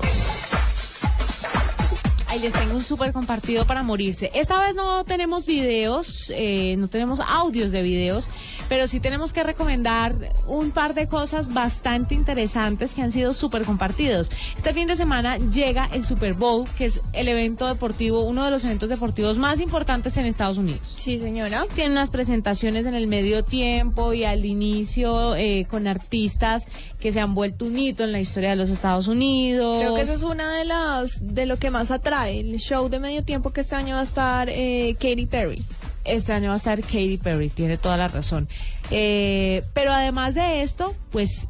Ahí 2.28 2.40
les 2.40 2.54
tengo 2.54 2.76
un 2.76 2.84
súper 2.84 3.12
compartido 3.14 3.66
para 3.66 3.82
morirse. 3.82 4.30
Esta 4.36 4.62
vez 4.62 4.76
no 4.76 5.06
tenemos 5.06 5.48
videos, 5.48 6.32
eh, 6.36 6.76
no 6.78 6.88
tenemos 6.88 7.20
audios 7.20 7.72
de 7.72 7.82
videos, 7.82 8.30
pero 8.70 8.88
sí 8.88 9.00
tenemos 9.00 9.34
que 9.34 9.44
recomendar 9.44 10.16
un 10.48 10.72
par 10.72 10.94
de 10.94 11.08
cosas 11.08 11.54
bastante 11.54 12.16
interesantes 12.16 12.94
que 12.94 13.02
han 13.02 13.12
sido 13.12 13.34
súper 13.34 13.64
compartidos. 13.64 14.32
Este 14.56 14.74
fin 14.74 14.88
de 14.88 14.96
semana 14.96 15.38
llega 15.38 15.90
el 15.92 16.06
Super 16.06 16.34
Bowl, 16.34 16.68
que 16.78 16.86
es 16.86 17.02
el 17.14 17.28
evento 17.28 17.68
deportivo, 17.68 18.24
uno 18.24 18.46
de 18.46 18.52
los 18.52 18.64
eventos 18.66 18.90
deportivos 18.90 19.38
más 19.38 19.60
importantes 19.60 20.18
en 20.18 20.26
Estados 20.26 20.58
Unidos. 20.58 20.96
Sí, 20.98 21.20
señora. 21.20 21.66
Tiene 21.76 21.92
unas 21.92 22.10
presentaciones 22.10 22.86
en 22.86 22.96
el 22.96 23.08
medio 23.08 23.44
tiempo 23.44 24.14
y 24.14 24.24
al 24.24 24.46
inicio 24.46 25.36
eh, 25.36 25.66
con 25.70 25.88
artistas 25.88 26.68
que 27.00 27.12
se 27.12 27.20
han 27.20 27.36
vuelto 27.36 27.66
un 27.66 27.78
hito 27.78 28.04
en 28.04 28.12
la 28.12 28.20
historia 28.20 28.52
de 28.52 28.56
los 28.56 28.70
Estados 28.70 29.08
Unidos. 29.08 29.80
Creo 29.80 29.96
que 29.96 30.02
eso 30.02 30.14
es 30.14 30.24
una 30.24 30.56
de 30.58 30.66
las 30.66 31.20
de 31.22 31.46
lo 31.46 31.58
que 31.58 31.70
más 31.70 31.92
atrae. 31.92 32.40
El 32.40 32.58
show 32.58 32.90
de 32.90 33.00
medio 33.00 33.24
tiempo 33.24 33.52
que 33.52 33.62
este 33.62 33.76
año 33.76 33.96
va 33.96 34.02
a 34.02 34.06
estar 34.06 34.50
eh, 34.50 34.96
Katy 35.00 35.26
Perry. 35.28 35.64
Este 36.06 36.34
año 36.34 36.50
va 36.50 36.54
a 36.54 36.58
estar 36.58 36.80
Katy 36.82 37.18
Perry, 37.18 37.50
tiene 37.50 37.78
toda 37.78 37.98
la 37.98 38.08
razón. 38.08 38.48
Eh, 38.92 39.64
pero 39.74 39.92
además 39.92 40.36
de 40.36 40.62
esto, 40.62 40.96
pues 41.12 41.48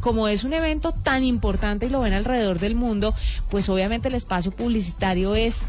como 0.00 0.28
es 0.28 0.44
un 0.44 0.52
evento 0.52 0.92
tan 0.92 1.24
importante 1.24 1.86
y 1.86 1.88
lo 1.88 2.00
ven 2.00 2.12
alrededor 2.12 2.58
del 2.58 2.74
mundo, 2.74 3.14
pues 3.48 3.68
obviamente 3.70 4.08
el 4.08 4.14
espacio 4.14 4.50
publicitario 4.50 5.34
es 5.34 5.60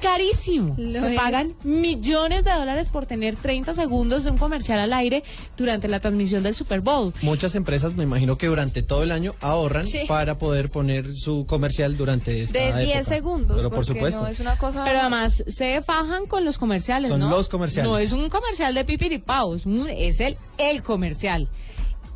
carísimo. 0.00 0.74
Lo 0.78 1.00
Se 1.00 1.10
es. 1.14 1.16
pagan 1.20 1.54
millones 1.64 2.44
de 2.44 2.52
dólares 2.52 2.88
por 2.88 3.06
tener 3.06 3.36
30 3.36 3.74
segundos 3.74 4.24
de 4.24 4.30
un 4.30 4.38
comercial 4.38 4.78
al 4.78 4.92
aire 4.92 5.22
durante 5.56 5.88
la 5.88 6.00
transmisión 6.00 6.42
del 6.42 6.54
Super 6.54 6.80
Bowl. 6.80 7.12
Muchas 7.22 7.54
empresas, 7.54 7.94
me 7.96 8.04
imagino 8.04 8.38
que 8.38 8.46
durante 8.46 8.82
todo 8.82 9.02
el 9.02 9.12
año 9.12 9.34
ahorran 9.40 9.86
Sí. 9.86 10.00
para 10.08 10.38
poder 10.38 10.70
poner 10.70 11.14
su 11.16 11.46
comercial 11.46 11.96
durante 11.96 12.42
esta 12.42 12.58
De 12.58 12.84
10 12.84 12.96
época. 13.00 13.14
segundos. 13.14 13.56
Pero 13.58 13.70
por 13.70 13.84
supuesto. 13.84 14.20
No 14.22 14.28
es 14.28 14.40
una 14.40 14.56
cosa. 14.58 14.84
Pero 14.84 15.00
además 15.00 15.42
se 15.46 15.82
fajan 15.82 16.26
con 16.26 16.44
los 16.44 16.58
comerciales, 16.58 17.10
Son 17.10 17.20
¿no? 17.20 17.30
los 17.30 17.48
comerciales. 17.48 17.90
No 17.90 17.98
es 17.98 18.12
un 18.12 18.28
comercial 18.28 18.74
de 18.74 18.84
pipiripao, 18.84 19.54
es, 19.56 19.66
un- 19.66 19.88
es 19.88 20.20
el, 20.20 20.36
el 20.58 20.82
comercial. 20.82 21.48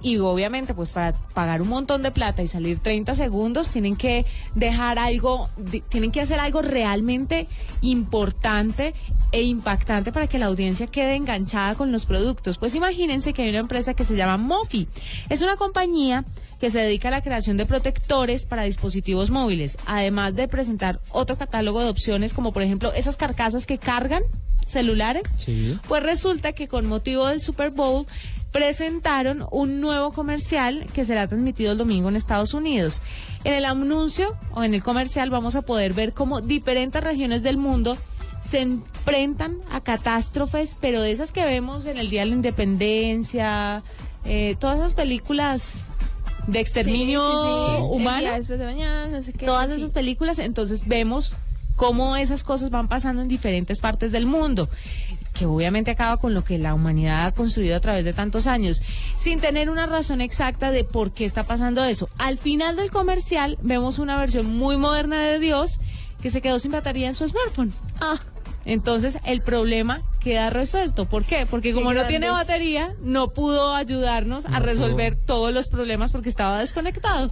Y 0.03 0.19
obviamente, 0.19 0.75
pues 0.75 0.93
para 0.93 1.13
pagar 1.13 1.61
un 1.61 1.69
montón 1.69 2.03
de 2.03 2.11
plata 2.11 2.43
y 2.43 2.49
salir 2.49 2.79
30 2.79 3.15
segundos, 3.15 3.69
tienen 3.69 3.97
que 3.97 4.25
dejar 4.55 4.99
algo, 4.99 5.49
tienen 5.89 6.11
que 6.11 6.21
hacer 6.21 6.41
algo 6.41 6.63
realmente 6.63 7.47
importante 7.83 8.95
e 9.33 9.43
impactante 9.43 10.13
para 10.13 10.27
que 10.27 10.39
la 10.39 10.47
audiencia 10.47 10.87
quede 10.87 11.15
enganchada 11.15 11.75
con 11.75 11.93
los 11.93 12.07
productos. 12.07 12.59
Pues 12.59 12.75
imagínense 12.75 13.33
que 13.33 13.43
hay 13.43 13.51
una 13.51 13.59
empresa 13.59 13.95
que 13.95 14.05
se 14.05 14.17
llama 14.17 14.39
Mofi. 14.39 14.89
Es 15.29 15.43
una 15.43 15.57
compañía 15.57 16.25
que 16.61 16.71
se 16.71 16.79
dedica 16.79 17.09
a 17.09 17.13
la 17.13 17.23
creación 17.23 17.57
de 17.57 17.67
protectores 17.67 18.45
para 18.45 18.65
dispositivos 18.65 19.31
móviles, 19.31 19.79
además 19.87 20.35
de 20.35 20.49
presentar 20.49 21.01
otro 21.11 21.37
catálogo 21.37 21.81
de 21.81 21.89
opciones 21.89 22.35
como 22.35 22.53
por 22.53 22.63
ejemplo 22.63 22.93
esas 22.93 23.17
carcasas 23.17 23.67
que 23.67 23.79
cargan 23.79 24.23
celulares. 24.67 25.25
Sí. 25.37 25.79
Pues 25.89 26.03
resulta 26.03 26.53
que 26.53 26.69
con 26.69 26.87
motivo 26.87 27.27
del 27.27 27.41
Super 27.41 27.71
Bowl 27.71 28.07
presentaron 28.53 29.47
un 29.51 29.81
nuevo 29.81 30.13
comercial 30.13 30.87
que 30.93 31.05
será 31.05 31.29
transmitido 31.29 31.73
el 31.73 31.79
domingo 31.79 32.09
en 32.09 32.17
Estados 32.17 32.55
Unidos. 32.55 33.01
En 33.45 33.55
el 33.55 33.65
anuncio 33.65 34.37
o 34.53 34.65
en 34.65 34.75
el 34.75 34.83
comercial 34.83 35.31
vamos 35.31 35.55
a 35.57 35.63
poder 35.63 35.93
ver 35.93 36.13
cómo 36.13 36.41
diferentes 36.41 37.03
regiones 37.03 37.43
del 37.43 37.57
mundo 37.57 37.97
se 38.45 38.61
enfrentan 38.61 39.59
a 39.71 39.81
catástrofes, 39.81 40.77
pero 40.81 41.01
de 41.03 41.13
esas 41.13 41.31
que 41.31 41.45
vemos 41.45 41.87
en 41.87 41.99
el 41.99 42.11
Día 42.11 42.23
de 42.23 42.27
la 42.27 42.35
Independencia, 42.35 43.83
eh, 44.25 44.57
todas 44.59 44.79
esas 44.79 44.95
películas 44.95 45.81
de 46.47 46.59
exterminio 46.59 47.21
Sí, 47.21 47.49
sí, 47.49 47.67
sí. 47.67 47.77
El 47.77 48.01
humano 48.01 48.21
día 48.21 48.33
después 48.33 48.59
de 48.59 48.65
mañana, 48.65 49.07
no 49.09 49.23
sé 49.23 49.33
qué. 49.33 49.47
todas 49.47 49.71
esas 49.71 49.93
películas, 49.93 50.39
entonces 50.39 50.87
vemos 50.89 51.37
cómo 51.77 52.17
esas 52.17 52.43
cosas 52.43 52.71
van 52.71 52.89
pasando 52.89 53.23
en 53.23 53.29
diferentes 53.29 53.81
partes 53.81 54.11
del 54.13 54.27
mundo, 54.27 54.69
que 55.41 55.47
obviamente 55.47 55.91
acaba 55.91 56.19
con 56.19 56.35
lo 56.35 56.45
que 56.45 56.59
la 56.59 56.75
humanidad 56.75 57.25
ha 57.25 57.33
construido 57.33 57.75
a 57.75 57.81
través 57.81 58.05
de 58.05 58.13
tantos 58.13 58.47
años, 58.47 58.83
sin 59.17 59.41
tener 59.41 59.71
una 59.71 59.87
razón 59.87 60.21
exacta 60.21 60.71
de 60.71 60.85
por 60.85 61.13
qué 61.13 61.25
está 61.25 61.45
pasando 61.45 61.83
eso. 61.83 62.11
Al 62.19 62.37
final 62.37 62.77
del 62.77 62.91
comercial 62.91 63.57
vemos 63.63 63.99
una 63.99 64.21
versión 64.21 64.45
muy 64.45 64.77
moderna 64.77 65.19
de 65.23 65.39
Dios 65.39 65.81
que 66.21 66.29
se 66.29 66.43
quedó 66.43 66.59
sin 66.59 66.73
batería 66.73 67.09
en 67.09 67.15
su 67.15 67.27
smartphone. 67.27 67.73
Ah. 68.03 68.19
Entonces 68.67 69.17
el 69.25 69.41
problema 69.41 70.03
queda 70.21 70.51
resuelto. 70.51 71.07
¿Por 71.07 71.25
qué? 71.25 71.47
Porque 71.47 71.73
como 71.73 71.95
no 71.95 72.05
tiene 72.05 72.29
batería, 72.29 72.95
no 73.01 73.31
pudo 73.31 73.75
ayudarnos 73.75 74.45
a 74.45 74.61
resolver 74.61 75.17
todos 75.17 75.55
los 75.55 75.69
problemas 75.69 76.13
porque 76.13 76.29
estaba 76.29 76.59
desconectado. 76.59 77.31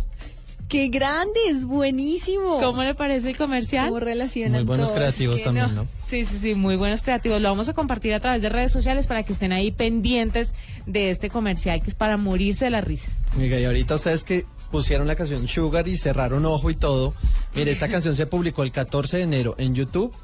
¡Qué 0.69 0.89
grande! 0.89 1.41
¡Es 1.49 1.65
buenísimo! 1.65 2.61
¿Cómo 2.61 2.83
le 2.83 2.95
parece 2.95 3.31
el 3.31 3.39
comercial? 3.39 3.87
¿Cómo 3.89 4.01
relacionan 4.01 4.53
Muy 4.53 4.65
buenos 4.65 4.93
creativos 4.93 5.43
también, 5.43 5.75
¿no? 5.75 5.87
Sí, 6.07 6.27
sí, 6.27 6.37
sí, 6.39 6.55
muy 6.55 6.77
buenos 6.77 7.03
creativos. 7.03 7.41
Lo 7.41 7.49
vamos 7.49 7.71
a 7.71 7.75
compartir 7.75 8.13
a 8.13 8.21
través 8.21 8.43
de 8.43 8.51
redes 8.51 8.71
sociales 8.71 9.07
para 9.07 9.23
que 9.23 9.33
estén 9.33 9.53
ahí 9.53 9.71
pendientes 9.71 10.55
de 10.85 11.11
este 11.11 11.31
comercial 11.31 11.81
que 11.83 11.89
es 11.89 11.95
para 11.95 12.19
morirse 12.19 12.67
de 12.67 12.71
la 12.71 12.83
risa. 12.83 13.11
Oiga, 13.39 13.59
y 13.59 13.65
ahorita 13.65 13.95
ustedes 13.95 14.25
que 14.25 14.45
pusieron 14.71 15.07
la 15.07 15.17
canción 15.17 15.49
Sugar 15.49 15.89
y 15.89 15.97
cerraron 15.97 16.45
ojo 16.45 16.69
y 16.69 16.75
todo. 16.75 17.15
Mire, 17.55 17.71
esta 17.71 17.89
canción 17.89 18.15
se 18.15 18.27
publicó 18.27 18.63
el 18.63 18.71
14 18.71 19.17
de 19.17 19.23
enero 19.23 19.55
en 19.59 19.75
YouTube 19.75 20.15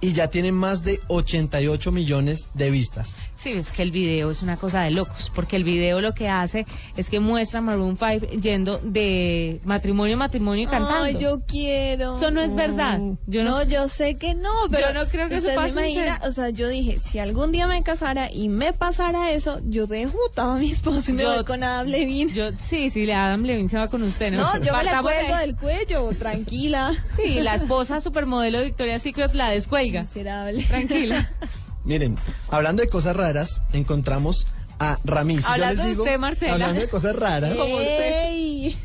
y 0.00 0.12
ya 0.12 0.28
tiene 0.28 0.52
más 0.52 0.84
de 0.84 1.00
88 1.08 1.92
millones 1.92 2.48
de 2.54 2.70
vistas. 2.70 3.16
Sí, 3.44 3.52
es 3.52 3.70
que 3.70 3.82
el 3.82 3.90
video 3.90 4.30
es 4.30 4.40
una 4.40 4.56
cosa 4.56 4.80
de 4.80 4.90
locos, 4.90 5.30
porque 5.34 5.56
el 5.56 5.64
video 5.64 6.00
lo 6.00 6.14
que 6.14 6.30
hace 6.30 6.64
es 6.96 7.10
que 7.10 7.20
muestra 7.20 7.58
a 7.58 7.62
Maroon 7.62 7.98
5 7.98 8.26
yendo 8.40 8.78
de 8.82 9.60
matrimonio 9.64 10.14
a 10.14 10.18
matrimonio 10.18 10.64
y 10.64 10.66
cantando. 10.66 11.04
Ay, 11.04 11.18
yo 11.20 11.42
quiero. 11.46 12.16
Eso 12.16 12.30
no 12.30 12.40
es 12.40 12.54
verdad. 12.54 12.98
Yo 13.26 13.44
no, 13.44 13.50
no- 13.50 13.62
yo 13.64 13.86
sé 13.88 14.14
que 14.16 14.34
no, 14.34 14.48
pero 14.70 14.88
Yo 14.88 14.94
no 14.94 15.06
creo 15.10 15.28
que 15.28 15.34
usted 15.36 15.50
se 15.50 15.54
pase 15.56 15.68
en 15.72 15.78
imagina, 15.90 16.20
o 16.26 16.32
sea, 16.32 16.48
yo 16.48 16.68
dije, 16.68 16.98
si 17.00 17.18
algún 17.18 17.52
día 17.52 17.66
me 17.66 17.82
casara 17.82 18.32
y 18.32 18.48
me 18.48 18.72
pasara 18.72 19.30
eso, 19.32 19.60
yo 19.66 19.86
dejo 19.86 20.16
a 20.36 20.56
mi 20.56 20.70
esposo 20.72 21.10
y 21.10 21.14
me 21.14 21.24
Yo- 21.24 21.34
voy 21.34 21.44
con 21.44 21.62
Adam 21.62 21.86
Levine. 21.86 22.32
Yo, 22.32 22.50
sí, 22.56 22.88
sí, 22.88 23.10
Adam 23.10 23.42
Levine 23.42 23.68
se 23.68 23.76
va 23.76 23.88
con 23.90 24.02
usted, 24.04 24.32
¿no? 24.32 24.38
No, 24.38 24.64
yo 24.64 24.74
me 24.74 24.84
la 24.84 25.02
cuelgo 25.02 25.36
del 25.36 25.54
cuello, 25.54 26.08
tranquila. 26.18 26.94
Sí, 27.14 27.40
la 27.42 27.56
esposa 27.56 28.00
supermodelo 28.00 28.56
de 28.58 28.64
Victoria's 28.64 29.02
Secret 29.02 29.34
la 29.34 29.50
descuelga. 29.50 30.00
Miserable. 30.02 30.64
Tranquila. 30.64 31.30
Miren, 31.84 32.16
hablando 32.50 32.82
de 32.82 32.88
cosas 32.88 33.16
raras, 33.16 33.62
encontramos 33.72 34.46
a 34.78 34.98
yo 35.04 35.12
Hablando 35.46 35.74
les 35.82 35.84
de 35.84 35.90
digo- 35.90 36.02
usted, 36.04 36.18
Marcela. 36.18 36.52
Hablando 36.54 36.80
de 36.80 36.88
cosas 36.88 37.16
raras. 37.16 37.54
Como 37.54 37.74
usted. 37.76 38.26
Ey. 38.28 38.78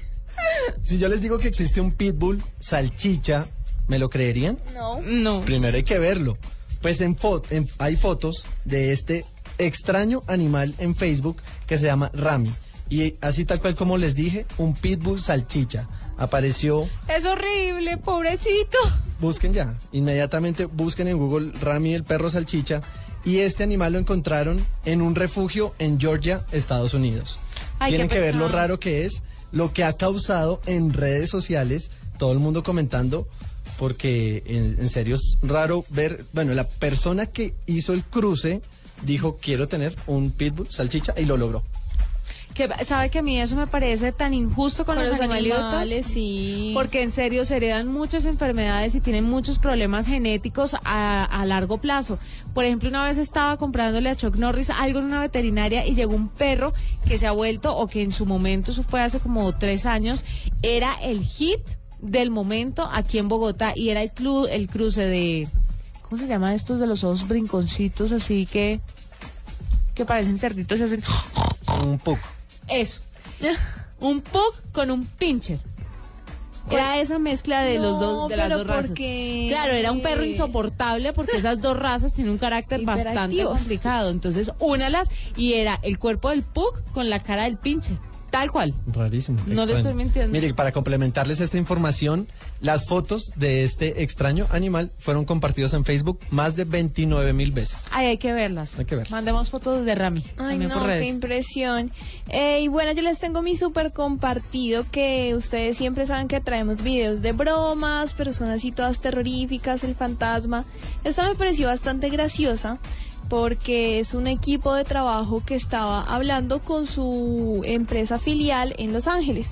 Si 0.81 0.97
yo 0.97 1.07
les 1.09 1.21
digo 1.21 1.39
que 1.39 1.47
existe 1.47 1.81
un 1.81 1.91
pitbull 1.91 2.41
salchicha, 2.59 3.47
¿me 3.87 3.99
lo 3.99 4.09
creerían? 4.09 4.57
No. 4.73 5.01
No. 5.01 5.41
Primero 5.41 5.77
hay 5.77 5.83
que 5.83 5.99
verlo. 5.99 6.37
Pues 6.81 7.01
en 7.01 7.15
fo- 7.17 7.43
en- 7.49 7.67
hay 7.79 7.95
fotos 7.97 8.45
de 8.65 8.93
este 8.93 9.25
extraño 9.57 10.23
animal 10.27 10.75
en 10.77 10.95
Facebook 10.95 11.41
que 11.67 11.77
se 11.77 11.85
llama 11.87 12.09
Rami. 12.13 12.53
Y 12.89 13.15
así 13.21 13.45
tal 13.45 13.59
cual 13.59 13.75
como 13.75 13.97
les 13.97 14.15
dije, 14.15 14.45
un 14.57 14.73
pitbull 14.75 15.19
salchicha. 15.19 15.87
Apareció, 16.19 16.87
Es 17.07 17.25
horrible, 17.25 17.97
pobrecito. 17.97 18.77
busquen 19.19 19.53
ya, 19.53 19.75
inmediatamente 19.91 20.65
busquen 20.65 21.07
en 21.07 21.17
Google 21.17 21.51
Rami 21.59 21.93
el 21.95 22.03
perro 22.03 22.29
salchicha. 22.29 22.81
Y 23.25 23.39
este 23.39 23.63
animal 23.63 23.93
lo 23.93 23.99
encontraron 23.99 24.65
en 24.85 25.01
un 25.01 25.15
refugio 25.15 25.73
en 25.79 25.99
Georgia, 25.99 26.45
Estados 26.51 26.93
Unidos. 26.93 27.39
Ay, 27.79 27.91
Tienen 27.91 28.09
que 28.09 28.19
ver 28.19 28.35
lo 28.35 28.47
raro 28.47 28.79
que 28.79 29.05
es, 29.05 29.23
lo 29.51 29.73
que 29.73 29.83
ha 29.83 29.93
causado 29.93 30.61
en 30.65 30.93
redes 30.93 31.29
sociales, 31.29 31.91
todo 32.17 32.31
el 32.31 32.39
mundo 32.39 32.63
comentando, 32.63 33.27
porque 33.77 34.43
en, 34.45 34.77
en 34.79 34.89
serio 34.89 35.15
es 35.15 35.37
raro 35.41 35.85
ver, 35.89 36.25
bueno, 36.33 36.53
la 36.53 36.67
persona 36.67 37.25
que 37.27 37.53
hizo 37.65 37.93
el 37.93 38.03
cruce 38.03 38.61
dijo 39.03 39.37
quiero 39.41 39.67
tener 39.69 39.95
un 40.07 40.31
pitbull 40.31 40.69
salchicha 40.69 41.13
y 41.17 41.25
lo 41.25 41.37
logró. 41.37 41.63
Que, 42.67 42.83
¿Sabe 42.83 43.09
que 43.09 43.19
a 43.19 43.21
mí 43.21 43.39
eso 43.39 43.55
me 43.55 43.67
parece 43.67 44.11
tan 44.11 44.33
injusto 44.33 44.85
con, 44.85 44.95
Con 44.95 45.03
los, 45.05 45.13
los 45.13 45.21
animalitos? 45.21 45.59
animales, 45.59 46.05
sí. 46.07 46.71
Porque 46.73 47.03
en 47.03 47.11
serio 47.11 47.45
se 47.45 47.55
heredan 47.55 47.87
muchas 47.87 48.25
enfermedades 48.25 48.95
y 48.95 48.99
tienen 48.99 49.23
muchos 49.23 49.59
problemas 49.59 50.05
genéticos 50.07 50.75
a, 50.83 51.23
a 51.23 51.45
largo 51.45 51.77
plazo. 51.77 52.19
Por 52.53 52.65
ejemplo, 52.65 52.89
una 52.89 53.05
vez 53.05 53.17
estaba 53.17 53.55
comprándole 53.55 54.09
a 54.09 54.17
Chuck 54.17 54.35
Norris 54.35 54.71
algo 54.71 54.99
en 54.99 55.05
una 55.05 55.21
veterinaria 55.21 55.87
y 55.87 55.95
llegó 55.95 56.13
un 56.15 56.27
perro 56.27 56.73
que 57.05 57.17
se 57.17 57.27
ha 57.27 57.31
vuelto, 57.31 57.77
o 57.77 57.87
que 57.87 58.01
en 58.03 58.11
su 58.11 58.25
momento, 58.25 58.71
eso 58.71 58.83
fue 58.83 58.99
hace 59.01 59.19
como 59.21 59.53
tres 59.57 59.85
años, 59.85 60.25
era 60.61 60.95
el 60.95 61.23
hit 61.23 61.61
del 62.01 62.29
momento 62.29 62.89
aquí 62.91 63.19
en 63.19 63.29
Bogotá 63.29 63.71
y 63.73 63.87
era 63.89 64.01
el, 64.01 64.13
clu- 64.13 64.49
el 64.51 64.67
cruce 64.67 65.05
de, 65.05 65.47
¿cómo 66.01 66.21
se 66.21 66.27
llama 66.27 66.53
estos 66.55 66.81
de 66.81 66.87
los 66.87 67.05
ojos 67.05 67.25
brinconcitos 67.25 68.11
así 68.11 68.45
que, 68.45 68.81
que 69.95 70.03
parecen 70.03 70.37
cerditos 70.37 70.77
y 70.79 70.83
hacen... 70.83 71.03
Un 71.83 71.97
pug. 71.99 72.17
Eso. 72.69 73.01
un 73.99 74.21
pug 74.21 74.53
con 74.71 74.91
un 74.91 75.05
pincher. 75.05 75.59
Era 76.69 76.99
esa 76.99 77.17
mezcla 77.17 77.61
de 77.61 77.79
los 77.79 77.99
No, 77.99 77.99
dos 77.99 78.29
de 78.29 78.37
las 78.37 78.45
pero 78.45 78.57
dos 78.59 78.67
¿por 78.67 78.75
razas. 78.75 78.91
qué? 78.91 79.47
Claro, 79.49 79.73
era 79.73 79.91
un 79.91 80.01
perro 80.03 80.23
insoportable 80.23 81.13
porque 81.13 81.37
esas 81.37 81.61
dos 81.61 81.75
razas 81.75 82.13
tienen 82.13 82.31
un 82.33 82.37
carácter 82.37 82.81
bastante 82.83 83.11
Hiperactivos. 83.33 83.57
complicado. 83.59 84.09
Entonces, 84.11 84.51
únalas 84.59 85.09
y 85.35 85.53
era 85.53 85.79
el 85.81 85.97
cuerpo 85.97 86.29
del 86.29 86.43
pug 86.43 86.83
con 86.93 87.09
la 87.09 87.19
cara 87.21 87.45
del 87.45 87.57
pincher. 87.57 87.97
Tal 88.29 88.51
cual. 88.51 88.73
Rarísimo. 88.87 89.39
No 89.47 89.65
le 89.65 89.73
extraño. 89.73 89.77
estoy 89.77 89.93
mintiendo. 89.93 90.31
Mire, 90.31 90.53
para 90.53 90.71
complementarles 90.71 91.39
esta 91.39 91.57
información, 91.57 92.27
las 92.61 92.85
fotos 92.85 93.31
de 93.35 93.63
este 93.63 94.03
extraño 94.03 94.47
animal 94.51 94.91
fueron 94.99 95.25
compartidos 95.25 95.73
en 95.73 95.85
Facebook 95.85 96.19
más 96.29 96.55
de 96.55 96.65
29 96.65 97.33
mil 97.33 97.51
veces. 97.51 97.85
Ay, 97.91 98.07
hay 98.07 98.17
que 98.17 98.33
verlas. 98.33 98.77
Hay 98.77 98.85
que 98.85 98.95
verlas. 98.95 99.11
Mandemos 99.11 99.49
fotos 99.49 99.85
de 99.85 99.95
Rami. 99.95 100.23
Ay, 100.37 100.57
no, 100.57 100.69
por 100.69 100.87
qué 100.87 101.07
impresión. 101.07 101.91
Eh, 102.27 102.61
y 102.61 102.67
bueno, 102.67 102.91
yo 102.91 103.01
les 103.01 103.19
tengo 103.19 103.41
mi 103.41 103.57
súper 103.57 103.93
compartido 103.93 104.85
que 104.91 105.33
ustedes 105.35 105.77
siempre 105.77 106.05
saben 106.05 106.27
que 106.27 106.39
traemos 106.39 106.81
videos 106.81 107.21
de 107.21 107.31
bromas, 107.31 108.13
personas 108.13 108.57
así 108.57 108.71
todas 108.71 109.01
terroríficas, 109.01 109.83
el 109.83 109.95
fantasma. 109.95 110.65
Esta 111.03 111.27
me 111.27 111.35
pareció 111.35 111.67
bastante 111.67 112.09
graciosa 112.09 112.79
porque 113.29 113.99
es 113.99 114.13
un 114.13 114.27
equipo 114.27 114.73
de 114.73 114.83
trabajo 114.83 115.43
que 115.45 115.55
estaba 115.55 116.01
hablando 116.01 116.59
con 116.59 116.87
su 116.87 117.61
empresa 117.63 118.19
filial 118.19 118.73
en 118.77 118.91
Los 118.91 119.07
Ángeles. 119.07 119.51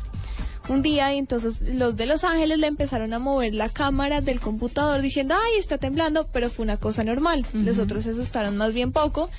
Un 0.67 0.82
día 0.82 1.13
y 1.13 1.17
entonces 1.17 1.61
los 1.61 1.95
de 1.95 2.07
Los 2.07 2.25
Ángeles 2.25 2.57
le 2.57 2.67
empezaron 2.67 3.13
a 3.13 3.19
mover 3.19 3.53
la 3.53 3.69
cámara 3.69 4.19
del 4.19 4.41
computador 4.41 5.01
diciendo, 5.01 5.36
ay, 5.41 5.59
está 5.59 5.78
temblando, 5.78 6.28
pero 6.34 6.49
fue 6.49 6.63
una 6.63 6.75
cosa 6.75 7.05
normal. 7.05 7.45
Los 7.53 7.80
otros 7.80 8.03
se 8.03 8.09
asustaron 8.09 8.57
más 8.57 8.73
bien 8.73 8.91
poco. 8.91 9.30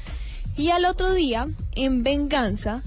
Y 0.57 0.71
al 0.71 0.87
otro 0.87 1.13
día, 1.13 1.49
en 1.75 2.03
venganza, 2.03 2.83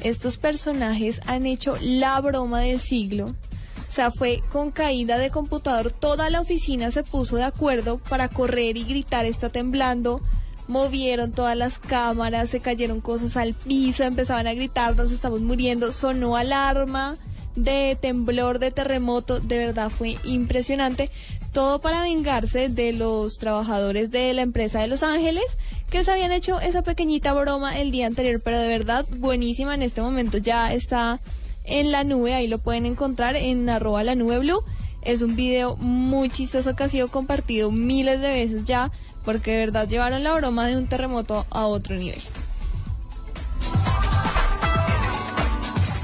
estos 0.00 0.38
personajes 0.38 1.20
han 1.26 1.44
hecho 1.44 1.76
la 1.80 2.18
broma 2.20 2.60
del 2.60 2.80
siglo. 2.80 3.26
O 3.26 3.94
sea, 3.94 4.10
fue 4.10 4.40
con 4.50 4.70
caída 4.70 5.18
de 5.18 5.30
computador, 5.30 5.92
toda 5.92 6.30
la 6.30 6.40
oficina 6.40 6.90
se 6.90 7.02
puso 7.02 7.36
de 7.36 7.44
acuerdo 7.44 7.98
para 7.98 8.28
correr 8.28 8.78
y 8.78 8.84
gritar 8.84 9.26
está 9.26 9.50
temblando. 9.50 10.22
Movieron 10.68 11.32
todas 11.32 11.56
las 11.56 11.78
cámaras, 11.78 12.50
se 12.50 12.60
cayeron 12.60 13.00
cosas 13.00 13.36
al 13.36 13.54
piso, 13.54 14.04
empezaban 14.04 14.46
a 14.46 14.54
gritar, 14.54 14.96
nos 14.96 15.12
estamos 15.12 15.40
muriendo, 15.40 15.92
sonó 15.92 16.36
alarma 16.36 17.18
de 17.56 17.98
temblor, 18.00 18.58
de 18.58 18.70
terremoto, 18.70 19.40
de 19.40 19.58
verdad 19.58 19.90
fue 19.90 20.16
impresionante. 20.24 21.10
Todo 21.52 21.80
para 21.80 22.02
vengarse 22.02 22.70
de 22.70 22.94
los 22.94 23.38
trabajadores 23.38 24.10
de 24.10 24.32
la 24.32 24.40
empresa 24.40 24.80
de 24.80 24.88
Los 24.88 25.02
Ángeles 25.02 25.44
que 25.90 25.98
les 25.98 26.08
habían 26.08 26.32
hecho 26.32 26.58
esa 26.60 26.80
pequeñita 26.80 27.34
broma 27.34 27.78
el 27.78 27.90
día 27.90 28.06
anterior, 28.06 28.40
pero 28.42 28.58
de 28.58 28.68
verdad 28.68 29.04
buenísima. 29.18 29.74
En 29.74 29.82
este 29.82 30.00
momento 30.00 30.38
ya 30.38 30.72
está 30.72 31.20
en 31.64 31.92
la 31.92 32.04
nube, 32.04 32.32
ahí 32.32 32.48
lo 32.48 32.58
pueden 32.58 32.86
encontrar 32.86 33.36
en 33.36 33.68
arroba 33.68 34.02
la 34.02 34.14
nube 34.14 34.38
blue. 34.38 34.62
Es 35.02 35.20
un 35.20 35.36
video 35.36 35.76
muy 35.76 36.30
chistoso 36.30 36.74
que 36.74 36.84
ha 36.84 36.88
sido 36.88 37.08
compartido 37.08 37.70
miles 37.70 38.20
de 38.22 38.28
veces 38.28 38.64
ya, 38.64 38.90
porque 39.24 39.52
de 39.52 39.66
verdad 39.66 39.88
llevaron 39.88 40.22
la 40.22 40.32
broma 40.34 40.66
de 40.66 40.76
un 40.76 40.86
terremoto 40.86 41.46
a 41.50 41.66
otro 41.66 41.96
nivel. 41.96 42.22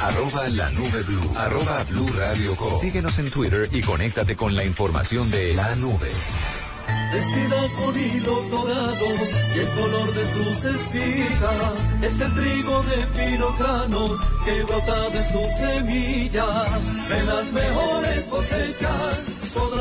Arroba 0.01 0.49
la 0.49 0.71
nube 0.71 1.03
blue. 1.03 1.33
Arroba 1.37 1.85
blue 1.85 2.09
radio 2.17 2.55
com. 2.57 2.79
Síguenos 2.79 3.19
en 3.19 3.31
Twitter 3.31 3.69
y 3.73 3.83
conéctate 3.83 4.37
con 4.37 4.55
la 4.55 4.65
información 4.65 5.31
de 5.31 5.55
la 5.55 5.75
nube. 5.75 6.13
Vestida 7.13 7.57
con 7.77 7.99
hilos 7.99 8.51
dorados 8.51 9.21
y 9.55 9.59
el 9.59 9.69
color 9.69 10.15
de 10.15 10.25
sus 10.33 10.65
espigas 10.65 11.79
es 12.03 12.21
el 12.21 12.35
trigo 12.35 12.83
de 12.83 13.07
finos 13.07 13.59
granos 13.59 14.13
que 14.45 14.63
brota 14.63 15.11
de 15.11 15.33
sus 15.33 15.53
semillas. 15.59 17.09
De 17.09 17.25
las 17.25 17.53
mejores 17.53 18.25
cosechas 18.27 19.28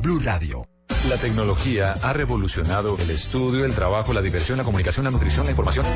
Blue 0.00 0.18
Radio. 0.20 0.66
La 1.08 1.16
tecnología 1.16 1.94
ha 2.02 2.12
revolucionado 2.12 2.96
el 2.98 3.10
estudio, 3.10 3.64
el 3.64 3.74
trabajo, 3.74 4.12
la 4.12 4.20
diversión, 4.22 4.58
la 4.58 4.64
comunicación, 4.64 5.04
la 5.04 5.10
nutrición, 5.10 5.44
la 5.46 5.50
información 5.52 5.86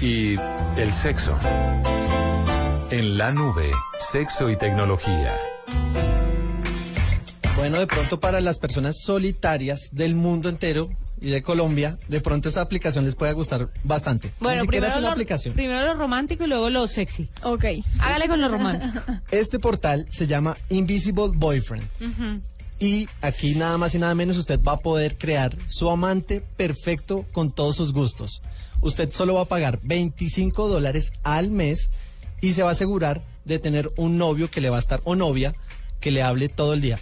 y 0.00 0.36
el 0.76 0.92
sexo. 0.92 1.36
En 2.90 3.18
la 3.18 3.32
nube, 3.32 3.72
sexo 3.98 4.48
y 4.50 4.56
tecnología. 4.56 5.36
Bueno, 7.56 7.78
de 7.78 7.86
pronto 7.86 8.20
para 8.20 8.40
las 8.40 8.58
personas 8.58 8.96
solitarias 9.02 9.88
del 9.92 10.14
mundo 10.14 10.48
entero 10.48 10.88
y 11.20 11.30
de 11.30 11.42
Colombia, 11.42 11.98
de 12.08 12.20
pronto 12.20 12.48
esta 12.48 12.60
aplicación 12.60 13.04
les 13.04 13.14
puede 13.14 13.32
gustar 13.32 13.70
bastante. 13.82 14.32
Bueno, 14.38 14.56
Ni 14.56 14.66
siquiera 14.66 14.68
primero 14.68 14.88
es 14.88 14.96
una 14.98 15.06
lo, 15.08 15.12
aplicación. 15.12 15.54
primero 15.54 15.86
lo 15.86 15.94
romántico 15.94 16.44
y 16.44 16.46
luego 16.48 16.68
lo 16.70 16.86
sexy. 16.86 17.30
Ok. 17.42 17.64
Hágale 17.98 18.28
con 18.28 18.40
lo 18.40 18.48
romántico. 18.48 19.00
Este 19.30 19.58
portal 19.58 20.06
se 20.10 20.26
llama 20.26 20.56
Invisible 20.68 21.30
Boyfriend. 21.34 21.88
Y 22.78 23.08
aquí 23.22 23.54
nada 23.54 23.78
más 23.78 23.94
y 23.94 23.98
nada 23.98 24.14
menos 24.14 24.36
usted 24.36 24.60
va 24.62 24.72
a 24.72 24.78
poder 24.80 25.16
crear 25.16 25.56
su 25.68 25.88
amante 25.88 26.42
perfecto 26.56 27.24
con 27.32 27.50
todos 27.50 27.76
sus 27.76 27.92
gustos. 27.92 28.42
Usted 28.82 29.10
solo 29.12 29.34
va 29.34 29.42
a 29.42 29.46
pagar 29.46 29.80
25 29.82 30.68
dólares 30.68 31.12
al 31.22 31.50
mes 31.50 31.90
y 32.42 32.52
se 32.52 32.62
va 32.62 32.68
a 32.70 32.72
asegurar 32.72 33.22
de 33.46 33.58
tener 33.58 33.90
un 33.96 34.18
novio 34.18 34.50
que 34.50 34.60
le 34.60 34.68
va 34.68 34.76
a 34.76 34.80
estar 34.80 35.00
o 35.04 35.16
novia 35.16 35.54
que 36.00 36.10
le 36.10 36.22
hable 36.22 36.48
todo 36.50 36.74
el 36.74 36.82
día. 36.82 36.98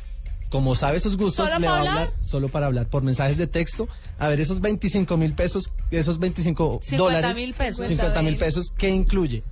Como 0.49 0.77
sabe 0.77 1.01
sus 1.01 1.17
gustos, 1.17 1.49
¿Solo 1.49 1.59
le 1.59 1.67
va 1.67 1.75
a 1.75 1.79
hablar 1.81 1.99
hablar? 1.99 2.15
solo 2.21 2.49
para 2.49 2.67
hablar 2.67 2.87
por 2.89 3.03
mensajes 3.03 3.37
de 3.37 3.49
texto. 3.49 3.89
A 4.21 4.29
ver, 4.29 4.41
esos 4.41 4.61
25 4.61 5.17
mil 5.17 5.33
pesos, 5.35 5.73
esos 5.91 6.21
25 6.21 6.81
50 6.85 6.97
dólares, 6.97 7.37
mil 7.37 7.53
pesos. 7.53 7.89
50 7.89 8.23
mil 8.23 8.37
pesos, 8.37 8.71
que 8.71 8.89
incluye 8.91 9.43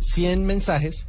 100 0.00 0.46
mensajes, 0.46 1.08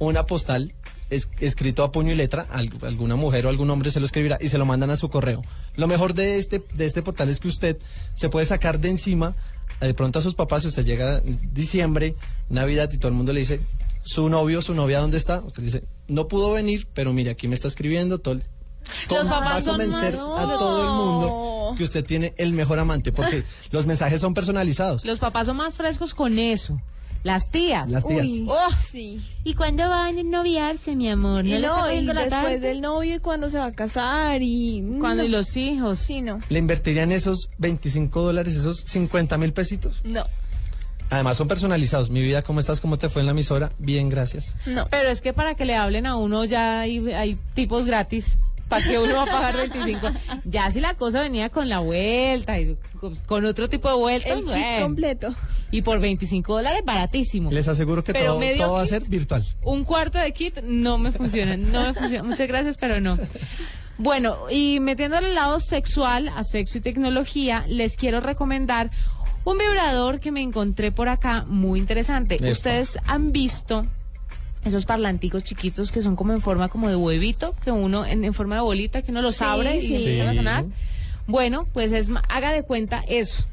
una 0.00 0.24
postal 0.24 0.74
es- 1.14 1.28
escrito 1.40 1.84
a 1.84 1.92
puño 1.92 2.12
y 2.12 2.14
letra, 2.14 2.46
al- 2.50 2.70
alguna 2.82 3.16
mujer 3.16 3.46
o 3.46 3.48
algún 3.48 3.70
hombre 3.70 3.90
se 3.90 4.00
lo 4.00 4.06
escribirá 4.06 4.38
y 4.40 4.48
se 4.48 4.58
lo 4.58 4.66
mandan 4.66 4.90
a 4.90 4.96
su 4.96 5.08
correo. 5.10 5.42
Lo 5.76 5.86
mejor 5.86 6.14
de 6.14 6.38
este, 6.38 6.62
de 6.74 6.86
este 6.86 7.02
portal 7.02 7.28
es 7.28 7.40
que 7.40 7.48
usted 7.48 7.76
se 8.14 8.28
puede 8.28 8.46
sacar 8.46 8.80
de 8.80 8.88
encima 8.90 9.34
eh, 9.80 9.86
de 9.86 9.94
pronto 9.94 10.18
a 10.18 10.22
sus 10.22 10.34
papás, 10.34 10.62
si 10.62 10.68
usted 10.68 10.84
llega 10.84 11.20
diciembre, 11.52 12.14
Navidad 12.48 12.90
y 12.92 12.98
todo 12.98 13.08
el 13.08 13.14
mundo 13.14 13.32
le 13.32 13.40
dice, 13.40 13.60
su 14.04 14.28
novio, 14.28 14.62
su 14.62 14.74
novia, 14.74 15.00
¿dónde 15.00 15.16
está? 15.18 15.40
Usted 15.40 15.62
dice, 15.62 15.84
no 16.08 16.28
pudo 16.28 16.52
venir, 16.52 16.86
pero 16.94 17.12
mire, 17.12 17.30
aquí 17.30 17.48
me 17.48 17.54
está 17.54 17.68
escribiendo 17.68 18.18
todo. 18.18 18.34
el- 18.34 18.42
Los 19.08 19.26
Va 19.26 19.30
papás 19.40 19.62
a 19.62 19.64
son 19.64 19.78
convencer 19.78 20.14
más- 20.14 20.38
a 20.40 20.58
todo 20.58 20.82
el 20.82 20.90
mundo 20.90 21.74
que 21.76 21.84
usted 21.84 22.04
tiene 22.04 22.34
el 22.36 22.52
mejor 22.52 22.78
amante, 22.78 23.12
porque 23.12 23.44
los 23.70 23.86
mensajes 23.86 24.20
son 24.20 24.34
personalizados. 24.34 25.04
Los 25.04 25.18
papás 25.20 25.46
son 25.46 25.56
más 25.56 25.76
frescos 25.76 26.14
con 26.14 26.38
eso. 26.38 26.80
Las 27.22 27.50
tías. 27.50 27.88
Las 27.88 28.04
tías. 28.06 28.24
Uy, 28.24 28.46
Oh. 28.48 28.68
sí. 28.90 29.24
¿Y 29.44 29.54
cuándo 29.54 29.88
van 29.88 30.18
a 30.18 30.22
noviarse, 30.24 30.96
mi 30.96 31.08
amor? 31.08 31.46
Y 31.46 31.52
no, 31.58 31.90
y 31.92 32.04
después 32.04 32.28
tarde? 32.28 32.58
del 32.60 32.80
novio 32.80 33.14
y 33.14 33.18
cuando 33.20 33.48
se 33.48 33.58
va 33.58 33.66
a 33.66 33.72
casar 33.72 34.42
y... 34.42 34.82
Cuando 35.00 35.22
no. 35.22 35.28
y 35.28 35.30
los 35.30 35.56
hijos. 35.56 35.98
Sí, 36.00 36.20
no. 36.20 36.40
¿Le 36.48 36.58
invertirían 36.58 37.12
esos 37.12 37.48
25 37.58 38.22
dólares, 38.22 38.54
esos 38.56 38.80
50 38.80 39.38
mil 39.38 39.52
pesitos? 39.52 40.00
No. 40.04 40.26
Además 41.10 41.36
son 41.36 41.46
personalizados. 41.46 42.10
Mi 42.10 42.22
vida, 42.22 42.42
¿cómo 42.42 42.58
estás? 42.58 42.80
¿Cómo 42.80 42.96
te 42.98 43.08
fue 43.08 43.20
en 43.20 43.26
la 43.26 43.32
emisora? 43.32 43.70
Bien, 43.78 44.08
gracias. 44.08 44.56
No. 44.66 44.86
Pero 44.90 45.08
es 45.10 45.20
que 45.20 45.32
para 45.32 45.54
que 45.54 45.64
le 45.64 45.76
hablen 45.76 46.06
a 46.06 46.16
uno 46.16 46.44
ya 46.44 46.80
hay, 46.80 47.06
hay 47.12 47.38
tipos 47.54 47.84
gratis. 47.84 48.36
¿Para 48.72 48.84
que 48.86 48.98
uno 48.98 49.16
va 49.16 49.22
a 49.24 49.26
pagar 49.26 49.56
25? 49.56 50.10
Ya 50.44 50.70
si 50.70 50.80
la 50.80 50.94
cosa 50.94 51.20
venía 51.20 51.50
con 51.50 51.68
la 51.68 51.80
vuelta 51.80 52.58
y 52.58 52.76
con- 53.26 53.44
otro 53.44 53.68
tipo 53.68 53.88
de 53.90 53.94
vueltas, 53.96 54.32
El 54.32 54.38
kit 54.38 54.46
bueno. 54.48 54.82
completo. 54.86 55.34
Y 55.70 55.82
por 55.82 56.00
25 56.00 56.54
dólares, 56.54 56.82
baratísimo. 56.84 57.50
Les 57.50 57.68
aseguro 57.68 58.02
que 58.02 58.12
Pero 58.12 58.32
todo, 58.32 58.40
medio 58.40 58.64
todo 58.64 58.72
va 58.74 58.82
a 58.82 58.86
ser 58.86 59.02
virtual. 59.08 59.44
Un 59.62 59.84
cuarto 59.84 60.18
de 60.18 60.32
kit 60.32 60.60
no 60.62 60.96
me 60.98 61.12
funciona, 61.12 61.56
no 61.56 61.82
me 61.82 61.94
funciona. 61.94 62.22
Muchas 62.28 62.48
gracias, 62.48 62.76
pero 62.78 63.00
no. 63.00 63.18
Bueno, 63.98 64.36
y 64.50 64.80
metiéndole 64.80 65.28
el 65.28 65.34
lado 65.34 65.60
sexual 65.60 66.28
a 66.34 66.44
sexo 66.44 66.78
y 66.78 66.80
tecnología, 66.80 67.64
les 67.68 67.96
quiero 67.96 68.20
recomendar 68.20 68.90
un 69.44 69.58
vibrador 69.58 70.18
que 70.20 70.32
me 70.32 70.40
encontré 70.40 70.92
por 70.92 71.08
acá 71.08 71.44
muy 71.46 71.78
interesante. 71.78 72.38
Ustedes 72.50 72.98
han 73.06 73.32
visto 73.32 73.86
esos 74.64 74.84
parlanticos 74.86 75.42
chiquitos 75.44 75.90
que 75.90 76.02
son 76.02 76.14
como 76.16 76.32
en 76.32 76.40
forma 76.40 76.68
como 76.68 76.88
de 76.88 76.96
huevito, 76.96 77.54
que 77.64 77.70
uno 77.70 78.06
en, 78.06 78.24
en 78.24 78.32
forma 78.34 78.54
de 78.56 78.60
bolita, 78.62 79.02
que 79.02 79.10
uno 79.10 79.22
los 79.22 79.36
Sí, 79.36 79.44
abre 79.44 79.76
y 79.76 79.80
sí. 79.80 79.96
empiezan 79.96 80.28
a 80.28 80.34
sonar. 80.34 80.64
Bueno, 81.26 81.66
pues 81.72 81.92
es 81.92 82.08
haga 82.28 82.52
de 82.52 82.62
cuenta 82.62 83.02
eso. 83.08 83.44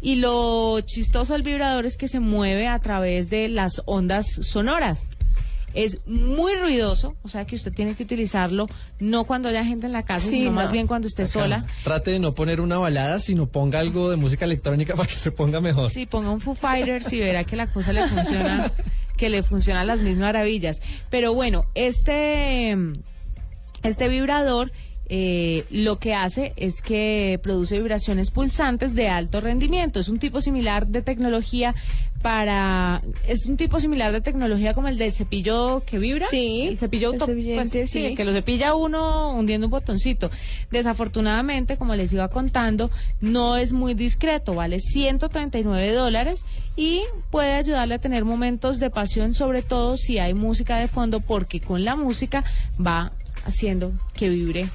Y 0.00 0.16
lo 0.16 0.80
chistoso 0.80 1.32
del 1.34 1.42
vibrador 1.42 1.86
es 1.86 1.96
que 1.96 2.08
se 2.08 2.18
mueve 2.20 2.66
a 2.66 2.78
través 2.80 3.30
de 3.30 3.48
las 3.48 3.82
ondas 3.84 4.26
sonoras. 4.42 5.06
Es 5.74 6.06
muy 6.06 6.54
ruidoso, 6.56 7.16
o 7.22 7.28
sea 7.28 7.46
que 7.46 7.56
usted 7.56 7.72
tiene 7.72 7.94
que 7.94 8.02
utilizarlo 8.02 8.66
no 9.00 9.24
cuando 9.24 9.48
haya 9.48 9.64
gente 9.64 9.86
en 9.86 9.92
la 9.92 10.02
casa, 10.02 10.26
Sí, 10.26 10.32
sino 10.34 10.46
no. 10.50 10.52
más 10.56 10.70
bien 10.70 10.86
cuando 10.86 11.08
esté 11.08 11.24
sola. 11.24 11.64
Trate 11.82 12.10
de 12.10 12.18
no 12.18 12.34
poner 12.34 12.60
una 12.60 12.76
balada, 12.76 13.20
sino 13.20 13.46
ponga 13.46 13.78
algo 13.78 14.10
de 14.10 14.16
música 14.16 14.44
electrónica 14.44 14.94
para 14.96 15.08
que 15.08 15.14
se 15.14 15.30
ponga 15.30 15.60
mejor. 15.62 15.88
Sí, 15.90 16.04
ponga 16.04 16.30
un 16.30 16.40
Foo 16.40 16.54
Fighters 16.54 17.10
y 17.12 17.20
verá 17.20 17.44
que 17.44 17.56
la 17.56 17.68
cosa 17.68 17.92
le 17.94 18.06
funciona, 18.06 18.70
que 19.22 19.28
le 19.28 19.44
funcionan 19.44 19.86
las 19.86 20.00
mismas 20.00 20.32
maravillas. 20.32 20.82
Pero 21.08 21.32
bueno, 21.32 21.66
este, 21.76 22.76
este 23.84 24.08
vibrador 24.08 24.72
eh, 25.14 25.66
lo 25.70 25.98
que 25.98 26.14
hace 26.14 26.54
es 26.56 26.80
que 26.80 27.38
produce 27.42 27.76
vibraciones 27.76 28.30
pulsantes 28.30 28.94
de 28.94 29.08
alto 29.10 29.42
rendimiento. 29.42 30.00
Es 30.00 30.08
un 30.08 30.18
tipo 30.18 30.40
similar 30.40 30.86
de 30.86 31.02
tecnología 31.02 31.74
para... 32.22 33.02
Es 33.28 33.44
un 33.44 33.58
tipo 33.58 33.78
similar 33.78 34.10
de 34.12 34.22
tecnología 34.22 34.72
como 34.72 34.88
el 34.88 34.96
del 34.96 35.12
cepillo 35.12 35.82
que 35.84 35.98
vibra. 35.98 36.26
Sí, 36.30 36.62
El 36.68 36.78
cepillo 36.78 37.08
auto- 37.08 37.26
pues, 37.26 37.90
sí, 37.90 38.14
que 38.14 38.24
lo 38.24 38.32
cepilla 38.32 38.74
uno 38.74 39.34
hundiendo 39.36 39.66
un 39.66 39.70
botoncito. 39.72 40.30
Desafortunadamente, 40.70 41.76
como 41.76 41.94
les 41.94 42.10
iba 42.14 42.28
contando, 42.28 42.90
no 43.20 43.58
es 43.58 43.74
muy 43.74 43.92
discreto, 43.92 44.54
vale 44.54 44.80
139 44.80 45.92
dólares 45.92 46.46
y 46.74 47.02
puede 47.30 47.52
ayudarle 47.52 47.96
a 47.96 47.98
tener 47.98 48.24
momentos 48.24 48.78
de 48.78 48.88
pasión, 48.88 49.34
sobre 49.34 49.60
todo 49.60 49.98
si 49.98 50.18
hay 50.18 50.32
música 50.32 50.78
de 50.78 50.88
fondo, 50.88 51.20
porque 51.20 51.60
con 51.60 51.84
la 51.84 51.96
música 51.96 52.42
va 52.80 53.12
haciendo 53.44 53.92
que 54.14 54.30
vibre 54.30 54.68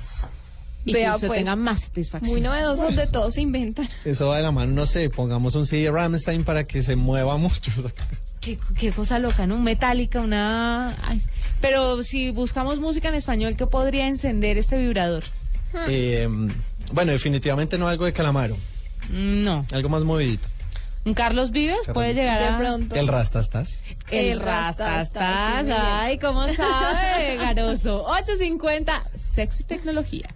y 0.87 0.93
Vea, 0.93 1.17
que 1.19 1.27
pues, 1.27 1.39
tenga 1.39 1.55
más 1.55 1.81
satisfacción. 1.81 2.31
Muy 2.31 2.41
novedosos, 2.41 2.95
de 2.95 3.07
todo 3.07 3.29
se 3.31 3.41
inventan. 3.41 3.87
Eso 4.05 4.27
va 4.27 4.37
de 4.37 4.43
la 4.43 4.51
mano, 4.51 4.71
no 4.73 4.85
sé, 4.85 5.09
pongamos 5.09 5.55
un 5.55 5.65
CD 5.65 5.83
de 5.83 5.91
Rammstein 5.91 6.43
para 6.43 6.65
que 6.65 6.81
se 6.83 6.95
mueva 6.95 7.37
mucho. 7.37 7.71
Qué, 8.41 8.57
qué 8.79 8.91
cosa 8.91 9.19
loca, 9.19 9.45
¿no? 9.45 9.59
Metálica, 9.59 10.21
una... 10.21 10.95
ay. 11.03 11.21
Pero 11.59 12.01
si 12.03 12.31
buscamos 12.31 12.79
música 12.79 13.09
en 13.09 13.15
español, 13.15 13.55
¿qué 13.57 13.67
podría 13.67 14.07
encender 14.07 14.57
este 14.57 14.77
vibrador? 14.79 15.23
Eh, 15.89 16.29
bueno, 16.93 17.11
definitivamente 17.11 17.77
no 17.77 17.87
algo 17.87 18.05
de 18.05 18.13
Calamaro, 18.13 18.55
No. 19.11 19.65
algo 19.71 19.89
más 19.89 20.03
movidito. 20.03 20.47
Un 21.03 21.13
Carlos 21.13 21.51
Vives 21.51 21.87
puede 21.93 22.13
llegar 22.13 22.41
a... 22.41 22.51
De 22.51 22.57
pronto. 22.57 22.95
El 22.95 23.07
Rastastas. 23.07 23.81
El 24.11 24.25
El 24.25 24.39
rastastas. 24.41 25.65
Ay, 25.69 26.17
¿cómo 26.19 26.47
sabe, 26.53 27.37
Garoso? 27.37 28.03
850, 28.03 29.09
sexo 29.15 29.61
y 29.61 29.65
tecnología. 29.65 30.27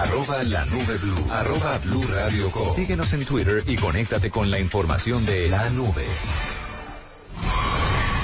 Arroba 0.00 0.42
la 0.44 0.64
nube 0.64 0.96
blue. 0.98 1.26
Arroba 1.30 1.78
blue 1.78 2.02
radio 2.14 2.50
com. 2.50 2.74
Síguenos 2.74 3.12
en 3.12 3.24
Twitter 3.24 3.62
y 3.66 3.76
conéctate 3.76 4.30
con 4.30 4.50
la 4.50 4.58
información 4.58 5.24
de 5.26 5.48
la 5.48 5.68
nube. 5.70 6.06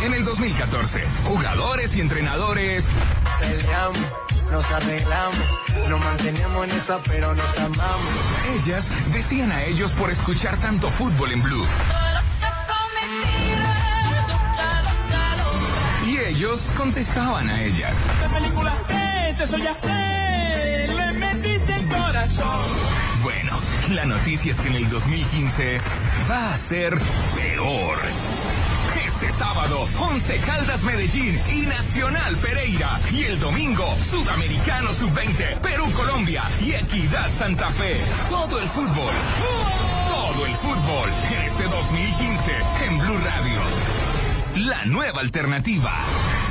En 0.05 0.15
el 0.15 0.25
2014, 0.25 1.05
jugadores 1.25 1.97
y 1.97 2.01
entrenadores 2.01 2.87
Peleamos, 3.41 3.99
nos 4.51 4.71
arreglamos, 4.71 5.37
nos 5.89 6.01
mantenemos 6.01 6.65
en 6.65 6.71
esa, 6.77 6.99
pero 7.07 7.35
nos 7.35 7.59
amamos. 7.59 8.13
Ellas 8.55 8.89
decían 9.13 9.53
a 9.53 9.65
ellos 9.65 9.93
por 9.93 10.11
escuchar 10.11 10.57
tanto 10.59 10.89
fútbol 10.89 11.33
en 11.33 11.43
Blue. 11.43 11.67
Y 16.07 16.19
ellos 16.19 16.71
contestaban 16.77 17.51
a 17.51 17.63
ellas. 17.65 17.97
¿Qué 18.23 18.35
película 18.35 18.73
es? 18.89 19.39
Te 19.39 19.47
soñaste, 19.47 19.89
Bueno, 23.23 23.53
la 23.93 24.05
noticia 24.05 24.51
es 24.51 24.59
que 24.59 24.67
en 24.67 24.75
el 24.75 24.89
2015 24.89 25.81
va 26.29 26.53
a 26.53 26.57
ser 26.57 26.99
peor. 27.37 27.99
Este 29.07 29.31
sábado, 29.31 29.89
11 29.97 30.39
Caldas 30.41 30.83
Medellín 30.83 31.41
y 31.53 31.61
Nacional 31.67 32.37
Pereira. 32.39 33.01
Y 33.13 33.25
el 33.25 33.39
domingo, 33.39 33.97
Sudamericano 34.11 34.93
Sub-20, 34.93 35.61
Perú-Colombia 35.61 36.51
y 36.61 36.73
Equidad 36.73 37.31
Santa 37.31 37.71
Fe. 37.71 38.01
Todo 38.29 38.61
el 38.61 38.67
fútbol. 38.69 39.15
Todo 40.09 40.47
el 40.47 40.55
fútbol 40.57 41.11
en 41.31 41.43
este 41.43 41.65
2015 41.65 42.53
en 42.87 42.99
Blue 42.99 43.19
Radio. 43.19 44.67
La 44.69 44.85
nueva 44.87 45.21
alternativa 45.21 45.93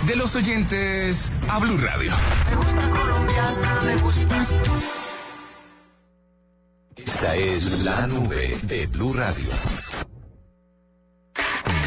de 0.08 0.16
los 0.16 0.36
oyentes 0.36 1.32
a 1.50 1.60
Blue 1.60 1.78
Radio. 1.78 2.14
Me 2.50 2.56
gusta 2.56 2.90
colombiana, 2.90 3.82
me 3.84 3.96
gustas. 3.98 4.58
Esta 7.06 7.36
es 7.36 7.72
la 7.84 8.08
nube 8.08 8.58
de 8.64 8.88
Blue 8.88 9.14
Radio. 9.14 9.46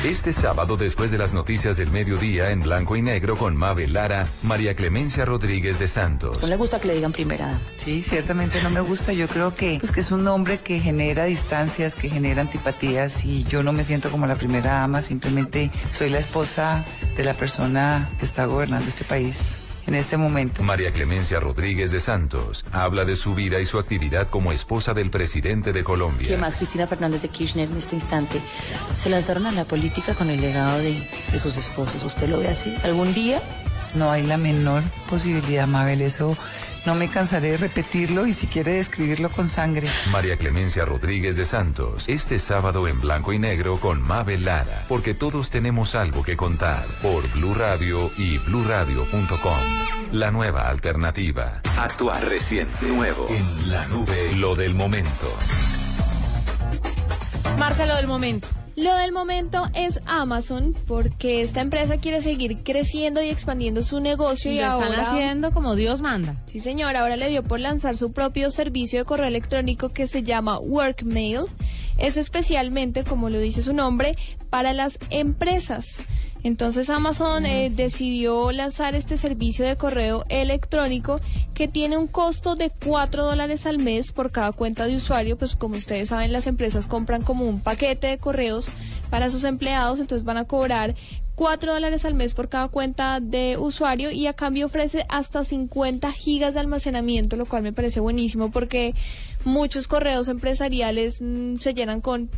Este 0.05 0.33
sábado, 0.33 0.77
después 0.77 1.11
de 1.11 1.19
las 1.19 1.35
noticias 1.35 1.77
del 1.77 1.91
mediodía 1.91 2.53
en 2.53 2.63
blanco 2.63 2.95
y 2.95 3.03
negro 3.03 3.37
con 3.37 3.57
Mabel 3.57 3.95
Lara, 3.95 4.29
María 4.45 4.75
Clemencia 4.75 5.25
Rodríguez 5.25 5.81
de 5.81 5.89
Santos. 5.89 6.41
¿No 6.41 6.47
le 6.47 6.57
gusta 6.57 6.79
que 6.79 6.87
le 6.87 6.95
digan 6.95 7.13
primera 7.13 7.47
dama? 7.47 7.61
Sí, 7.77 8.03
ciertamente 8.03 8.63
no 8.63 8.71
me 8.71 8.81
gusta. 8.81 9.13
Yo 9.13 9.27
creo 9.27 9.57
que, 9.57 9.79
pues, 9.81 9.91
que 9.91 10.01
es 10.01 10.13
un 10.13 10.23
nombre 10.23 10.59
que 10.59 10.79
genera 10.79 11.25
distancias, 11.25 11.97
que 11.97 12.09
genera 12.09 12.43
antipatías 12.43 13.25
y 13.25 13.43
yo 13.45 13.65
no 13.65 13.73
me 13.73 13.83
siento 13.83 14.11
como 14.11 14.29
la 14.29 14.37
primera 14.37 14.75
dama, 14.75 15.03
simplemente 15.03 15.73
soy 15.91 16.11
la 16.11 16.21
esposa 16.21 16.85
de 17.17 17.25
la 17.25 17.35
persona 17.35 18.09
que 18.21 18.25
está 18.25 18.47
gobernando 18.47 18.89
este 18.89 19.05
país 19.05 19.57
en 19.89 19.95
este 19.95 20.17
momento. 20.17 20.63
María 20.63 20.93
Clemencia 20.93 21.41
Rodríguez 21.41 21.91
de 21.91 22.01
Santos 22.01 22.65
habla 22.73 23.05
de 23.05 23.17
su 23.17 23.35
vida 23.35 23.59
y 23.61 23.67
su 23.67 23.79
actividad 23.79 24.29
como 24.29 24.53
esposa 24.53 24.93
del 24.95 25.11
presidente 25.11 25.73
de 25.73 25.81
¿Qué 25.81 25.85
Colombia. 25.85 26.37
más? 26.39 26.57
Cristina 26.57 26.87
Fernández 26.87 27.23
de 27.23 27.29
Kirchner 27.29 27.71
en 27.71 27.77
este 27.77 27.97
instante 27.97 28.41
se 28.99 29.09
lanzaron 29.11 29.47
a 29.47 29.53
la 29.53 29.65
política 29.65 30.15
con 30.15 30.29
el 30.31 30.41
legado 30.41 30.79
de, 30.79 31.09
de 31.33 31.39
sus 31.39 31.57
esposos. 31.57 32.03
¿Usted 32.05 32.29
lo 32.29 32.39
ve 32.39 32.49
así? 32.49 32.75
¿Algún 32.85 33.15
día? 33.15 33.43
No 33.95 34.11
hay 34.11 34.27
la 34.27 34.37
menor 34.37 34.83
posibilidad, 35.09 35.67
Mabel. 35.67 36.03
Eso 36.03 36.37
no 36.87 36.95
me 36.95 37.09
cansaré 37.09 37.53
de 37.53 37.57
repetirlo 37.57 38.27
y 38.27 38.33
si 38.33 38.47
quiere 38.47 38.75
describirlo 38.75 39.31
con 39.31 39.49
sangre. 39.49 39.89
María 40.11 40.37
Clemencia 40.37 40.85
Rodríguez 40.85 41.37
de 41.37 41.45
Santos, 41.45 42.05
este 42.09 42.39
sábado 42.39 42.89
en 42.89 43.01
blanco 43.01 43.33
y 43.33 43.39
negro 43.39 43.79
con 43.79 44.01
Mabel 44.03 44.45
Lara, 44.45 44.85
porque 44.89 45.15
todos 45.15 45.51
tenemos 45.51 45.95
algo 45.95 46.23
que 46.23 46.37
contar 46.37 46.87
por 47.03 47.29
Blue 47.33 47.55
Radio 47.55 48.11
y 48.17 48.39
bluradio.com. 48.39 49.59
La 50.13 50.31
nueva 50.31 50.69
alternativa. 50.69 51.61
Actuar 51.77 52.25
reciente, 52.27 52.87
nuevo, 52.87 53.29
en 53.31 53.71
la 53.71 53.87
nube, 53.89 54.35
lo 54.37 54.55
del 54.55 54.75
momento. 54.75 55.37
Marcelo, 57.59 57.97
del 57.97 58.07
momento. 58.07 58.49
Lo 58.79 58.95
del 58.95 59.11
momento 59.11 59.65
es 59.75 59.99
Amazon, 60.07 60.73
porque 60.87 61.43
esta 61.43 61.61
empresa 61.61 61.97
quiere 61.97 62.23
seguir 62.23 62.59
creciendo 62.63 63.21
y 63.21 63.29
expandiendo 63.29 63.83
su 63.83 63.99
negocio 63.99 64.53
y, 64.53 64.55
Y 64.55 64.61
lo 64.61 64.67
están 64.67 64.83
ahora 64.85 65.11
haciendo 65.11 65.51
como 65.51 65.75
Dios 65.75 66.01
manda. 66.01 66.37
Sí, 66.47 66.61
señor, 66.61 66.95
ahora 66.95 67.17
le 67.17 67.29
dio 67.29 67.43
por 67.43 67.59
lanzar 67.59 67.97
su 67.97 68.13
propio 68.13 68.53
servicio 68.53 69.01
de 69.01 69.05
correo 69.05 69.27
electrónico 69.27 69.89
que 69.89 70.07
se 70.07 70.23
llama 70.23 70.61
Workmail. 70.61 71.47
Es 71.97 72.17
especialmente, 72.17 73.03
como 73.03 73.31
lo 73.31 73.41
dice 73.41 73.63
su 73.63 73.73
nombre, 73.73 74.13
para 74.49 74.73
las 74.73 74.97
empresas. 75.11 75.85
Entonces 76.43 76.89
Amazon 76.91 77.47
eh, 77.47 77.71
decidió 77.71 78.53
lanzar 78.53 78.95
este 78.95 79.19
servicio 79.19 79.67
de 79.67 79.77
correo 79.77 80.25
electrónico 80.29 81.21
que 81.55 81.69
tiene 81.69 81.97
un 81.97 82.07
costo 82.07 82.55
de 82.55 82.71
4 82.71 83.25
dólares 83.25 83.67
al 83.67 83.79
mes 83.79 84.13
por 84.13 84.31
cada 84.31 84.53
cuenta 84.53 84.87
de 84.87 84.97
usuario. 84.97 85.37
Pues 85.37 85.57
como 85.57 85.77
ustedes 85.77 86.11
saben, 86.11 86.33
las 86.33 86.47
empresas 86.47 86.87
compran 86.87 87.23
como 87.23 87.45
un 87.45 87.61
paquete 87.61 88.07
de 88.07 88.19
correos 88.19 88.69
para 89.11 89.31
sus 89.31 89.45
empleados, 89.45 89.99
entonces 90.01 90.25
van 90.25 90.37
a 90.37 90.45
cobrar 90.45 90.95
4 91.35 91.73
dólares 91.73 92.05
al 92.05 92.15
mes 92.15 92.35
por 92.35 92.49
cada 92.49 92.67
cuenta 92.67 93.21
de 93.21 93.57
usuario 93.57 94.11
y 94.11 94.27
a 94.27 94.33
cambio 94.33 94.67
ofrece 94.67 95.07
hasta 95.09 95.45
50 95.45 96.11
gigas 96.13 96.55
de 96.55 96.61
almacenamiento, 96.61 97.37
lo 97.37 97.47
cual 97.47 97.63
me 97.63 97.73
parece 97.73 98.01
buenísimo 98.01 98.51
porque 98.51 98.95
muchos 99.45 99.87
correos 99.87 100.27
empresariales 100.27 101.19
mm, 101.21 101.59
se 101.59 101.75
llenan 101.75 102.01
con 102.01 102.29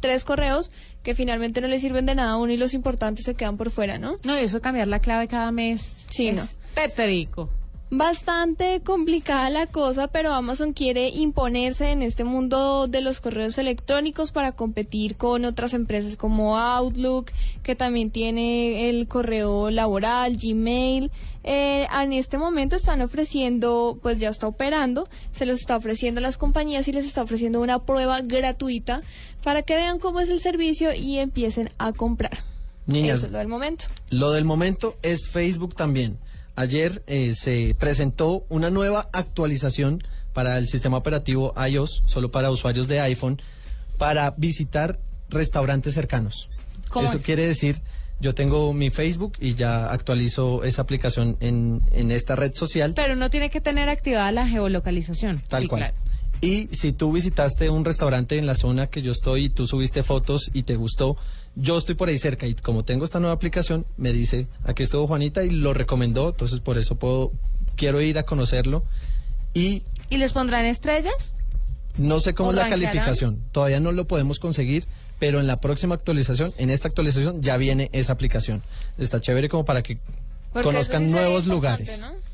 tres 0.00 0.24
correos 0.24 0.70
que 1.02 1.14
finalmente 1.14 1.60
no 1.60 1.68
le 1.68 1.78
sirven 1.78 2.06
de 2.06 2.14
nada 2.14 2.32
a 2.32 2.36
uno 2.36 2.52
y 2.52 2.56
los 2.56 2.74
importantes 2.74 3.24
se 3.24 3.34
quedan 3.34 3.56
por 3.56 3.70
fuera, 3.70 3.98
¿no? 3.98 4.18
No, 4.24 4.38
y 4.38 4.42
eso 4.44 4.60
cambiar 4.60 4.88
la 4.88 5.00
clave 5.00 5.28
cada 5.28 5.52
mes. 5.52 6.06
Sí, 6.10 6.28
es 6.28 6.36
no. 6.36 6.42
tétrico. 6.74 7.48
Bastante 7.92 8.82
complicada 8.82 9.50
la 9.50 9.66
cosa, 9.66 10.06
pero 10.06 10.32
Amazon 10.32 10.74
quiere 10.74 11.08
imponerse 11.08 11.90
en 11.90 12.02
este 12.02 12.22
mundo 12.22 12.86
de 12.86 13.00
los 13.00 13.20
correos 13.20 13.58
electrónicos 13.58 14.30
para 14.30 14.52
competir 14.52 15.16
con 15.16 15.44
otras 15.44 15.74
empresas 15.74 16.16
como 16.16 16.56
Outlook, 16.56 17.32
que 17.64 17.74
también 17.74 18.12
tiene 18.12 18.88
el 18.88 19.08
correo 19.08 19.72
laboral, 19.72 20.36
Gmail. 20.36 21.10
Eh, 21.42 21.88
en 21.92 22.12
este 22.12 22.38
momento 22.38 22.76
están 22.76 23.00
ofreciendo, 23.00 23.98
pues 24.00 24.20
ya 24.20 24.28
está 24.28 24.46
operando, 24.46 25.08
se 25.32 25.44
los 25.44 25.58
está 25.58 25.76
ofreciendo 25.76 26.20
a 26.20 26.22
las 26.22 26.38
compañías 26.38 26.86
y 26.86 26.92
les 26.92 27.06
está 27.06 27.24
ofreciendo 27.24 27.60
una 27.60 27.80
prueba 27.80 28.20
gratuita 28.20 29.00
para 29.42 29.62
que 29.62 29.74
vean 29.74 29.98
cómo 29.98 30.20
es 30.20 30.28
el 30.28 30.40
servicio 30.40 30.94
y 30.94 31.18
empiecen 31.18 31.70
a 31.78 31.92
comprar. 31.92 32.38
Niñas, 32.86 33.18
Eso 33.18 33.26
es 33.26 33.32
lo 33.32 33.38
del 33.38 33.48
momento. 33.48 33.86
Lo 34.10 34.30
del 34.30 34.44
momento 34.44 34.96
es 35.02 35.28
Facebook 35.28 35.74
también. 35.74 36.18
Ayer 36.60 37.02
eh, 37.06 37.32
se 37.34 37.74
presentó 37.78 38.44
una 38.50 38.68
nueva 38.68 39.08
actualización 39.14 40.04
para 40.34 40.58
el 40.58 40.68
sistema 40.68 40.98
operativo 40.98 41.54
iOS, 41.56 42.02
solo 42.04 42.30
para 42.30 42.50
usuarios 42.50 42.86
de 42.86 43.00
iPhone, 43.00 43.40
para 43.96 44.32
visitar 44.36 44.98
restaurantes 45.30 45.94
cercanos. 45.94 46.50
¿Cómo 46.90 47.06
Eso 47.08 47.16
es? 47.16 47.22
quiere 47.22 47.46
decir, 47.46 47.80
yo 48.20 48.34
tengo 48.34 48.74
mi 48.74 48.90
Facebook 48.90 49.38
y 49.40 49.54
ya 49.54 49.90
actualizo 49.90 50.62
esa 50.62 50.82
aplicación 50.82 51.38
en, 51.40 51.80
en 51.92 52.10
esta 52.10 52.36
red 52.36 52.52
social. 52.54 52.92
Pero 52.94 53.16
no 53.16 53.30
tiene 53.30 53.48
que 53.48 53.62
tener 53.62 53.88
activada 53.88 54.30
la 54.30 54.46
geolocalización. 54.46 55.42
Tal 55.48 55.62
Sí, 55.62 55.68
cual. 55.68 55.80
claro. 55.80 55.96
Y 56.42 56.68
si 56.72 56.92
tú 56.92 57.10
visitaste 57.12 57.70
un 57.70 57.86
restaurante 57.86 58.36
en 58.36 58.44
la 58.44 58.54
zona 58.54 58.88
que 58.88 59.00
yo 59.00 59.12
estoy 59.12 59.46
y 59.46 59.48
tú 59.48 59.66
subiste 59.66 60.02
fotos 60.02 60.50
y 60.52 60.64
te 60.64 60.76
gustó, 60.76 61.16
yo 61.60 61.76
estoy 61.78 61.94
por 61.94 62.08
ahí 62.08 62.18
cerca 62.18 62.46
y 62.46 62.54
como 62.54 62.84
tengo 62.84 63.04
esta 63.04 63.20
nueva 63.20 63.34
aplicación, 63.34 63.86
me 63.96 64.12
dice, 64.12 64.46
aquí 64.64 64.82
estuvo 64.82 65.06
Juanita 65.06 65.44
y 65.44 65.50
lo 65.50 65.74
recomendó, 65.74 66.30
entonces 66.30 66.60
por 66.60 66.78
eso 66.78 66.96
puedo, 66.96 67.32
quiero 67.76 68.00
ir 68.00 68.18
a 68.18 68.24
conocerlo. 68.24 68.84
Y 69.54 69.82
¿Y 70.08 70.16
les 70.16 70.32
pondrán 70.32 70.64
estrellas? 70.64 71.34
no 71.98 72.20
sé 72.20 72.34
cómo 72.34 72.50
¿O 72.50 72.52
es 72.52 72.56
la 72.56 72.68
calificación, 72.68 73.42
todavía 73.52 73.80
no 73.80 73.92
lo 73.92 74.06
podemos 74.06 74.38
conseguir, 74.38 74.86
pero 75.18 75.40
en 75.40 75.46
la 75.46 75.60
próxima 75.60 75.94
actualización, 75.94 76.54
en 76.56 76.70
esta 76.70 76.88
actualización 76.88 77.42
ya 77.42 77.56
viene 77.56 77.90
esa 77.92 78.12
aplicación. 78.12 78.62
Está 78.96 79.20
chévere 79.20 79.48
como 79.48 79.64
para 79.64 79.82
que 79.82 79.98
Porque 80.52 80.66
conozcan 80.66 81.06
sí 81.06 81.12
nuevos 81.12 81.46
lugares. 81.46 82.00
¿no? 82.00 82.29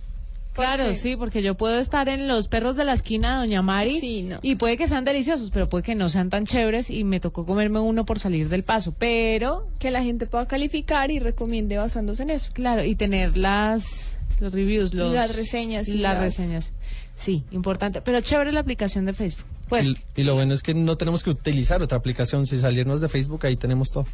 Claro, 0.57 0.95
sí, 0.95 1.17
porque 1.17 1.43
yo 1.43 1.55
puedo 1.55 1.79
estar 1.79 2.09
en 2.09 2.27
los 2.29 2.49
perros 2.49 2.77
de 2.77 2.85
la 2.85 2.93
esquina 2.95 3.33
de 3.35 3.47
Doña 3.47 3.63
Mari 3.63 4.01
Sí, 4.01 4.23
no. 4.23 4.39
y 4.43 4.57
puede 4.57 4.77
que 4.77 4.89
sean 4.89 5.05
deliciosos, 5.05 5.51
pero 5.51 5.69
puede 5.69 5.85
que 5.85 5.95
no 5.95 6.09
sean 6.09 6.31
tan 6.31 6.47
chéveres 6.47 6.91
y 6.91 7.05
me 7.05 7.21
tocó 7.21 7.45
comerme 7.47 7.79
uno 7.81 8.05
por 8.07 8.19
salir 8.19 8.49
del 8.49 8.63
paso, 8.65 8.95
pero 8.99 9.69
Que 9.79 9.91
la 9.91 10.03
gente 10.03 10.27
pueda 10.27 10.47
calificar 10.49 11.11
y 11.11 11.19
recomiende 11.19 11.77
basándose 11.77 12.23
en 12.25 12.31
eso. 12.31 12.51
claro, 12.53 12.85
y 12.85 12.95
tener 12.97 13.37
las 13.37 14.19
los 14.41 14.53
reviews, 14.53 14.93
los 14.93 15.15
Las 15.15 15.35
reseñas 15.35 15.89
y 15.89 15.99
las 15.99 16.15
las- 16.15 16.23
reseñas. 16.25 16.73
Sí, 17.17 17.45
importante, 17.51 18.03
pero 18.03 18.21
chévere 18.21 18.53
la 18.53 18.61
aplicación 18.61 19.07
de 19.07 19.15
Facebook. 19.15 19.47
Pues 19.69 19.87
y, 19.87 19.97
y 20.17 20.23
lo 20.23 20.35
bueno 20.35 20.55
es 20.55 20.63
que 20.63 20.75
no 20.75 20.97
tenemos 20.97 21.25
que 21.25 21.31
utilizar 21.31 21.83
otra 21.83 21.99
aplicación, 21.99 22.47
si 22.47 22.59
salirnos 22.59 23.01
de 23.01 23.09
Facebook 23.09 23.45
ahí 23.47 23.57
tenemos 23.57 23.91
todo. 23.91 24.07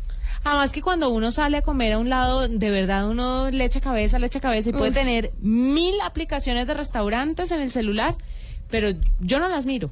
Además 0.44 0.72
que 0.72 0.80
cuando 0.80 1.10
uno 1.10 1.30
sale 1.30 1.58
a 1.58 1.62
comer 1.62 1.92
a 1.92 1.98
un 1.98 2.08
lado, 2.08 2.48
de 2.48 2.70
verdad 2.70 3.08
uno 3.08 3.50
le 3.50 3.64
echa 3.64 3.80
cabeza, 3.80 4.18
le 4.18 4.28
echa 4.28 4.40
cabeza 4.40 4.70
y 4.70 4.72
puede 4.72 4.90
Uf. 4.90 4.94
tener 4.94 5.32
mil 5.40 6.00
aplicaciones 6.00 6.66
de 6.66 6.74
restaurantes 6.74 7.50
en 7.50 7.60
el 7.60 7.70
celular, 7.70 8.14
pero 8.70 8.96
yo 9.20 9.40
no 9.40 9.48
las 9.48 9.66
miro. 9.66 9.90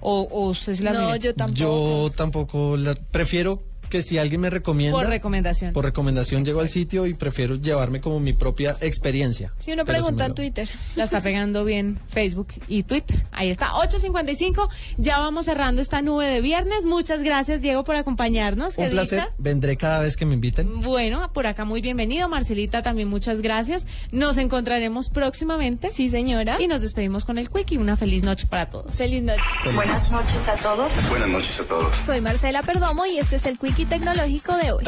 O, 0.00 0.22
o 0.30 0.48
usted 0.48 0.74
sí 0.74 0.82
las 0.82 0.94
No, 0.94 1.14
yo 1.16 1.34
tampoco. 1.34 1.58
Yo 1.58 2.10
tampoco 2.16 2.76
la, 2.78 2.94
prefiero 2.94 3.62
que 3.90 4.00
si 4.02 4.16
alguien 4.16 4.40
me 4.40 4.48
recomienda 4.48 4.96
Por 4.98 5.06
recomendación. 5.08 5.74
por 5.74 5.84
recomendación 5.84 6.44
llego 6.44 6.60
al 6.60 6.70
sitio 6.70 7.04
y 7.06 7.12
prefiero 7.12 7.56
llevarme 7.56 8.00
como 8.00 8.18
mi 8.20 8.32
propia 8.32 8.76
experiencia. 8.80 9.52
Si 9.58 9.72
uno 9.72 9.84
pregunta 9.84 10.24
en 10.24 10.30
lo- 10.30 10.34
Twitter. 10.34 10.68
La 10.96 11.04
está 11.04 11.20
pegando 11.20 11.64
bien 11.64 11.98
Facebook 12.08 12.48
y 12.68 12.84
Twitter. 12.84 13.26
Ahí 13.32 13.50
está, 13.50 13.72
8.55. 13.74 14.68
Ya 14.96 15.18
vamos 15.18 15.44
cerrando 15.44 15.82
esta 15.82 16.00
nube 16.00 16.26
de 16.26 16.40
viernes. 16.40 16.86
Muchas 16.86 17.22
gracias, 17.22 17.60
Diego, 17.60 17.84
por 17.84 17.96
acompañarnos. 17.96 18.78
Un 18.78 18.88
placer, 18.90 19.20
dicha. 19.24 19.32
vendré 19.38 19.76
cada 19.76 20.00
vez 20.00 20.16
que 20.16 20.24
me 20.24 20.34
inviten. 20.34 20.80
Bueno, 20.80 21.32
por 21.32 21.46
acá 21.46 21.64
muy 21.64 21.80
bienvenido. 21.82 22.28
Marcelita, 22.28 22.82
también 22.82 23.08
muchas 23.08 23.42
gracias. 23.42 23.86
Nos 24.12 24.38
encontraremos 24.38 25.10
próximamente. 25.10 25.90
Sí, 25.92 26.08
señora. 26.10 26.56
Y 26.60 26.68
nos 26.68 26.80
despedimos 26.80 27.24
con 27.24 27.36
el 27.38 27.50
Quickie. 27.50 27.78
Una 27.78 27.96
feliz 27.96 28.22
noche 28.22 28.46
para 28.46 28.70
todos. 28.70 28.96
Feliz 28.96 29.22
noche. 29.22 29.42
Buenas 29.74 30.10
noches 30.10 30.36
a 30.48 30.54
todos. 30.62 30.92
Buenas 31.08 31.28
noches 31.28 31.58
a 31.60 31.64
todos. 31.64 32.00
Soy 32.02 32.20
Marcela 32.20 32.62
Perdomo 32.62 33.04
y 33.06 33.18
este 33.18 33.36
es 33.36 33.46
el 33.46 33.58
Quickie 33.58 33.79
Tecnológico 33.86 34.56
de 34.56 34.72
hoy. 34.72 34.84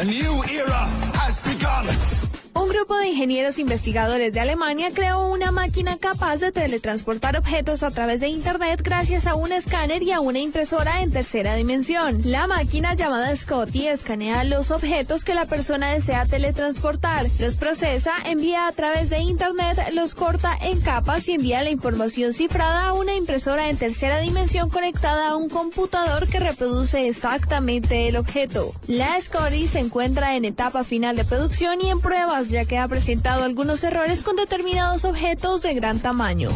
Un 2.54 2.68
grupo 2.68 2.96
de 2.98 3.08
ingenieros 3.08 3.58
investigadores 3.58 4.32
de 4.32 4.40
Alemania 4.40 4.90
creó 4.92 5.26
una 5.26 5.50
máquina 5.52 5.96
capaz 5.96 6.36
de 6.36 6.52
teletransportar 6.52 7.36
objetos 7.38 7.82
a 7.82 7.90
través 7.90 8.20
de 8.20 8.28
Internet 8.28 8.82
gracias 8.82 9.26
a 9.26 9.34
un 9.34 9.52
escáner 9.52 10.02
y 10.02 10.12
a 10.12 10.20
una 10.20 10.38
impresora 10.38 11.00
en 11.00 11.10
tercera 11.10 11.54
dimensión. 11.54 12.20
La 12.24 12.46
máquina 12.46 12.92
llamada 12.94 13.34
Scotty 13.34 13.86
escanea 13.86 14.44
los 14.44 14.70
objetos 14.70 15.24
que 15.24 15.34
la 15.34 15.46
persona 15.46 15.92
desea 15.92 16.26
teletransportar, 16.26 17.28
los 17.38 17.56
procesa, 17.56 18.12
envía 18.26 18.66
a 18.66 18.72
través 18.72 19.08
de 19.08 19.20
Internet, 19.20 19.78
los 19.94 20.14
corta 20.14 20.56
en 20.60 20.80
capas 20.82 21.26
y 21.28 21.32
envía 21.32 21.62
la 21.62 21.70
información 21.70 22.34
cifrada 22.34 22.88
a 22.88 22.92
una 22.92 23.14
impresora 23.14 23.70
en 23.70 23.78
tercera 23.78 24.20
dimensión 24.20 24.68
conectada 24.68 25.30
a 25.30 25.36
un 25.36 25.48
computador 25.48 26.28
que 26.28 26.38
reproduce 26.40 27.08
exactamente 27.08 28.08
el 28.08 28.16
objeto. 28.16 28.72
La 28.88 29.18
Scotty 29.20 29.66
se 29.68 29.78
encuentra 29.78 30.36
en 30.36 30.44
etapa 30.44 30.84
final 30.84 31.16
de 31.16 31.24
producción 31.24 31.80
y 31.80 31.88
en 31.88 32.00
pruebas 32.00 32.41
ya 32.48 32.64
que 32.64 32.78
ha 32.78 32.88
presentado 32.88 33.44
algunos 33.44 33.82
errores 33.84 34.22
con 34.22 34.36
determinados 34.36 35.04
objetos 35.04 35.62
de 35.62 35.74
gran 35.74 36.00
tamaño. 36.00 36.50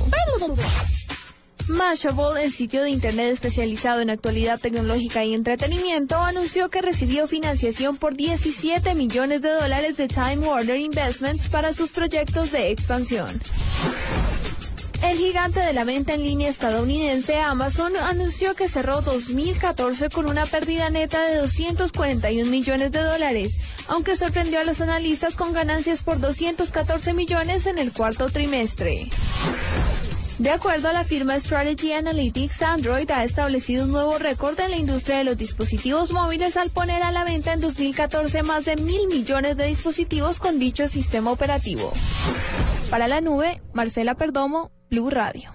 Mashable, 1.68 2.45
el 2.45 2.53
sitio 2.53 2.82
de 2.82 2.91
internet 2.91 3.32
especializado 3.32 4.01
en 4.01 4.11
actualidad 4.11 4.61
tecnológica 4.61 5.24
y 5.24 5.34
entretenimiento, 5.34 6.16
anunció 6.16 6.68
que 6.68 6.80
recibió 6.80 7.26
financiación 7.26 7.97
por 7.97 8.14
17 8.16 8.95
millones 8.95 9.43
de 9.43 9.51
dólares 9.51 9.97
de 9.97 10.07
Time 10.07 10.39
Warner 10.39 10.76
Investments 10.76 11.49
para 11.49 11.72
sus 11.72 11.91
proyectos 11.91 12.53
de 12.53 12.70
expansión. 12.70 13.41
El 15.03 15.18
gigante 15.18 15.61
de 15.61 15.72
la 15.72 15.84
venta 15.84 16.14
en 16.14 16.22
línea 16.22 16.49
estadounidense 16.49 17.38
Amazon 17.38 17.97
anunció 17.97 18.55
que 18.55 18.68
cerró 18.68 19.03
2014 19.03 20.09
con 20.09 20.28
una 20.28 20.47
pérdida 20.47 20.90
neta 20.90 21.24
de 21.24 21.36
241 21.36 22.51
millones 22.51 22.92
de 22.92 23.01
dólares, 23.01 23.55
aunque 23.88 24.16
sorprendió 24.16 24.61
a 24.61 24.64
los 24.64 24.80
analistas 24.80 25.36
con 25.36 25.53
ganancias 25.53 26.03
por 26.03 26.18
214 26.20 27.12
millones 27.12 27.66
en 27.66 27.78
el 27.78 27.92
cuarto 27.92 28.28
trimestre. 28.28 29.11
De 30.39 30.51
acuerdo 30.51 30.89
a 30.89 30.93
la 30.93 31.05
firma 31.05 31.41
Strategy 31.41 31.93
Analytics, 31.93 32.61
Android 32.61 33.11
ha 33.11 33.24
establecido 33.24 33.84
un 33.84 33.93
nuevo 33.93 34.18
récord 34.18 34.61
en 34.61 34.70
la 34.70 34.76
industria 34.76 35.16
de 35.16 35.24
los 35.24 35.39
dispositivos 35.39 36.12
móviles 36.12 36.59
al 36.59 36.68
poner 36.68 37.03
a 37.03 37.11
la 37.11 37.24
venta 37.24 37.55
en 37.55 37.62
2014 37.62 38.43
más 38.43 38.66
de 38.66 38.76
mil 38.76 39.09
millones 39.09 39.57
de 39.57 39.66
dispositivos 39.66 40.39
con 40.39 40.59
dicho 40.59 40.89
sistema 40.89 41.32
operativo. 41.32 41.91
Para 42.91 43.09
la 43.09 43.22
nube, 43.22 43.62
Marcela 43.72 44.14
Perdomo, 44.14 44.70
Blue 44.91 45.09
Radio. 45.09 45.55